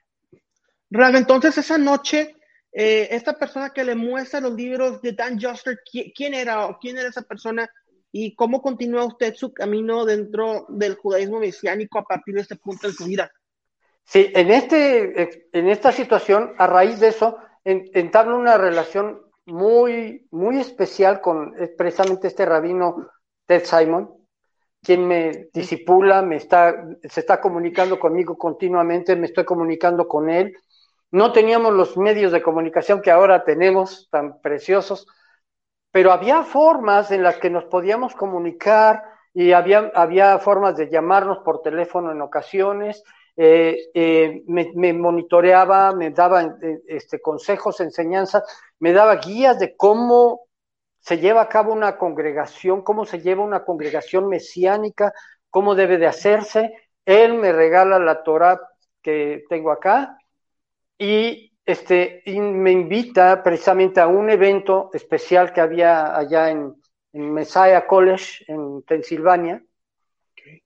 Rab, 0.90 1.14
entonces 1.16 1.56
esa 1.58 1.78
noche, 1.78 2.36
eh, 2.72 3.08
esta 3.10 3.34
persona 3.34 3.70
que 3.70 3.84
le 3.84 3.94
muestra 3.94 4.40
los 4.40 4.54
libros 4.54 5.02
de 5.02 5.12
Dan 5.12 5.40
Juster, 5.40 5.78
¿quién 6.14 6.34
era 6.34 6.66
o 6.66 6.78
quién 6.78 6.96
era 6.96 7.08
esa 7.08 7.22
persona 7.22 7.68
y 8.10 8.34
cómo 8.34 8.62
continúa 8.62 9.04
usted 9.04 9.34
su 9.34 9.52
camino 9.52 10.04
dentro 10.04 10.66
del 10.68 10.94
judaísmo 10.96 11.38
mesiánico 11.38 11.98
a 11.98 12.04
partir 12.04 12.34
de 12.34 12.42
este 12.42 12.56
punto 12.56 12.86
de 12.86 12.94
su 12.94 13.04
vida? 13.04 13.30
Sí, 14.04 14.30
en, 14.34 14.50
este, 14.50 15.48
en 15.52 15.68
esta 15.68 15.92
situación, 15.92 16.54
a 16.58 16.66
raíz 16.66 16.98
de 16.98 17.08
eso, 17.08 17.38
entablo 17.64 18.38
una 18.38 18.58
relación 18.58 19.22
muy, 19.46 20.26
muy 20.30 20.58
especial 20.58 21.20
con 21.20 21.54
precisamente 21.76 22.28
este 22.28 22.44
rabino 22.44 23.08
Ted 23.46 23.64
Simon, 23.64 24.10
quien 24.82 25.06
me 25.06 25.48
disipula, 25.52 26.22
me 26.22 26.36
está, 26.36 26.84
se 27.02 27.20
está 27.20 27.40
comunicando 27.40 27.98
conmigo 28.00 28.36
continuamente, 28.36 29.14
me 29.14 29.26
estoy 29.26 29.44
comunicando 29.44 30.08
con 30.08 30.28
él. 30.28 30.56
No 31.12 31.30
teníamos 31.30 31.74
los 31.74 31.98
medios 31.98 32.32
de 32.32 32.42
comunicación 32.42 33.02
que 33.02 33.10
ahora 33.10 33.44
tenemos, 33.44 34.08
tan 34.10 34.40
preciosos, 34.40 35.06
pero 35.90 36.10
había 36.10 36.42
formas 36.42 37.10
en 37.10 37.22
las 37.22 37.36
que 37.36 37.50
nos 37.50 37.64
podíamos 37.64 38.14
comunicar 38.14 39.04
y 39.34 39.52
había, 39.52 39.92
había 39.94 40.38
formas 40.38 40.74
de 40.74 40.88
llamarnos 40.88 41.40
por 41.44 41.60
teléfono 41.60 42.12
en 42.12 42.22
ocasiones. 42.22 43.04
Eh, 43.36 43.90
eh, 43.92 44.42
me, 44.46 44.92
monitoreaba, 44.94 45.92
me 45.92 46.10
daba 46.10 46.44
eh, 46.44 46.80
este, 46.88 47.20
consejos, 47.20 47.80
enseñanzas, 47.80 48.44
me 48.78 48.94
daba 48.94 49.16
guías 49.16 49.58
de 49.58 49.76
cómo 49.76 50.46
se 50.98 51.18
lleva 51.18 51.42
a 51.42 51.48
cabo 51.48 51.74
una 51.74 51.98
congregación, 51.98 52.80
cómo 52.80 53.04
se 53.04 53.20
lleva 53.20 53.44
una 53.44 53.64
congregación 53.64 54.28
mesiánica, 54.28 55.12
cómo 55.50 55.74
debe 55.74 55.98
de 55.98 56.06
hacerse. 56.06 56.72
Él 57.04 57.34
me 57.34 57.52
regala 57.52 57.98
la 57.98 58.22
Torah 58.22 58.58
que 59.02 59.44
tengo 59.50 59.72
acá 59.72 60.16
y, 61.02 61.52
este, 61.66 62.22
me 62.26 62.70
invita 62.70 63.42
precisamente 63.42 64.00
a 64.00 64.06
un 64.06 64.30
evento 64.30 64.88
especial 64.92 65.52
que 65.52 65.60
había 65.60 66.16
allá 66.16 66.50
en, 66.50 66.76
en 67.12 67.32
Messiah 67.32 67.84
College, 67.88 68.44
en 68.46 68.82
Pensilvania. 68.82 69.64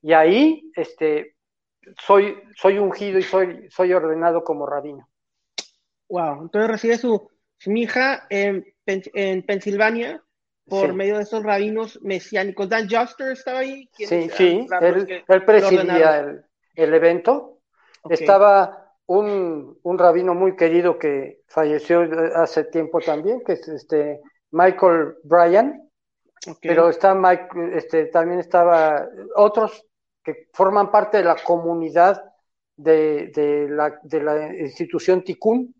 Y 0.03 0.12
ahí 0.12 0.70
este, 0.74 1.37
soy, 1.99 2.37
soy 2.55 2.76
ungido 2.76 3.18
y 3.18 3.22
soy, 3.22 3.66
soy 3.70 3.95
ordenado 3.95 4.45
como 4.45 4.66
rabino. 4.66 5.09
Wow, 6.11 6.43
entonces 6.43 6.70
recibe 6.70 6.99
su, 6.99 7.30
su 7.57 7.72
hija 7.72 8.26
en, 8.28 8.62
en 8.84 9.43
Pensilvania 9.43 10.22
por 10.68 10.93
medio 10.93 11.16
de 11.16 11.22
esos 11.22 11.43
rabinos 11.43 11.99
mesiánicos. 12.03 12.68
Dan 12.68 12.91
Juster 12.91 13.32
estaba 13.32 13.61
ahí. 13.61 13.89
Sí, 13.95 14.28
sí, 14.37 14.66
él, 14.82 15.45
presidía 15.47 16.43
el, 16.74 16.95
evento. 16.95 17.61
Estaba 18.11 18.86
un, 19.07 19.78
un, 19.82 19.98
rabino 19.98 20.34
muy 20.34 20.57
querido 20.57 20.98
que 20.98 21.42
falleció 21.48 22.07
hace 22.34 22.64
tiempo 22.64 23.00
también, 23.00 23.42
que 23.44 23.52
es 23.52 23.68
este 23.68 24.20
Michael 24.50 25.16
Bryan. 25.22 25.82
Pero 26.61 26.88
está 26.88 27.14
Mike, 27.14 27.48
este, 27.74 28.07
también 28.07 28.38
estaba 28.38 29.09
otros 29.34 29.84
que 30.22 30.48
forman 30.52 30.90
parte 30.90 31.18
de 31.18 31.24
la 31.24 31.36
comunidad 31.36 32.22
de, 32.76 33.32
de, 33.34 33.68
la, 33.68 33.98
de 34.02 34.22
la 34.22 34.54
institución 34.54 35.22
Tikkun, 35.22 35.74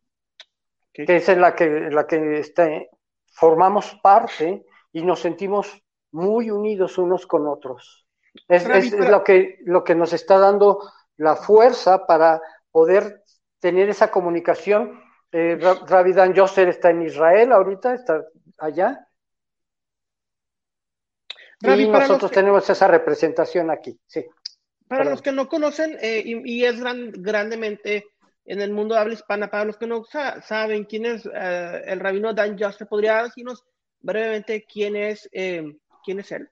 que 0.93 1.05
es 1.17 1.29
en 1.29 1.41
la 1.41 1.55
que, 1.55 1.65
en 1.65 1.95
la 1.95 2.07
que 2.07 2.39
este, 2.39 2.91
formamos 3.33 3.99
parte 4.03 4.65
y 4.93 5.03
nos 5.03 5.21
sentimos 5.21 5.83
muy 6.13 6.51
unidos 6.51 6.99
unos 6.99 7.27
con 7.27 7.47
otros. 7.47 8.07
Es, 8.49 8.93
lo, 8.93 9.23
que, 9.23 9.59
lo 9.65 9.85
que 9.85 9.95
nos 9.95 10.13
está 10.13 10.39
dando 10.39 10.81
la 11.17 11.37
fuerza 11.37 12.07
para 12.07 12.41
poder 12.77 13.23
tener 13.59 13.89
esa 13.89 14.11
comunicación. 14.11 15.01
Eh, 15.33 15.59
Rabbi 15.87 16.13
Dan 16.13 16.35
Yosser 16.35 16.69
está 16.69 16.91
en 16.91 17.01
Israel 17.01 17.53
ahorita, 17.53 17.95
está 17.95 18.23
allá. 18.59 19.09
y 21.63 21.89
nosotros 21.89 22.31
tenemos 22.31 22.69
esa 22.69 22.87
representación 22.87 23.71
aquí, 23.71 23.99
sí. 24.07 24.27
Para 24.87 25.05
los 25.05 25.23
que 25.23 25.33
no 25.33 25.49
conocen, 25.49 25.97
eh, 26.03 26.23
y, 26.25 26.65
es 26.65 26.77
grandemente 26.81 28.05
en 28.45 28.61
el 28.61 28.73
mundo 28.73 28.95
de 28.95 29.01
habla 29.01 29.15
hispana, 29.15 29.51
para 29.51 29.65
los 29.65 29.79
que 29.79 29.87
no 29.87 30.05
saben 30.05 30.85
quién 30.85 31.07
es 31.07 31.25
eh, 31.25 31.83
el 31.87 32.01
rabino 32.01 32.35
Dan 32.35 32.59
Yosser, 32.59 32.87
¿podría 32.87 33.23
decirnos 33.23 33.65
brevemente 34.01 34.67
quién 34.71 34.97
es, 34.97 35.31
eh, 35.33 35.65
quién 36.05 36.21
es 36.21 36.31
él. 36.31 36.51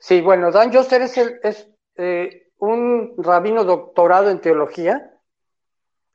Sí, 0.00 0.20
bueno, 0.20 0.50
Dan 0.50 0.72
Joster 0.72 1.02
es, 1.02 1.16
es 1.16 1.68
eh, 1.96 2.48
un 2.58 3.14
rabino 3.18 3.64
doctorado 3.64 4.30
en 4.30 4.40
teología. 4.40 5.13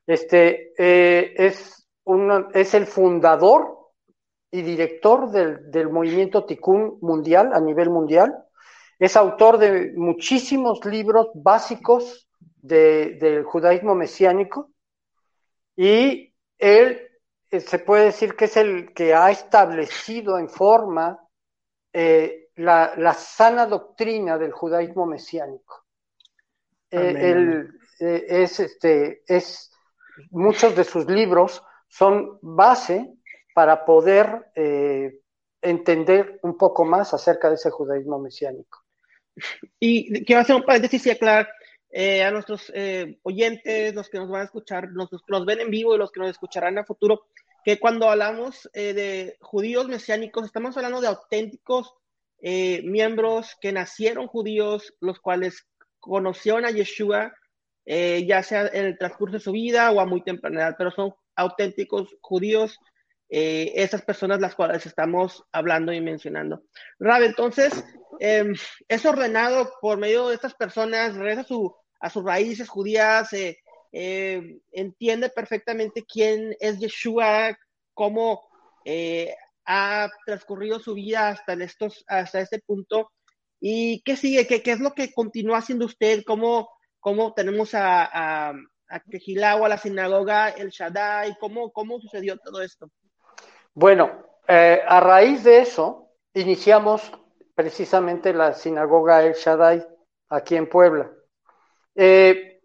Este 0.10 0.74
eh, 0.76 1.36
es, 1.38 1.88
es 2.56 2.74
el 2.74 2.88
fundador 2.88 3.78
y 4.50 4.64
director 4.64 5.30
del, 5.30 5.70
del 5.70 5.90
movimiento 5.90 6.46
Tikkun 6.46 6.98
mundial, 7.02 7.52
a 7.54 7.60
nivel 7.60 7.92
mundial. 7.92 8.36
Es 8.98 9.16
autor 9.16 9.60
de 9.60 9.94
muchísimos 9.96 10.84
libros 10.84 11.30
básicos 11.36 12.28
de, 12.40 13.20
del 13.22 13.44
judaísmo 13.44 13.94
mesiánico 13.94 14.72
y 15.76 16.34
él 16.58 17.08
eh, 17.52 17.60
se 17.60 17.78
puede 17.78 18.06
decir 18.06 18.36
que 18.36 18.46
es 18.46 18.58
el 18.58 18.92
que 18.96 19.14
ha 19.14 19.30
establecido 19.30 20.40
en 20.40 20.50
forma 20.50 21.20
eh, 21.94 22.50
la, 22.56 23.14
sana 23.14 23.68
doctrina 23.68 24.40
del 24.40 24.54
judaísmo 24.54 25.06
mesiánico. 25.06 25.86
Eh, 26.90 27.68
es, 28.00 28.60
este, 28.60 29.22
es, 29.28 29.72
muchos 30.32 30.76
de 30.76 30.84
sus 30.84 31.06
libros 31.06 31.64
son 31.88 32.38
base 32.42 33.14
para 33.54 33.86
poder 33.86 34.52
entender 35.62 36.40
un 36.44 36.58
poco 36.58 36.86
más 36.86 37.14
acerca 37.14 37.50
de 37.50 37.56
ese 37.56 37.70
judaísmo 37.70 38.20
mesiánico. 38.20 38.84
Y 39.80 40.24
quiero 40.26 40.42
hacer 40.42 40.56
un 40.56 40.64
paréntesis 40.64 41.06
y 41.06 41.12
aclarar, 41.12 41.50
eh, 41.92 42.24
a 42.24 42.32
nuestros 42.32 42.72
eh, 42.76 43.18
oyentes, 43.24 43.96
los 43.96 44.10
que 44.10 44.20
nos 44.20 44.30
van 44.30 44.42
a 44.42 44.46
escuchar, 44.46 44.90
los, 44.92 45.10
que 45.10 45.18
nos 45.28 45.46
ven 45.46 45.60
en 45.62 45.72
vivo 45.72 45.96
y 45.96 45.98
los 45.98 46.12
que 46.12 46.20
nos 46.20 46.30
escucharán 46.30 46.78
a 46.78 46.86
futuro, 46.86 47.26
que 47.64 47.80
cuando 47.80 48.10
hablamos 48.10 48.70
eh, 48.74 48.94
de 48.94 49.38
judíos 49.42 49.88
mesiánicos, 49.88 50.46
estamos 50.46 50.78
hablando 50.78 51.02
de 51.02 51.08
auténticos 51.08 51.94
miembros 52.42 53.58
que 53.60 53.74
nacieron 53.74 54.28
judíos, 54.28 54.96
los 55.02 55.20
cuales 55.20 55.68
conocieron 56.00 56.64
a 56.64 56.72
Yeshua, 56.72 57.34
ya 58.28 58.44
sea 58.44 58.68
en 58.68 58.86
el 58.86 58.98
transcurso 58.98 59.38
de 59.38 59.44
su 59.44 59.52
vida 59.52 59.90
o 59.92 60.00
a 60.00 60.06
muy 60.06 60.22
temprana 60.24 60.62
edad, 60.62 60.76
pero 60.78 60.92
son 60.92 61.14
auténticos 61.36 62.16
judíos 62.22 62.80
eh, 63.32 63.74
esas 63.76 64.02
personas 64.02 64.42
las 64.42 64.56
cuales 64.56 64.88
estamos 64.88 65.44
hablando 65.52 65.94
y 65.94 66.02
mencionando. 66.02 66.64
Rab, 66.98 67.22
entonces, 67.22 67.84
em, 68.20 68.56
es 68.88 69.06
ordenado 69.06 69.72
por 69.82 70.00
medio 70.00 70.30
de 70.30 70.36
estas 70.36 70.56
personas, 70.56 71.16
regresa 71.16 71.46
a 72.00 72.10
sus 72.10 72.24
raíces 72.24 72.68
judías, 72.68 73.32
eh, 73.34 73.60
em, 73.92 74.60
entiende 74.72 75.30
perfectamente 75.30 76.06
quién 76.12 76.56
es 76.60 76.80
Yeshua, 76.80 77.56
cómo 77.94 78.42
eh, 78.84 79.36
ha 79.66 80.10
transcurrido 80.26 80.80
su 80.80 80.96
vida 80.96 81.30
hasta, 81.30 81.54
estos, 81.54 82.04
hasta 82.08 82.42
este 82.42 82.60
punto. 82.60 83.12
¿Y 83.62 84.02
qué 84.02 84.16
sigue? 84.16 84.48
¿Qué, 84.48 84.64
qué 84.64 84.72
es 84.72 84.80
lo 84.80 84.94
que 84.96 85.14
continúa 85.14 85.60
haciendo 85.60 85.86
usted? 85.86 86.24
¿Cómo, 86.26 86.70
cómo 87.00 87.34
tenemos 87.34 87.74
a, 87.74 88.50
a, 88.50 88.54
a 88.90 89.68
la 89.68 89.78
sinagoga, 89.78 90.50
el 90.50 90.70
Shaddai? 90.70 91.38
¿Cómo, 91.40 91.72
¿Cómo 91.72 92.00
sucedió 92.00 92.38
todo 92.38 92.62
esto? 92.62 92.90
Bueno, 93.74 94.10
eh, 94.48 94.82
a 94.86 95.00
raíz 95.00 95.44
de 95.44 95.60
eso, 95.60 96.10
iniciamos 96.34 97.12
precisamente 97.54 98.34
la 98.34 98.54
sinagoga 98.54 99.24
El 99.24 99.34
Shaddai 99.34 99.86
aquí 100.30 100.56
en 100.56 100.68
Puebla. 100.70 101.12
Eh, 101.96 102.62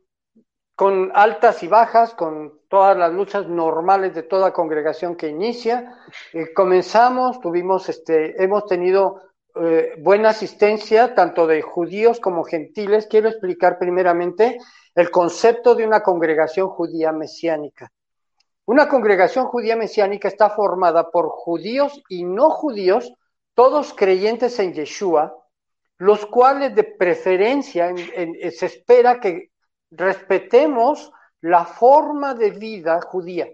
con 0.75 1.13
altas 1.15 1.63
y 1.63 1.69
bajas, 1.69 2.15
con 2.15 2.61
todas 2.69 2.97
las 2.97 3.13
luchas 3.13 3.47
normales 3.47 4.15
de 4.15 4.25
toda 4.25 4.53
congregación 4.53 5.17
que 5.17 5.29
inicia. 5.29 5.99
Eh, 6.33 6.53
comenzamos, 6.53 7.41
tuvimos, 7.41 7.89
este, 7.89 8.43
hemos 8.43 8.67
tenido 8.67 9.23
buena 9.99 10.31
asistencia 10.31 11.15
tanto 11.15 11.47
de 11.47 11.63
judíos 11.63 12.21
como 12.21 12.45
gentiles. 12.45 13.07
Quiero 13.07 13.29
explicar 13.29 13.79
primeramente 13.79 14.59
el 14.95 15.11
concepto 15.11 15.75
de 15.75 15.87
una 15.87 16.03
congregación 16.03 16.69
judía 16.69 17.13
mesiánica. 17.13 17.93
Una 18.67 18.89
congregación 18.89 19.47
judía 19.47 19.77
mesiánica 19.77 20.29
está 20.29 20.51
formada 20.51 21.11
por 21.11 21.29
judíos 21.29 22.03
y 22.09 22.25
no 22.25 22.51
judíos, 22.51 23.13
todos 23.55 23.93
creyentes 23.93 24.59
en 24.59 24.73
Yeshua, 24.73 25.37
los 25.99 26.27
cuales 26.27 26.75
de 26.75 26.85
preferencia 26.85 27.95
se 27.97 28.67
espera 28.67 29.21
que 29.21 29.51
respetemos 29.91 31.13
la 31.41 31.65
forma 31.65 32.35
de 32.35 32.51
vida 32.51 33.01
judía. 33.03 33.49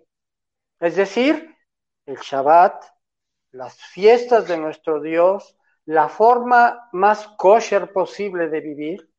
Es 0.78 0.96
decir, 0.96 1.54
el 2.06 2.16
Shabbat, 2.16 2.84
las 3.50 3.76
fiestas 3.76 4.46
de 4.46 4.56
nuestro 4.56 5.00
Dios, 5.00 5.56
la 5.90 6.08
forma 6.08 6.88
más 6.92 7.26
kosher 7.36 7.92
posible 7.92 8.48
de 8.48 8.60
vivir, 8.60 9.10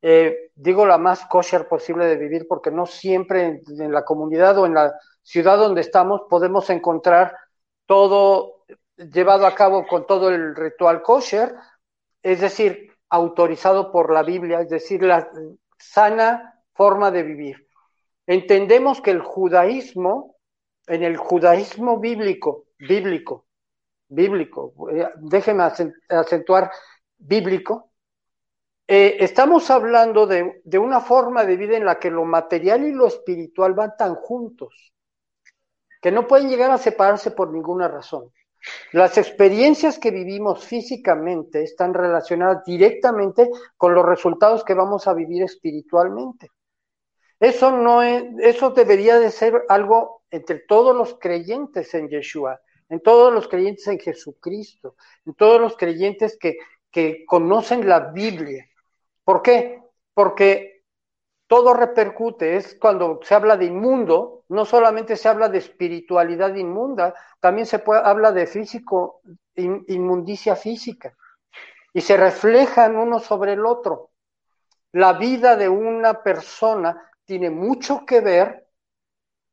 eh, 0.00 0.50
digo 0.54 0.86
la 0.86 0.96
más 0.96 1.26
kosher 1.26 1.68
posible 1.68 2.06
de 2.06 2.16
vivir 2.16 2.46
porque 2.48 2.70
no 2.70 2.86
siempre 2.86 3.62
en, 3.66 3.92
la 3.92 4.02
comunidad 4.02 4.56
o 4.56 4.64
en 4.64 4.72
la 4.72 4.98
ciudad 5.22 5.58
donde 5.58 5.82
estamos 5.82 6.22
podemos 6.30 6.70
encontrar 6.70 7.36
todo 7.84 8.64
llevado 8.96 9.46
a 9.46 9.54
cabo 9.54 9.86
con 9.86 10.06
todo 10.06 10.30
el 10.30 10.56
ritual 10.56 11.02
kosher, 11.02 11.54
es 12.22 12.40
decir, 12.40 12.90
autorizado 13.10 13.92
por 13.92 14.14
la 14.14 14.22
Biblia, 14.22 14.62
es 14.62 14.70
decir, 14.70 15.02
la 15.02 15.28
sana 15.76 16.58
forma 16.72 17.10
de 17.10 17.22
vivir. 17.22 17.68
Entendemos 18.26 19.02
que 19.02 19.10
el 19.10 19.20
judaísmo, 19.20 20.36
en 20.86 21.02
el 21.02 21.18
judaísmo 21.18 21.98
bíblico, 21.98 22.64
bíblico, 22.78 23.44
bíblico, 24.12 24.74
eh, 24.90 25.08
déjeme 25.16 25.64
acentuar 26.08 26.70
bíblico, 27.18 27.90
eh, 28.86 29.16
estamos 29.20 29.70
hablando 29.70 30.26
de, 30.26 30.60
de, 30.64 30.78
una 30.78 31.00
forma 31.00 31.44
de 31.44 31.56
vida 31.56 31.76
en 31.76 31.84
la 31.84 31.98
que 31.98 32.10
lo 32.10 32.24
material 32.24 32.84
y 32.84 32.92
lo 32.92 33.06
espiritual 33.06 33.74
van 33.74 33.96
tan 33.96 34.14
juntos, 34.16 34.92
que 36.00 36.12
no 36.12 36.26
pueden 36.26 36.48
llegar 36.48 36.70
a 36.70 36.78
separarse 36.78 37.30
por 37.30 37.52
ninguna 37.52 37.88
razón. 37.88 38.30
Las 38.92 39.18
experiencias 39.18 39.98
que 39.98 40.10
vivimos 40.10 40.64
físicamente 40.64 41.62
están 41.62 41.94
relacionadas 41.94 42.64
directamente 42.64 43.48
con 43.76 43.94
los 43.94 44.04
resultados 44.04 44.62
que 44.64 44.74
vamos 44.74 45.08
a 45.08 45.14
vivir 45.14 45.42
espiritualmente. 45.42 46.50
Eso 47.40 47.76
no 47.76 48.02
es, 48.02 48.24
eso 48.40 48.70
debería 48.70 49.18
de 49.18 49.30
ser 49.30 49.64
algo 49.68 50.22
entre 50.30 50.60
todos 50.60 50.94
los 50.94 51.18
creyentes 51.18 51.92
en 51.94 52.08
Yeshua, 52.08 52.60
en 52.92 53.00
todos 53.00 53.32
los 53.32 53.48
creyentes 53.48 53.88
en 53.88 53.98
Jesucristo, 53.98 54.96
en 55.24 55.32
todos 55.32 55.58
los 55.58 55.78
creyentes 55.78 56.36
que, 56.38 56.58
que 56.90 57.24
conocen 57.24 57.88
la 57.88 58.00
Biblia. 58.12 58.68
¿Por 59.24 59.40
qué? 59.40 59.80
Porque 60.12 60.82
todo 61.46 61.72
repercute, 61.72 62.56
es 62.56 62.76
cuando 62.78 63.18
se 63.22 63.34
habla 63.34 63.56
de 63.56 63.64
inmundo, 63.64 64.44
no 64.50 64.66
solamente 64.66 65.16
se 65.16 65.26
habla 65.26 65.48
de 65.48 65.56
espiritualidad 65.56 66.54
inmunda, 66.54 67.14
también 67.40 67.66
se 67.66 67.82
habla 67.86 68.30
de 68.30 68.46
físico, 68.46 69.22
inmundicia 69.54 70.54
física, 70.54 71.16
y 71.94 72.02
se 72.02 72.18
reflejan 72.18 72.96
uno 72.96 73.20
sobre 73.20 73.54
el 73.54 73.64
otro. 73.64 74.10
La 74.92 75.14
vida 75.14 75.56
de 75.56 75.70
una 75.70 76.22
persona 76.22 77.10
tiene 77.24 77.48
mucho 77.48 78.04
que 78.04 78.20
ver 78.20 78.68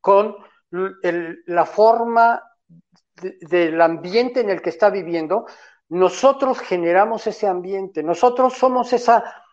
con 0.02 0.36
la 0.70 1.64
forma 1.64 2.42
del 3.20 3.80
ambiente 3.80 4.40
en 4.40 4.50
el 4.50 4.62
que 4.62 4.70
está 4.70 4.90
viviendo. 4.90 5.46
Nosotros 5.88 6.60
generamos 6.60 7.26
ese 7.26 7.46
ambiente, 7.46 8.02
nosotros 8.02 8.54
somos 8.54 8.92
esa 8.92 9.44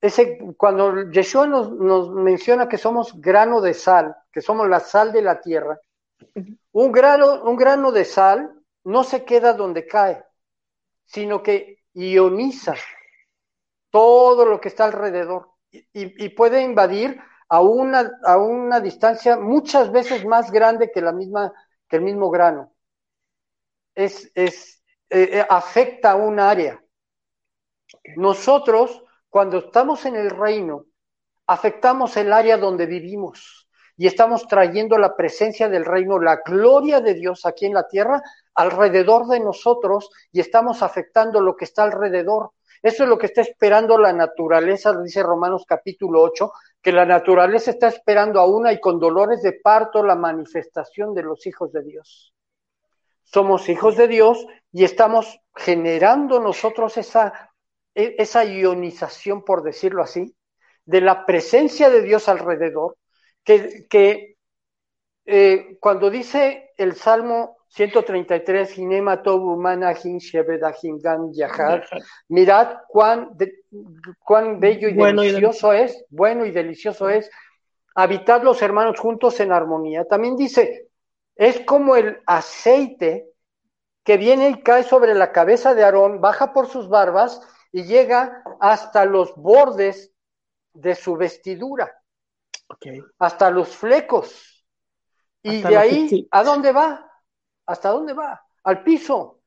ese, 0.00 0.38
cuando 0.58 1.10
Yeshua 1.10 1.46
nos, 1.46 1.70
nos, 1.72 2.10
menciona 2.10 2.68
que 2.68 2.76
somos 2.76 3.18
grano 3.20 3.62
de 3.62 3.72
sal, 3.72 4.14
que 4.30 4.42
somos 4.42 4.68
la 4.68 4.80
sal 4.80 5.12
de 5.12 5.22
la 5.22 5.40
tierra, 5.40 5.80
un 6.72 6.92
grano, 6.92 7.42
un 7.44 7.56
grano 7.56 7.90
de 7.90 8.04
sal 8.04 8.52
no 8.84 9.02
se 9.02 9.24
queda 9.24 9.54
donde 9.54 9.86
cae, 9.86 10.22
sino 11.06 11.42
que 11.42 11.78
ioniza 11.94 12.74
todo 13.90 14.44
lo 14.44 14.60
que 14.60 14.68
está 14.68 14.84
alrededor 14.84 15.52
y, 15.70 15.82
y 15.92 16.28
puede 16.30 16.60
invadir 16.60 17.18
a 17.48 17.62
una, 17.62 18.10
a 18.24 18.36
una 18.36 18.80
distancia 18.80 19.38
muchas 19.38 19.90
veces 19.90 20.26
más 20.26 20.50
grande 20.50 20.90
que, 20.90 21.00
la 21.00 21.12
misma, 21.12 21.52
que 21.88 21.96
el 21.96 22.02
mismo 22.02 22.30
grano. 22.30 22.73
Es, 23.94 24.30
es, 24.34 24.82
eh, 25.10 25.28
eh, 25.32 25.46
afecta 25.48 26.12
a 26.12 26.16
un 26.16 26.40
área. 26.40 26.82
Nosotros 28.16 29.04
cuando 29.34 29.58
estamos 29.58 30.06
en 30.06 30.14
el 30.14 30.30
reino, 30.30 30.86
afectamos 31.48 32.16
el 32.16 32.32
área 32.32 32.56
donde 32.56 32.86
vivimos 32.86 33.68
y 33.96 34.06
estamos 34.06 34.46
trayendo 34.46 34.98
la 34.98 35.16
presencia 35.16 35.68
del 35.68 35.84
reino, 35.84 36.18
la 36.20 36.36
gloria 36.36 37.00
de 37.00 37.14
Dios 37.14 37.46
aquí 37.46 37.66
en 37.66 37.74
la 37.74 37.88
tierra, 37.88 38.22
alrededor 38.54 39.26
de 39.26 39.40
nosotros 39.40 40.10
y 40.32 40.40
estamos 40.40 40.82
afectando 40.82 41.40
lo 41.40 41.56
que 41.56 41.64
está 41.64 41.82
alrededor. 41.82 42.52
Eso 42.82 43.04
es 43.04 43.08
lo 43.08 43.18
que 43.18 43.26
está 43.26 43.40
esperando 43.40 43.98
la 43.98 44.12
naturaleza, 44.12 44.96
dice 45.00 45.22
Romanos 45.22 45.64
capítulo 45.66 46.22
8, 46.22 46.52
que 46.82 46.92
la 46.92 47.06
naturaleza 47.06 47.70
está 47.70 47.88
esperando 47.88 48.40
a 48.40 48.46
una 48.46 48.72
y 48.72 48.80
con 48.80 49.00
dolores 49.00 49.42
de 49.42 49.54
parto 49.54 50.02
la 50.02 50.14
manifestación 50.14 51.14
de 51.14 51.22
los 51.22 51.46
hijos 51.46 51.72
de 51.72 51.82
Dios. 51.82 52.33
Somos 53.24 53.68
hijos 53.68 53.96
de 53.96 54.08
Dios 54.08 54.46
y 54.72 54.84
estamos 54.84 55.40
generando 55.54 56.40
nosotros 56.40 56.96
esa 56.96 57.50
e, 57.94 58.16
esa 58.18 58.44
ionización, 58.44 59.44
por 59.44 59.62
decirlo 59.62 60.02
así, 60.02 60.34
de 60.84 61.00
la 61.00 61.24
presencia 61.24 61.88
de 61.90 62.02
Dios 62.02 62.28
alrededor, 62.28 62.96
que, 63.44 63.86
que 63.88 64.36
eh, 65.24 65.78
cuando 65.80 66.10
dice 66.10 66.72
el 66.76 66.94
Salmo 66.94 67.56
133, 67.68 68.78
mirad 72.28 72.76
cuán, 72.88 73.30
cuán 74.18 74.60
bello 74.60 74.88
y 74.88 74.94
delicioso 74.94 75.72
es, 75.72 76.04
bueno 76.10 76.44
y 76.44 76.50
delicioso 76.50 77.08
es, 77.08 77.30
habitar 77.94 78.44
los 78.44 78.60
hermanos 78.60 78.98
juntos 78.98 79.38
en 79.40 79.52
armonía. 79.52 80.04
También 80.04 80.36
dice, 80.36 80.88
es 81.36 81.60
como 81.60 81.96
el 81.96 82.20
aceite 82.26 83.30
que 84.04 84.16
viene 84.16 84.50
y 84.50 84.62
cae 84.62 84.82
sobre 84.84 85.14
la 85.14 85.32
cabeza 85.32 85.74
de 85.74 85.84
Aarón, 85.84 86.20
baja 86.20 86.52
por 86.52 86.68
sus 86.68 86.88
barbas 86.88 87.40
y 87.72 87.84
llega 87.84 88.44
hasta 88.60 89.04
los 89.04 89.34
bordes 89.34 90.12
de 90.74 90.94
su 90.94 91.16
vestidura, 91.16 91.92
hasta 93.18 93.50
los 93.50 93.74
flecos. 93.74 94.66
Y 95.42 95.62
de 95.62 95.76
ahí, 95.76 96.28
¿a 96.30 96.42
dónde 96.42 96.72
va? 96.72 97.10
¿Hasta 97.66 97.90
dónde 97.90 98.12
va? 98.12 98.42
Al 98.62 98.82
piso. 98.82 99.40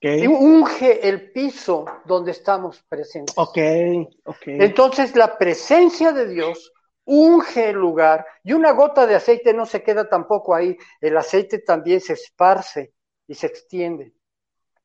Y 0.00 0.26
unge 0.26 1.08
el 1.08 1.30
piso 1.32 1.84
donde 2.04 2.32
estamos 2.32 2.82
presentes. 2.88 3.34
Okay, 3.36 4.08
okay. 4.24 4.58
Entonces 4.60 5.14
la 5.14 5.38
presencia 5.38 6.12
de 6.12 6.26
Dios 6.26 6.72
unge 7.04 7.70
el 7.70 7.76
lugar 7.76 8.26
y 8.42 8.52
una 8.52 8.72
gota 8.72 9.06
de 9.06 9.14
aceite 9.14 9.52
no 9.52 9.66
se 9.66 9.82
queda 9.82 10.08
tampoco 10.08 10.54
ahí, 10.54 10.76
el 11.00 11.16
aceite 11.16 11.58
también 11.58 12.00
se 12.00 12.14
esparce 12.14 12.94
y 13.26 13.34
se 13.34 13.46
extiende. 13.46 14.14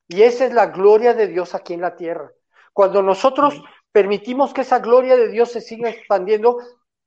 Y 0.08 0.24
esa 0.24 0.46
es 0.46 0.54
la 0.54 0.68
gloria 0.68 1.14
de 1.14 1.28
Dios 1.28 1.56
aquí 1.56 1.74
en 1.74 1.82
la 1.82 1.96
tierra. 1.96 2.32
Cuando 2.74 3.02
nosotros 3.02 3.62
permitimos 3.92 4.54
que 4.54 4.62
esa 4.62 4.80
gloria 4.80 5.16
de 5.16 5.30
Dios 5.30 5.52
se 5.52 5.62
siga 5.62 5.90
expandiendo, 5.90 6.58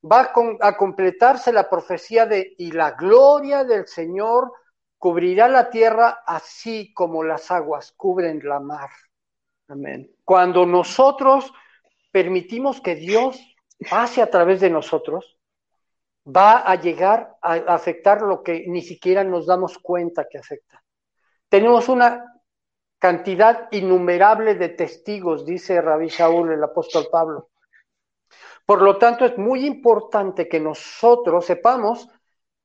va 0.04 0.32
a 0.60 0.76
completarse 0.76 1.52
la 1.52 1.68
profecía 1.68 2.26
de 2.26 2.54
y 2.58 2.72
la 2.72 2.92
gloria 2.92 3.64
del 3.64 3.86
Señor 3.86 4.52
cubrirá 4.98 5.48
la 5.48 5.70
tierra 5.70 6.22
así 6.26 6.92
como 6.94 7.24
las 7.24 7.50
aguas 7.50 7.92
cubren 7.92 8.40
la 8.44 8.60
mar. 8.60 8.90
Amén. 9.68 10.14
Cuando 10.24 10.66
nosotros 10.66 11.52
permitimos 12.10 12.80
que 12.80 12.94
Dios 12.94 13.40
pase 13.88 14.22
a 14.22 14.30
través 14.30 14.60
de 14.60 14.70
nosotros, 14.70 15.38
va 16.24 16.58
a 16.58 16.74
llegar 16.76 17.36
a 17.42 17.54
afectar 17.74 18.22
lo 18.22 18.42
que 18.42 18.64
ni 18.68 18.82
siquiera 18.82 19.24
nos 19.24 19.46
damos 19.46 19.78
cuenta 19.78 20.26
que 20.28 20.38
afecta. 20.38 20.82
Tenemos 21.48 21.88
una 21.88 22.24
cantidad 22.98 23.68
innumerable 23.72 24.54
de 24.54 24.70
testigos, 24.70 25.44
dice 25.44 25.80
Rabí 25.80 26.08
Shaul, 26.08 26.52
el 26.52 26.62
apóstol 26.62 27.08
Pablo. 27.10 27.50
Por 28.64 28.80
lo 28.80 28.96
tanto, 28.96 29.24
es 29.24 29.36
muy 29.36 29.66
importante 29.66 30.48
que 30.48 30.60
nosotros 30.60 31.44
sepamos 31.44 32.08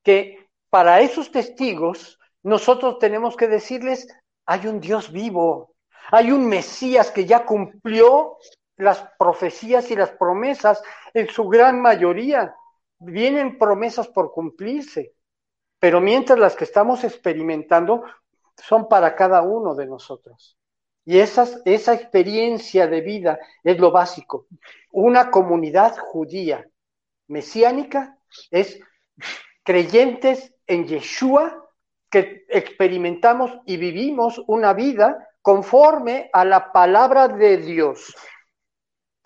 que 0.03 0.47
para 0.70 1.01
esos 1.01 1.32
testigos, 1.32 2.20
nosotros 2.43 2.99
tenemos 2.99 3.36
que 3.36 3.47
decirles, 3.47 4.07
hay 4.45 4.68
un 4.68 4.80
Dios 4.80 5.11
vivo, 5.11 5.74
hay 6.11 6.32
un 6.32 6.47
Mesías 6.47 7.11
que 7.11 7.26
ya 7.26 7.45
cumplió 7.45 8.38
las 8.78 9.03
profecías 9.19 9.91
y 9.91 9.95
las 9.95 10.11
promesas 10.11 10.82
en 11.13 11.28
su 11.28 11.47
gran 11.47 11.82
mayoría. 11.82 12.55
Vienen 12.99 13.57
promesas 13.57 14.07
por 14.07 14.32
cumplirse, 14.32 15.13
pero 15.80 15.99
mientras 16.01 16.39
las 16.39 16.55
que 16.55 16.63
estamos 16.63 17.03
experimentando 17.03 18.03
son 18.55 18.88
para 18.88 19.15
cada 19.15 19.41
uno 19.41 19.75
de 19.75 19.86
nosotros. 19.86 20.57
Y 21.05 21.19
esas, 21.19 21.61
esa 21.65 21.93
experiencia 21.93 22.88
de 22.88 23.01
vida 23.01 23.39
es 23.63 23.80
lo 23.80 23.91
básico. 23.91 24.47
Una 24.91 25.32
comunidad 25.32 25.95
judía 25.97 26.67
mesiánica 27.28 28.17
es 28.51 28.80
creyentes 29.63 30.53
en 30.65 30.86
Yeshua 30.86 31.65
que 32.09 32.45
experimentamos 32.49 33.51
y 33.65 33.78
vivimos 33.78 34.41
una 34.47 34.73
vida 34.73 35.30
conforme 35.41 36.30
a 36.34 36.43
la 36.43 36.71
palabra 36.71 37.28
de 37.28 37.57
Dios. 37.57 38.13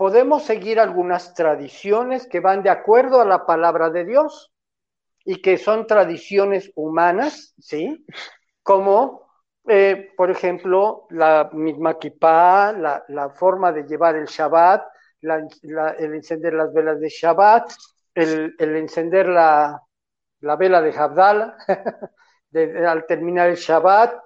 Podemos 0.02 0.46
seguir 0.46 0.80
algunas 0.80 1.36
tradiciones 1.36 2.26
que 2.26 2.40
van 2.40 2.64
de 2.64 2.72
acuerdo 2.72 3.22
a 3.22 3.26
la 3.26 3.46
palabra 3.46 3.92
de 3.92 4.04
Dios 4.04 4.52
y 5.24 5.44
que 5.44 5.60
son 5.60 5.86
tradiciones 5.86 6.72
humanas, 6.74 7.54
¿sí? 7.60 8.04
Como, 8.64 9.30
eh, 9.68 10.10
por 10.18 10.32
ejemplo, 10.32 11.06
la 11.12 11.52
misma 11.54 12.00
kippah, 12.00 12.74
la, 12.74 13.30
forma 13.30 13.72
de 13.72 13.84
llevar 13.84 14.16
el 14.16 14.26
Shabbat, 14.26 14.88
el 15.22 16.16
encender 16.16 16.56
las 16.56 16.74
velas 16.74 17.00
de 17.00 17.08
Shabbat, 17.08 17.72
el, 18.16 18.56
encender 18.58 19.28
la, 19.28 19.84
vela 20.58 20.82
de 20.82 20.98
Havdalah 20.98 21.58
al 22.90 23.06
terminar 23.06 23.52
el 23.52 23.56
Shabbat, 23.56 24.20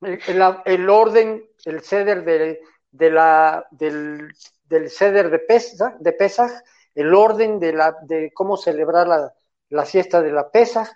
el, 0.00 0.90
orden, 0.90 1.48
el 1.66 1.82
ceder 1.82 2.24
de, 2.24 3.10
la, 3.12 3.64
del, 3.70 4.32
del 4.68 4.90
ceder 4.90 5.30
de 5.30 5.38
Pesach, 5.38 5.96
de 5.98 6.12
Pesach, 6.12 6.50
el 6.94 7.14
orden 7.14 7.58
de, 7.58 7.72
la, 7.72 7.96
de 8.02 8.32
cómo 8.32 8.56
celebrar 8.56 9.06
la, 9.06 9.34
la 9.70 9.84
fiesta 9.84 10.20
de 10.22 10.32
la 10.32 10.50
Pesach, 10.50 10.88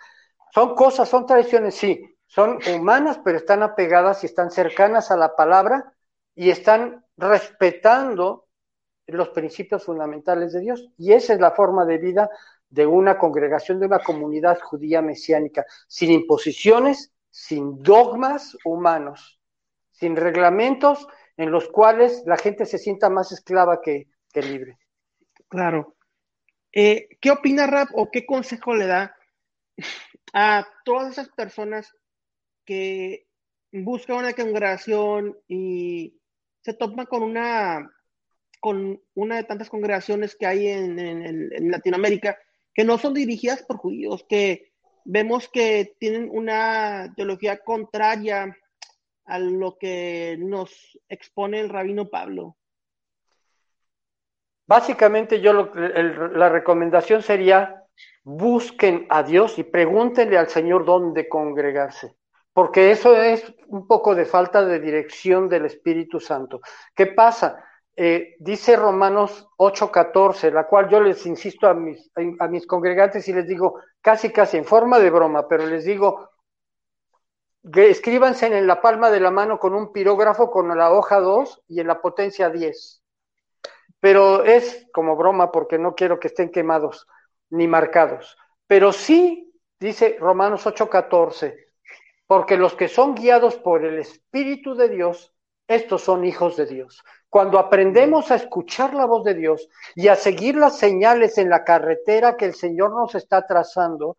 son 0.52 0.74
cosas, 0.74 1.08
son 1.08 1.26
tradiciones, 1.26 1.74
sí, 1.74 2.16
son 2.26 2.58
humanas, 2.74 3.20
pero 3.24 3.38
están 3.38 3.62
apegadas 3.62 4.22
y 4.22 4.26
están 4.26 4.50
cercanas 4.50 5.10
a 5.10 5.16
la 5.16 5.34
palabra 5.34 5.94
y 6.34 6.50
están 6.50 7.04
respetando 7.16 8.46
los 9.06 9.30
principios 9.30 9.84
fundamentales 9.84 10.52
de 10.52 10.60
Dios. 10.60 10.88
Y 10.96 11.12
esa 11.12 11.34
es 11.34 11.40
la 11.40 11.52
forma 11.52 11.84
de 11.84 11.98
vida 11.98 12.30
de 12.70 12.86
una 12.86 13.18
congregación, 13.18 13.80
de 13.80 13.86
una 13.86 13.98
comunidad 13.98 14.60
judía 14.60 15.02
mesiánica, 15.02 15.66
sin 15.86 16.10
imposiciones, 16.10 17.12
sin 17.30 17.82
dogmas 17.82 18.56
humanos, 18.64 19.40
sin 19.90 20.16
reglamentos 20.16 21.06
en 21.36 21.50
los 21.50 21.68
cuales 21.68 22.22
la 22.26 22.36
gente 22.36 22.66
se 22.66 22.78
sienta 22.78 23.10
más 23.10 23.32
esclava 23.32 23.80
que, 23.80 24.08
libre. 24.34 24.78
Claro. 25.48 25.96
Eh, 26.72 27.08
¿Qué 27.20 27.30
opina 27.30 27.66
Rap 27.66 27.90
o 27.94 28.10
qué 28.10 28.24
consejo 28.24 28.74
le 28.74 28.86
da 28.86 29.14
a 30.32 30.66
todas 30.84 31.12
esas 31.12 31.28
personas 31.28 31.94
que 32.64 33.26
buscan 33.72 34.18
una 34.18 34.32
congregación 34.32 35.38
y 35.48 36.18
se 36.62 36.74
topan 36.74 37.06
con 37.06 37.22
una 37.22 37.90
con 38.60 39.02
una 39.14 39.36
de 39.36 39.44
tantas 39.44 39.68
congregaciones 39.68 40.36
que 40.36 40.46
hay 40.46 40.68
en 40.68 41.70
Latinoamérica 41.70 42.38
que 42.74 42.84
no 42.84 42.96
son 42.96 43.12
dirigidas 43.12 43.62
por 43.64 43.76
judíos, 43.78 44.24
que 44.28 44.72
vemos 45.04 45.48
que 45.48 45.96
tienen 45.98 46.28
una 46.30 47.12
teología 47.16 47.58
contraria 47.58 48.56
a 49.24 49.38
lo 49.38 49.76
que 49.78 50.36
nos 50.38 50.98
expone 51.08 51.60
el 51.60 51.68
rabino 51.68 52.08
Pablo. 52.08 52.56
Básicamente 54.66 55.40
yo 55.40 55.70
la 55.74 56.48
recomendación 56.48 57.22
sería 57.22 57.82
busquen 58.24 59.06
a 59.10 59.22
Dios 59.22 59.58
y 59.58 59.64
pregúntenle 59.64 60.38
al 60.38 60.48
Señor 60.48 60.84
dónde 60.84 61.28
congregarse, 61.28 62.16
porque 62.52 62.90
eso 62.90 63.14
es 63.20 63.52
un 63.66 63.86
poco 63.86 64.14
de 64.14 64.24
falta 64.24 64.64
de 64.64 64.80
dirección 64.80 65.48
del 65.48 65.66
Espíritu 65.66 66.20
Santo. 66.20 66.60
¿Qué 66.94 67.06
pasa? 67.06 67.64
Eh, 67.94 68.36
dice 68.38 68.76
Romanos 68.76 69.48
8:14, 69.58 70.50
la 70.50 70.66
cual 70.66 70.88
yo 70.88 71.00
les 71.00 71.26
insisto 71.26 71.68
a 71.68 71.74
mis, 71.74 72.10
a 72.38 72.48
mis 72.48 72.66
congregantes 72.66 73.28
y 73.28 73.32
les 73.32 73.46
digo, 73.46 73.80
casi 74.00 74.30
casi 74.30 74.56
en 74.56 74.64
forma 74.64 74.98
de 74.98 75.10
broma, 75.10 75.46
pero 75.46 75.66
les 75.66 75.84
digo, 75.84 76.30
escríbanse 77.74 78.46
en 78.46 78.66
la 78.66 78.80
palma 78.80 79.10
de 79.10 79.20
la 79.20 79.30
mano 79.30 79.58
con 79.58 79.74
un 79.74 79.92
pirógrafo 79.92 80.50
con 80.50 80.76
la 80.76 80.92
hoja 80.92 81.20
2 81.20 81.62
y 81.68 81.80
en 81.80 81.86
la 81.86 82.00
potencia 82.00 82.50
10. 82.50 83.02
Pero 84.00 84.44
es 84.44 84.88
como 84.92 85.16
broma 85.16 85.52
porque 85.52 85.78
no 85.78 85.94
quiero 85.94 86.18
que 86.18 86.28
estén 86.28 86.50
quemados 86.50 87.06
ni 87.50 87.68
marcados. 87.68 88.36
Pero 88.66 88.92
sí, 88.92 89.52
dice 89.78 90.16
Romanos 90.18 90.66
8:14, 90.66 91.56
porque 92.26 92.56
los 92.56 92.74
que 92.74 92.88
son 92.88 93.14
guiados 93.14 93.56
por 93.56 93.84
el 93.84 93.98
Espíritu 93.98 94.74
de 94.74 94.88
Dios, 94.88 95.34
estos 95.68 96.02
son 96.02 96.24
hijos 96.24 96.56
de 96.56 96.66
Dios. 96.66 97.04
Cuando 97.28 97.58
aprendemos 97.58 98.30
a 98.30 98.36
escuchar 98.36 98.94
la 98.94 99.06
voz 99.06 99.24
de 99.24 99.34
Dios 99.34 99.68
y 99.94 100.08
a 100.08 100.16
seguir 100.16 100.56
las 100.56 100.78
señales 100.78 101.38
en 101.38 101.48
la 101.48 101.64
carretera 101.64 102.36
que 102.36 102.46
el 102.46 102.54
Señor 102.54 102.90
nos 102.90 103.14
está 103.14 103.46
trazando, 103.46 104.16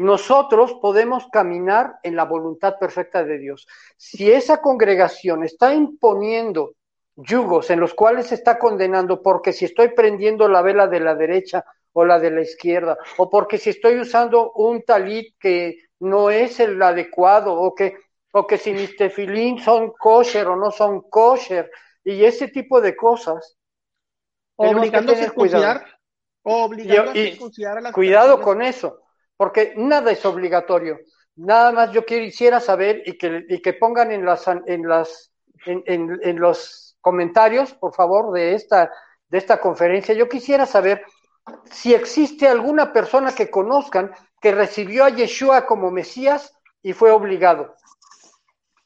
nosotros 0.00 0.72
podemos 0.80 1.28
caminar 1.30 1.98
en 2.02 2.16
la 2.16 2.24
voluntad 2.24 2.78
perfecta 2.78 3.22
de 3.22 3.36
Dios. 3.36 3.68
Si 3.98 4.32
esa 4.32 4.62
congregación 4.62 5.44
está 5.44 5.74
imponiendo 5.74 6.72
yugos 7.16 7.68
en 7.68 7.80
los 7.80 7.92
cuales 7.92 8.28
se 8.28 8.36
está 8.36 8.58
condenando 8.58 9.20
porque 9.20 9.52
si 9.52 9.66
estoy 9.66 9.88
prendiendo 9.88 10.48
la 10.48 10.62
vela 10.62 10.86
de 10.86 11.00
la 11.00 11.14
derecha 11.14 11.66
o 11.92 12.06
la 12.06 12.18
de 12.18 12.30
la 12.30 12.40
izquierda, 12.40 12.96
o 13.18 13.28
porque 13.28 13.58
si 13.58 13.68
estoy 13.68 13.98
usando 13.98 14.52
un 14.52 14.82
talit 14.84 15.34
que 15.38 15.76
no 15.98 16.30
es 16.30 16.60
el 16.60 16.80
adecuado, 16.80 17.52
o 17.52 17.74
que, 17.74 17.98
o 18.32 18.46
que 18.46 18.56
si 18.56 18.72
mis 18.72 18.96
tefilín 18.96 19.58
son 19.58 19.92
kosher 19.98 20.46
o 20.46 20.56
no 20.56 20.70
son 20.70 21.02
kosher, 21.10 21.70
y 22.02 22.24
ese 22.24 22.48
tipo 22.48 22.80
de 22.80 22.96
cosas. 22.96 23.58
Obligando 24.56 25.12
a 25.12 25.16
circuncidar. 25.16 25.84
Obligando 26.42 27.10
a 27.10 27.80
las 27.82 27.92
Cuidado 27.92 28.40
con 28.40 28.62
eso, 28.62 29.02
porque 29.40 29.72
nada 29.74 30.12
es 30.12 30.26
obligatorio. 30.26 31.00
Nada 31.36 31.72
más 31.72 31.92
yo 31.92 32.04
quisiera 32.04 32.60
saber 32.60 33.02
y 33.06 33.16
que, 33.16 33.46
y 33.48 33.62
que 33.62 33.72
pongan 33.72 34.12
en 34.12 34.26
las 34.26 34.46
en 34.46 34.86
las 34.86 35.32
en, 35.64 35.82
en, 35.86 36.38
los 36.38 36.98
comentarios, 37.00 37.72
por 37.72 37.94
favor, 37.94 38.34
de 38.34 38.52
esta 38.54 38.92
de 39.30 39.38
esta 39.38 39.58
conferencia. 39.58 40.14
Yo 40.14 40.28
quisiera 40.28 40.66
saber 40.66 41.06
si 41.70 41.94
existe 41.94 42.48
alguna 42.48 42.92
persona 42.92 43.34
que 43.34 43.50
conozcan 43.50 44.12
que 44.42 44.52
recibió 44.52 45.06
a 45.06 45.08
Yeshua 45.08 45.64
como 45.64 45.90
Mesías 45.90 46.54
y 46.82 46.92
fue 46.92 47.10
obligado. 47.10 47.76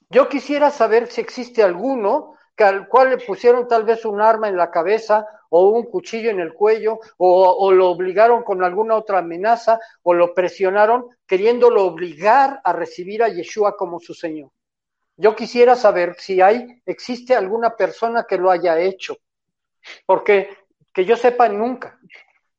Yo 0.09 0.29
quisiera 0.29 0.71
saber 0.71 1.09
si 1.09 1.21
existe 1.21 1.65
alguno 1.65 2.35
que 2.57 2.65
al 2.65 2.89
cual 2.89 3.11
le 3.11 3.19
pusieron 3.19 3.67
tal 3.67 3.85
vez 3.85 4.05
un 4.05 4.21
arma 4.21 4.49
en 4.49 4.57
la 4.57 4.71
cabeza 4.71 5.27
o 5.51 5.69
un 5.69 5.85
cuchillo 5.85 6.31
en 6.31 6.41
el 6.41 6.53
cuello 6.53 7.01
o, 7.17 7.73
lo 7.73 7.91
obligaron 7.91 8.43
con 8.43 8.63
alguna 8.63 8.97
otra 8.97 9.19
amenaza 9.19 9.79
o 10.03 10.15
lo 10.15 10.35
presionaron 10.35 11.07
queriéndolo 11.27 11.85
obligar 11.85 12.61
a 12.65 12.73
recibir 12.73 13.23
a 13.23 13.29
Yeshua 13.29 13.77
como 13.77 14.01
su 14.01 14.15
Señor. 14.15 14.51
yo 15.17 15.35
quisiera 15.35 15.77
saber 15.77 16.17
si 16.19 16.41
hay, 16.41 16.83
existe 16.87 17.35
alguna 17.35 17.77
persona 17.77 18.25
que 18.29 18.39
lo 18.39 18.51
haya 18.51 18.79
hecho, 18.81 19.17
porque 20.07 20.49
que 20.93 21.05
yo 21.05 21.17
sepa 21.17 21.49
nunca. 21.49 21.99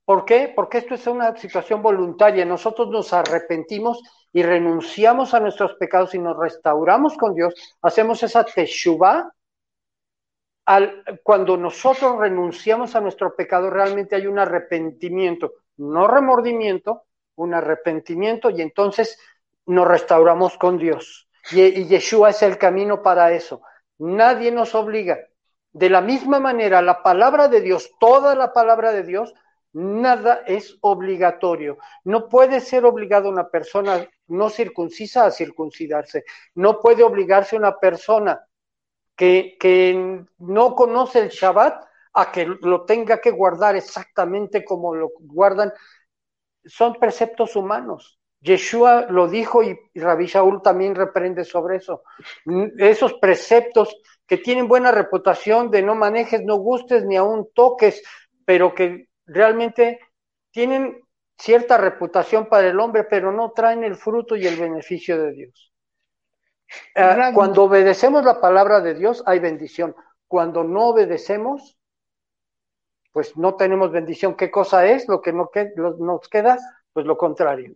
¿Por 0.03 0.23
qué? 0.23 0.53
Porque 0.55 0.77
esto 0.77 0.93
es 0.93 1.07
una 1.07 1.35
situación 1.35 1.81
voluntaria. 1.81 2.45
Nosotros 2.45 2.89
nos 2.89 3.11
arrepentimos 3.11 4.03
y 4.31 4.43
renunciamos 4.43 5.33
a 5.33 5.39
nuestros 5.39 5.73
pecados 5.75 6.13
y 6.13 6.19
nos 6.19 6.37
restauramos 6.37 7.17
con 7.17 7.33
Dios. 7.33 7.55
Hacemos 7.81 8.21
esa 8.21 8.43
teshuva. 8.43 9.33
Cuando 11.23 11.57
nosotros 11.57 12.17
renunciamos 12.17 12.95
a 12.95 13.01
nuestro 13.01 13.35
pecado, 13.35 13.69
realmente 13.69 14.15
hay 14.15 14.27
un 14.27 14.39
arrepentimiento, 14.39 15.53
no 15.77 16.07
remordimiento, 16.07 17.03
un 17.35 17.53
arrepentimiento 17.53 18.49
y 18.49 18.61
entonces 18.61 19.19
nos 19.67 19.87
restauramos 19.87 20.57
con 20.57 20.77
Dios. 20.77 21.29
Y, 21.51 21.61
y 21.61 21.85
Yeshua 21.85 22.31
es 22.31 22.41
el 22.41 22.57
camino 22.57 23.03
para 23.03 23.31
eso. 23.31 23.61
Nadie 23.99 24.51
nos 24.51 24.73
obliga. 24.73 25.19
De 25.71 25.89
la 25.89 26.01
misma 26.01 26.39
manera, 26.39 26.81
la 26.81 27.03
palabra 27.03 27.47
de 27.47 27.61
Dios, 27.61 27.91
toda 27.99 28.33
la 28.33 28.53
palabra 28.53 28.91
de 28.91 29.03
Dios, 29.03 29.33
nada 29.73 30.41
es 30.47 30.77
obligatorio. 30.81 31.77
No 32.05 32.29
puede 32.29 32.61
ser 32.61 32.85
obligado 32.85 33.29
una 33.29 33.49
persona 33.49 34.07
no 34.27 34.49
circuncisa 34.49 35.25
a 35.25 35.31
circuncidarse. 35.31 36.23
No 36.55 36.79
puede 36.79 37.03
obligarse 37.03 37.57
una 37.57 37.77
persona 37.77 38.41
que, 39.15 40.25
no 40.39 40.75
conoce 40.75 41.19
el 41.19 41.29
Shabbat 41.29 41.85
a 42.13 42.31
que 42.31 42.45
lo 42.45 42.85
tenga 42.85 43.19
que 43.19 43.31
guardar 43.31 43.75
exactamente 43.75 44.63
como 44.63 44.95
lo 44.95 45.11
guardan. 45.19 45.71
Son 46.65 46.93
preceptos 46.95 47.55
humanos. 47.55 48.19
Yeshua 48.41 49.07
lo 49.09 49.27
dijo 49.27 49.63
y, 49.63 49.77
Rabbi 49.95 50.27
Shaul 50.27 50.61
también 50.61 50.95
reprende 50.95 51.43
sobre 51.43 51.77
eso. 51.77 52.03
Esos 52.77 53.15
preceptos 53.15 53.95
que 54.27 54.37
tienen 54.37 54.67
buena 54.67 54.91
reputación 54.91 55.71
de 55.71 55.81
no 55.81 55.95
manejes, 55.95 56.43
no 56.43 56.57
gustes 56.57 57.05
ni 57.05 57.15
aún 57.15 57.49
toques, 57.53 58.03
pero 58.45 58.73
que 58.73 59.07
realmente 59.25 59.99
tienen 60.51 61.01
cierta 61.37 61.77
reputación 61.77 62.47
para 62.47 62.67
el 62.69 62.79
hombre, 62.79 63.03
pero 63.03 63.31
no 63.31 63.51
traen 63.51 63.83
el 63.83 63.95
fruto 63.95 64.35
y 64.35 64.45
el 64.45 64.57
beneficio 64.57 65.21
de 65.21 65.31
Dios. 65.33 65.74
Uh, 66.95 67.33
cuando 67.33 67.63
obedecemos 67.63 68.25
la 68.25 68.41
palabra 68.41 68.81
de 68.81 68.95
Dios 68.95 69.23
hay 69.25 69.39
bendición. 69.39 69.95
Cuando 70.27 70.63
no 70.63 70.87
obedecemos, 70.87 71.77
pues 73.11 73.37
no 73.37 73.55
tenemos 73.55 73.91
bendición. 73.91 74.35
¿Qué 74.35 74.49
cosa 74.49 74.85
es 74.85 75.07
lo 75.07 75.21
que 75.21 75.31
no 75.31 75.49
que, 75.51 75.71
lo, 75.75 75.95
nos 75.97 76.27
queda? 76.27 76.57
Pues 76.91 77.05
lo 77.05 77.17
contrario. 77.17 77.73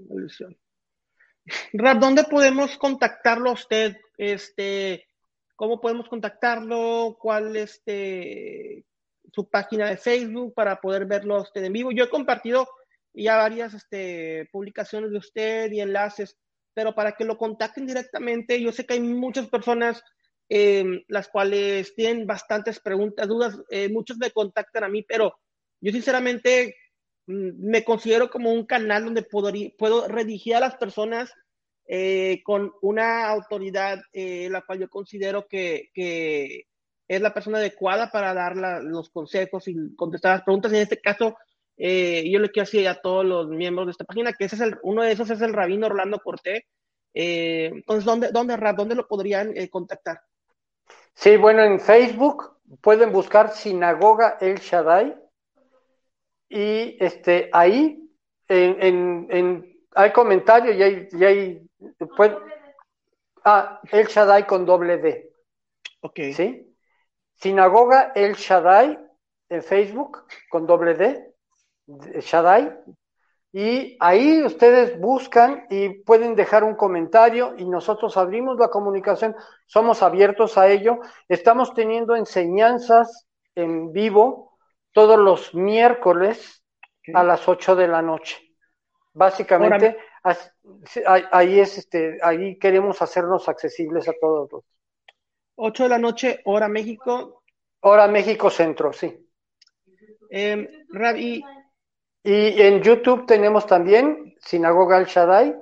Rab, 1.73 1.99
¿dónde 1.99 2.23
podemos 2.23 2.77
contactarlo 2.77 3.51
a 3.51 3.53
usted? 3.53 3.97
Este, 4.17 5.07
¿Cómo 5.55 5.79
podemos 5.79 6.09
contactarlo? 6.09 7.17
¿Cuál 7.19 7.55
este, 7.55 8.85
su 9.33 9.49
página 9.49 9.89
de 9.89 9.97
Facebook 9.97 10.53
para 10.53 10.79
poder 10.79 11.05
verlo 11.05 11.35
a 11.35 11.41
usted 11.41 11.63
en 11.63 11.73
vivo. 11.73 11.91
Yo 11.91 12.05
he 12.05 12.09
compartido 12.09 12.67
ya 13.13 13.37
varias 13.37 13.73
este, 13.73 14.47
publicaciones 14.51 15.11
de 15.11 15.17
usted 15.17 15.71
y 15.71 15.81
enlaces, 15.81 16.37
pero 16.73 16.95
para 16.95 17.13
que 17.13 17.25
lo 17.25 17.37
contacten 17.37 17.85
directamente, 17.85 18.61
yo 18.61 18.71
sé 18.71 18.85
que 18.85 18.93
hay 18.93 19.01
muchas 19.01 19.47
personas 19.47 20.03
eh, 20.49 21.03
las 21.07 21.27
cuales 21.27 21.93
tienen 21.95 22.25
bastantes 22.25 22.79
preguntas, 22.79 23.27
dudas, 23.27 23.57
eh, 23.69 23.89
muchos 23.89 24.17
me 24.17 24.31
contactan 24.31 24.83
a 24.83 24.89
mí, 24.89 25.03
pero 25.03 25.35
yo 25.81 25.91
sinceramente 25.91 26.75
mm, 27.27 27.69
me 27.69 27.83
considero 27.83 28.29
como 28.29 28.51
un 28.51 28.65
canal 28.65 29.05
donde 29.05 29.23
puedo, 29.23 29.51
puedo 29.77 30.07
redigir 30.07 30.55
a 30.55 30.59
las 30.59 30.75
personas 30.75 31.31
eh, 31.91 32.43
con 32.43 32.71
una 32.83 33.27
autoridad 33.29 33.99
eh, 34.13 34.47
la 34.51 34.61
cual 34.61 34.79
yo 34.79 34.89
considero 34.89 35.47
que, 35.47 35.89
que, 35.95 36.67
es 37.07 37.19
la 37.19 37.33
persona 37.33 37.57
adecuada 37.57 38.11
para 38.11 38.35
dar 38.35 38.55
los 38.83 39.09
consejos 39.09 39.67
y 39.67 39.95
contestar 39.95 40.35
las 40.35 40.43
preguntas. 40.43 40.71
En 40.71 40.81
este 40.81 41.01
caso, 41.01 41.35
eh, 41.79 42.29
yo 42.29 42.39
le 42.39 42.49
quiero 42.49 42.65
decir 42.65 42.87
a 42.87 43.01
todos 43.01 43.25
los 43.25 43.47
miembros 43.47 43.87
de 43.87 43.91
esta 43.91 44.03
página 44.03 44.33
que 44.33 44.45
ese 44.45 44.55
es 44.55 44.61
el, 44.61 44.77
uno 44.83 45.01
de 45.01 45.13
esos 45.13 45.29
es 45.29 45.41
el 45.41 45.53
rabino 45.53 45.87
Orlando 45.87 46.19
Cortés. 46.19 46.63
Eh, 47.13 47.71
entonces, 47.73 48.05
¿dónde, 48.05 48.29
dónde, 48.31 48.57
¿dónde 48.75 48.95
lo 48.95 49.07
podrían 49.07 49.55
eh, 49.55 49.69
contactar? 49.69 50.21
Sí, 51.13 51.37
bueno, 51.37 51.63
en 51.63 51.79
Facebook 51.79 52.57
pueden 52.81 53.11
buscar 53.11 53.51
Sinagoga 53.51 54.37
El 54.41 54.57
Shaddai 54.59 55.15
y 56.49 56.97
este, 57.03 57.49
ahí 57.53 58.09
en, 58.47 58.83
en, 58.83 59.27
en 59.29 59.79
hay 59.95 60.11
comentarios 60.11 60.75
y 60.75 60.83
hay, 60.83 61.07
y 61.11 61.23
hay 61.23 61.69
pues, 62.15 62.31
ah, 63.45 63.79
El 63.89 64.05
Shaddai 64.05 64.45
con 64.45 64.65
doble 64.65 64.97
D. 64.97 65.31
Ok. 66.01 66.19
¿Sí? 66.33 66.75
Sinagoga 67.35 68.11
El 68.15 68.33
Shaddai 68.35 68.99
en 69.49 69.63
Facebook 69.63 70.25
con 70.49 70.67
doble 70.67 70.93
D, 70.93 71.28
Shaddai, 72.21 72.73
y 73.51 73.97
ahí 73.99 74.43
ustedes 74.43 74.99
buscan 74.99 75.65
y 75.71 75.89
pueden 76.03 76.35
dejar 76.35 76.63
un 76.63 76.75
comentario 76.75 77.55
y 77.57 77.65
nosotros 77.65 78.15
abrimos 78.15 78.59
la 78.59 78.69
comunicación, 78.69 79.35
somos 79.65 80.03
abiertos 80.03 80.57
a 80.57 80.67
ello. 80.67 80.99
Estamos 81.27 81.73
teniendo 81.73 82.15
enseñanzas 82.15 83.27
en 83.55 83.91
vivo 83.91 84.57
todos 84.91 85.17
los 85.17 85.55
miércoles 85.55 86.63
a 87.13 87.23
las 87.23 87.47
8 87.47 87.75
de 87.75 87.87
la 87.87 88.03
noche. 88.03 88.37
Básicamente, 89.13 89.97
ahí 91.31 91.59
es 91.59 91.79
este, 91.79 92.19
ahí 92.21 92.59
queremos 92.59 93.01
hacernos 93.01 93.49
accesibles 93.49 94.07
a 94.07 94.13
todos 94.21 94.51
los 94.51 94.63
8 95.55 95.83
de 95.83 95.89
la 95.89 95.97
noche, 95.97 96.41
hora 96.45 96.67
México. 96.67 97.43
Hora 97.81 98.07
México 98.07 98.49
Centro, 98.49 98.93
sí. 98.93 99.27
Eh, 100.29 100.85
Rabbi. 100.89 101.43
Y 102.23 102.61
en 102.61 102.81
YouTube 102.81 103.25
tenemos 103.25 103.65
también 103.65 104.35
Sinagoga 104.41 104.97
al 104.97 105.05
Shaddai. 105.05 105.55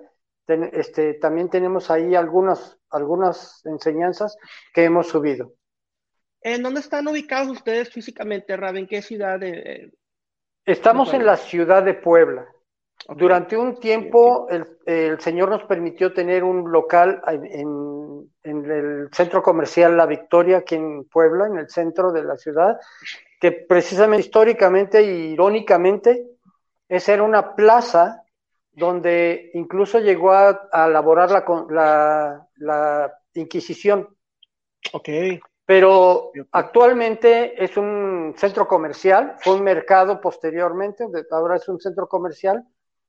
Ten, 0.45 0.69
este, 0.73 1.15
también 1.15 1.49
tenemos 1.49 1.91
ahí 1.91 2.15
algunas, 2.15 2.77
algunas 2.89 3.65
enseñanzas 3.65 4.37
que 4.73 4.85
hemos 4.85 5.07
subido. 5.07 5.53
¿En 6.41 6.63
dónde 6.63 6.79
están 6.79 7.07
ubicados 7.07 7.49
ustedes 7.49 7.89
físicamente, 7.89 8.55
Rabbi? 8.55 8.79
¿En 8.79 8.87
qué 8.87 9.01
ciudad? 9.01 9.39
De, 9.39 9.91
Estamos 10.65 11.11
de 11.11 11.17
en 11.17 11.25
la 11.25 11.37
ciudad 11.37 11.83
de 11.83 11.95
Puebla. 11.95 12.47
Okay. 13.05 13.17
Durante 13.17 13.57
un 13.57 13.79
tiempo 13.79 14.47
el, 14.49 14.65
el, 14.85 15.19
Señor 15.19 15.49
nos 15.49 15.63
permitió 15.63 16.13
tener 16.13 16.43
un 16.43 16.71
local 16.71 17.21
en, 17.27 18.27
en, 18.43 18.71
el 18.71 19.09
centro 19.11 19.43
comercial 19.43 19.95
La 19.95 20.07
Victoria, 20.07 20.57
aquí 20.57 20.75
en 20.75 21.03
Puebla, 21.05 21.45
en 21.45 21.57
el 21.57 21.69
centro 21.69 22.11
de 22.11 22.23
la 22.23 22.37
ciudad, 22.37 22.79
que 23.39 23.51
precisamente 23.51 24.25
históricamente 24.25 24.99
e 24.99 25.29
irónicamente 25.29 26.36
esa 26.89 27.13
era 27.13 27.23
una 27.23 27.55
plaza 27.55 28.23
donde 28.71 29.51
incluso 29.53 29.99
llegó 29.99 30.31
a, 30.31 30.69
a 30.71 30.87
elaborar 30.87 31.31
la, 31.31 31.45
la, 31.69 32.47
la, 32.57 33.13
Inquisición. 33.33 34.07
Ok. 34.93 35.09
Pero 35.63 36.31
actualmente 36.51 37.63
es 37.63 37.77
un 37.77 38.33
centro 38.35 38.67
comercial, 38.67 39.35
fue 39.39 39.53
un 39.53 39.63
mercado 39.63 40.19
posteriormente, 40.19 41.05
ahora 41.29 41.57
es 41.57 41.69
un 41.69 41.79
centro 41.79 42.07
comercial 42.07 42.65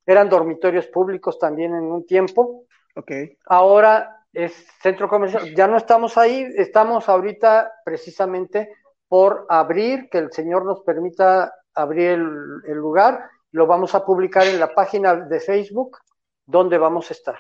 eran 0.09 0.31
dormitorios 0.31 0.87
públicos 0.87 1.39
también 1.39 1.75
en 1.75 1.85
un 1.85 2.07
tiempo. 2.07 2.65
Okay. 2.97 3.37
Ahora 3.45 4.25
es 4.33 4.55
centro 4.81 5.07
comercial. 5.07 5.55
Ya 5.55 5.67
no 5.67 5.77
estamos 5.77 6.17
ahí, 6.17 6.51
estamos 6.57 7.11
ahorita 7.11 7.71
precisamente 7.85 8.73
por 9.07 9.45
abrir, 9.51 10.09
que 10.09 10.17
el 10.17 10.33
Señor 10.33 10.65
nos 10.65 10.81
permita 10.81 11.53
abrir 11.75 12.13
el, 12.13 12.63
el 12.67 12.79
lugar. 12.79 13.29
Lo 13.53 13.67
vamos 13.67 13.95
a 13.95 14.05
publicar 14.05 14.47
en 14.47 14.61
la 14.61 14.75
página 14.75 15.15
de 15.15 15.41
Facebook, 15.41 15.99
donde 16.45 16.79
vamos 16.79 17.11
a 17.11 17.15
estar. 17.15 17.39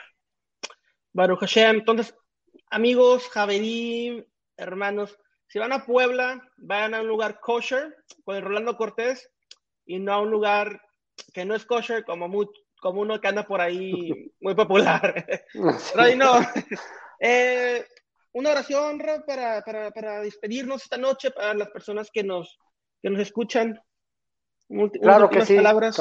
Baruch 1.12 1.40
Hashem, 1.40 1.76
entonces, 1.76 2.14
amigos, 2.70 3.28
Javerín, 3.28 4.26
hermanos, 4.56 5.18
si 5.48 5.58
van 5.58 5.72
a 5.72 5.84
Puebla, 5.84 6.46
vayan 6.58 6.94
a 6.94 7.00
un 7.00 7.08
lugar 7.08 7.40
kosher 7.40 7.96
con 8.24 8.36
el 8.36 8.42
Rolando 8.42 8.76
Cortés 8.76 9.30
y 9.86 9.98
no 9.98 10.12
a 10.12 10.20
un 10.20 10.30
lugar 10.30 10.82
que 11.32 11.44
no 11.44 11.54
es 11.54 11.64
kosher 11.64 12.04
como, 12.04 12.28
muy, 12.28 12.46
como 12.80 13.00
uno 13.00 13.18
que 13.20 13.28
anda 13.28 13.46
por 13.46 13.60
ahí 13.60 14.30
muy 14.40 14.54
popular. 14.54 15.14
Pero 15.52 16.16
no. 16.16 16.40
Eh, 17.20 17.84
una 18.32 18.50
oración 18.50 18.98
para, 19.26 19.62
para, 19.64 19.90
para, 19.90 20.20
despedirnos 20.20 20.82
esta 20.82 20.98
noche 20.98 21.30
para 21.30 21.54
las 21.54 21.68
personas 21.70 22.10
que 22.12 22.22
nos, 22.22 22.58
que 23.02 23.10
nos 23.10 23.20
escuchan. 23.20 23.80
Claro 24.68 25.30
que 25.30 25.44
sí. 25.44 25.56
Palabras. 25.56 25.98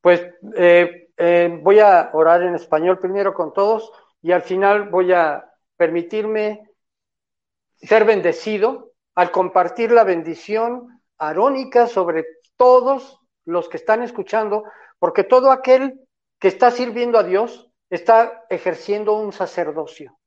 Pues 0.00 0.24
eh, 0.56 1.10
eh, 1.16 1.58
voy 1.62 1.80
a 1.80 2.10
orar 2.12 2.42
en 2.42 2.54
español 2.54 2.98
primero 2.98 3.34
con 3.34 3.52
todos 3.52 3.90
y 4.22 4.32
al 4.32 4.42
final 4.42 4.88
voy 4.88 5.12
a 5.12 5.44
permitirme 5.76 6.70
ser 7.76 8.04
bendecido 8.04 8.92
al 9.14 9.30
compartir 9.30 9.90
la 9.90 10.04
bendición 10.04 11.02
arónica 11.18 11.86
sobre 11.86 12.24
todos 12.56 13.20
los 13.44 13.68
que 13.68 13.76
están 13.76 14.02
escuchando, 14.02 14.64
porque 14.98 15.24
todo 15.24 15.50
aquel 15.50 16.00
que 16.38 16.48
está 16.48 16.70
sirviendo 16.70 17.18
a 17.18 17.24
Dios 17.24 17.70
está 17.90 18.44
ejerciendo 18.48 19.14
un 19.14 19.32
sacerdocio. 19.32 20.18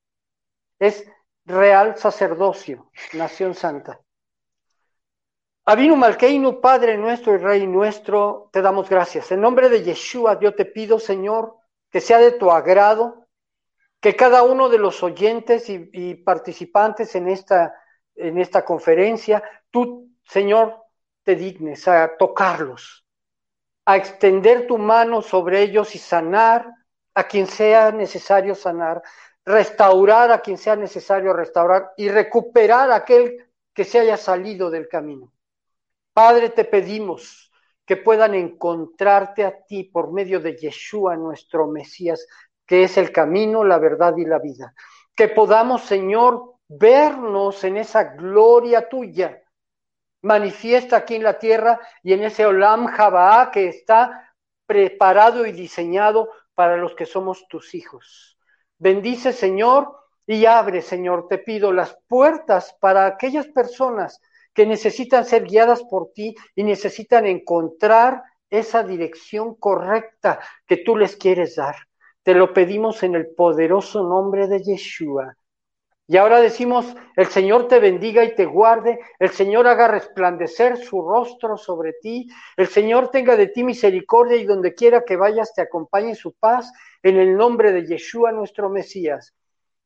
Es 0.79 1.05
real 1.45 1.97
sacerdocio, 1.97 2.89
nación 3.13 3.53
santa. 3.53 3.99
Avinu 5.63 5.95
Malkeinu, 5.95 6.59
Padre 6.59 6.97
nuestro 6.97 7.35
y 7.35 7.37
Rey 7.37 7.67
nuestro, 7.67 8.49
te 8.51 8.63
damos 8.63 8.89
gracias. 8.89 9.31
En 9.31 9.41
nombre 9.41 9.69
de 9.69 9.83
Yeshua, 9.83 10.39
yo 10.39 10.55
te 10.55 10.65
pido, 10.65 10.97
Señor, 10.97 11.55
que 11.91 12.01
sea 12.01 12.17
de 12.17 12.31
tu 12.31 12.49
agrado, 12.49 13.27
que 13.99 14.15
cada 14.15 14.41
uno 14.41 14.69
de 14.69 14.79
los 14.79 15.03
oyentes 15.03 15.69
y, 15.69 16.15
participantes 16.15 17.13
en 17.13 17.27
esta, 17.27 17.75
en 18.15 18.39
esta 18.39 18.65
conferencia, 18.65 19.43
tú, 19.69 20.09
Señor, 20.23 20.77
te 21.23 21.35
dignes 21.35 21.87
a 21.87 22.17
tocarlos, 22.17 23.05
a 23.85 23.97
extender 23.97 24.65
tu 24.65 24.79
mano 24.79 25.21
sobre 25.21 25.61
ellos 25.61 25.93
y 25.93 25.99
sanar 25.99 26.73
a 27.13 27.25
quien 27.25 27.45
sea 27.45 27.91
necesario 27.91 28.55
sanar, 28.55 29.03
restaurar 29.45 30.31
a 30.31 30.41
quien 30.41 30.57
sea 30.57 30.75
necesario 30.75 31.33
restaurar 31.33 31.91
y 31.97 32.09
recuperar 32.09 32.89
a 32.91 32.95
aquel 32.95 33.51
que 33.75 33.83
se 33.83 33.99
haya 33.99 34.17
salido 34.17 34.71
del 34.71 34.87
camino. 34.87 35.31
Padre, 36.13 36.49
te 36.49 36.65
pedimos 36.65 37.51
que 37.85 37.97
puedan 37.97 38.35
encontrarte 38.35 39.43
a 39.43 39.63
ti 39.65 39.83
por 39.83 40.11
medio 40.11 40.39
de 40.39 40.55
Yeshua, 40.55 41.15
nuestro 41.15 41.67
Mesías, 41.67 42.27
que 42.65 42.83
es 42.83 42.97
el 42.97 43.11
camino, 43.11 43.63
la 43.63 43.79
verdad 43.79 44.15
y 44.17 44.25
la 44.25 44.39
vida. 44.39 44.73
Que 45.15 45.27
podamos, 45.27 45.83
Señor, 45.83 46.55
vernos 46.67 47.63
en 47.63 47.77
esa 47.77 48.03
gloria 48.15 48.87
tuya, 48.87 49.41
manifiesta 50.21 50.97
aquí 50.97 51.15
en 51.15 51.23
la 51.23 51.37
tierra 51.37 51.79
y 52.03 52.13
en 52.13 52.23
ese 52.23 52.45
Olam 52.45 52.87
Jabaa 52.87 53.51
que 53.51 53.67
está 53.67 54.33
preparado 54.65 55.45
y 55.45 55.51
diseñado 55.51 56.29
para 56.53 56.77
los 56.77 56.95
que 56.95 57.05
somos 57.05 57.47
tus 57.49 57.75
hijos. 57.75 58.37
Bendice, 58.77 59.33
Señor, 59.33 59.97
y 60.25 60.45
abre, 60.45 60.81
Señor, 60.81 61.27
te 61.27 61.39
pido 61.39 61.73
las 61.73 61.97
puertas 62.07 62.75
para 62.79 63.05
aquellas 63.05 63.47
personas 63.47 64.21
que 64.53 64.65
necesitan 64.65 65.25
ser 65.25 65.45
guiadas 65.45 65.83
por 65.83 66.11
ti 66.13 66.35
y 66.55 66.63
necesitan 66.63 67.25
encontrar 67.25 68.23
esa 68.49 68.83
dirección 68.83 69.55
correcta 69.55 70.39
que 70.67 70.77
tú 70.77 70.97
les 70.97 71.15
quieres 71.15 71.55
dar. 71.55 71.75
Te 72.23 72.35
lo 72.35 72.53
pedimos 72.53 73.01
en 73.03 73.15
el 73.15 73.33
poderoso 73.33 74.03
nombre 74.03 74.47
de 74.47 74.61
Yeshua. 74.61 75.35
Y 76.07 76.17
ahora 76.17 76.41
decimos, 76.41 76.93
el 77.15 77.27
Señor 77.27 77.69
te 77.69 77.79
bendiga 77.79 78.25
y 78.25 78.35
te 78.35 78.45
guarde, 78.45 78.99
el 79.17 79.29
Señor 79.29 79.65
haga 79.65 79.87
resplandecer 79.87 80.75
su 80.75 81.01
rostro 81.01 81.55
sobre 81.55 81.93
ti, 81.93 82.27
el 82.57 82.67
Señor 82.67 83.09
tenga 83.11 83.37
de 83.37 83.47
ti 83.47 83.63
misericordia 83.63 84.35
y 84.35 84.43
donde 84.43 84.75
quiera 84.75 85.05
que 85.05 85.15
vayas 85.15 85.53
te 85.53 85.61
acompañe 85.61 86.13
su 86.15 86.33
paz, 86.33 86.69
en 87.01 87.17
el 87.17 87.37
nombre 87.37 87.71
de 87.71 87.87
Yeshua 87.87 88.33
nuestro 88.33 88.69
Mesías. 88.69 89.33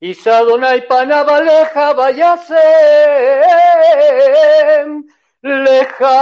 Isa 0.00 0.44
Donai 0.44 0.86
Panabaleja, 0.86 1.92
vayase 1.92 2.54
leja. 5.42 6.18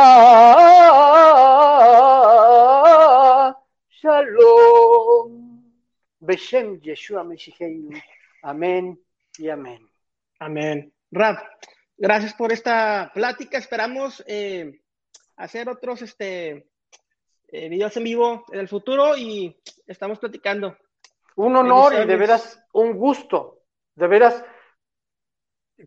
Shalom. 4.00 5.60
Beshem 6.20 6.80
Yeshua 6.80 7.22
Meshiheinu. 7.22 8.00
Amén 8.42 8.98
y 9.36 9.50
amén. 9.50 9.86
Amén. 10.38 10.90
Rab, 11.10 11.36
gracias 11.98 12.32
por 12.32 12.50
esta 12.50 13.10
plática. 13.12 13.58
Esperamos 13.58 14.24
eh, 14.26 14.80
hacer 15.36 15.68
otros 15.68 16.00
este, 16.00 16.71
eh, 17.52 17.68
videos 17.68 17.94
en 17.98 18.04
vivo 18.04 18.44
en 18.50 18.60
el 18.60 18.68
futuro 18.68 19.16
y 19.16 19.54
estamos 19.86 20.18
platicando. 20.18 20.76
Un 21.36 21.54
honor 21.54 21.92
y 21.94 22.06
de 22.06 22.16
veras 22.16 22.64
un 22.72 22.94
gusto, 22.94 23.60
de 23.94 24.06
veras 24.06 24.44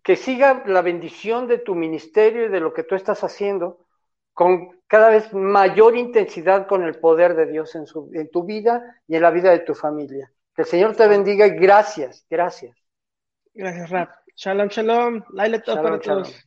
que 0.03 0.15
siga 0.15 0.63
la 0.67 0.81
bendición 0.81 1.47
de 1.47 1.57
tu 1.57 1.73
ministerio 1.73 2.45
y 2.45 2.49
de 2.49 2.59
lo 2.59 2.73
que 2.73 2.83
tú 2.83 2.95
estás 2.95 3.23
haciendo 3.23 3.87
con 4.33 4.81
cada 4.85 5.09
vez 5.09 5.33
mayor 5.33 5.95
intensidad 5.95 6.67
con 6.67 6.83
el 6.83 6.99
poder 6.99 7.35
de 7.35 7.47
Dios 7.47 7.73
en, 7.75 7.87
su, 7.87 8.11
en 8.13 8.29
tu 8.29 8.43
vida 8.43 9.01
y 9.07 9.15
en 9.15 9.23
la 9.23 9.31
vida 9.31 9.49
de 9.51 9.59
tu 9.59 9.73
familia. 9.73 10.31
Que 10.55 10.61
el 10.61 10.67
Señor 10.67 10.95
te 10.95 11.07
bendiga 11.07 11.47
y 11.47 11.51
gracias, 11.51 12.25
gracias. 12.29 12.77
Gracias, 13.53 13.89
Rap. 13.89 14.11
Shalom, 14.35 14.67
shalom. 14.67 15.23
Laila 15.29 15.63
para 15.65 15.99
todos. 15.99 16.45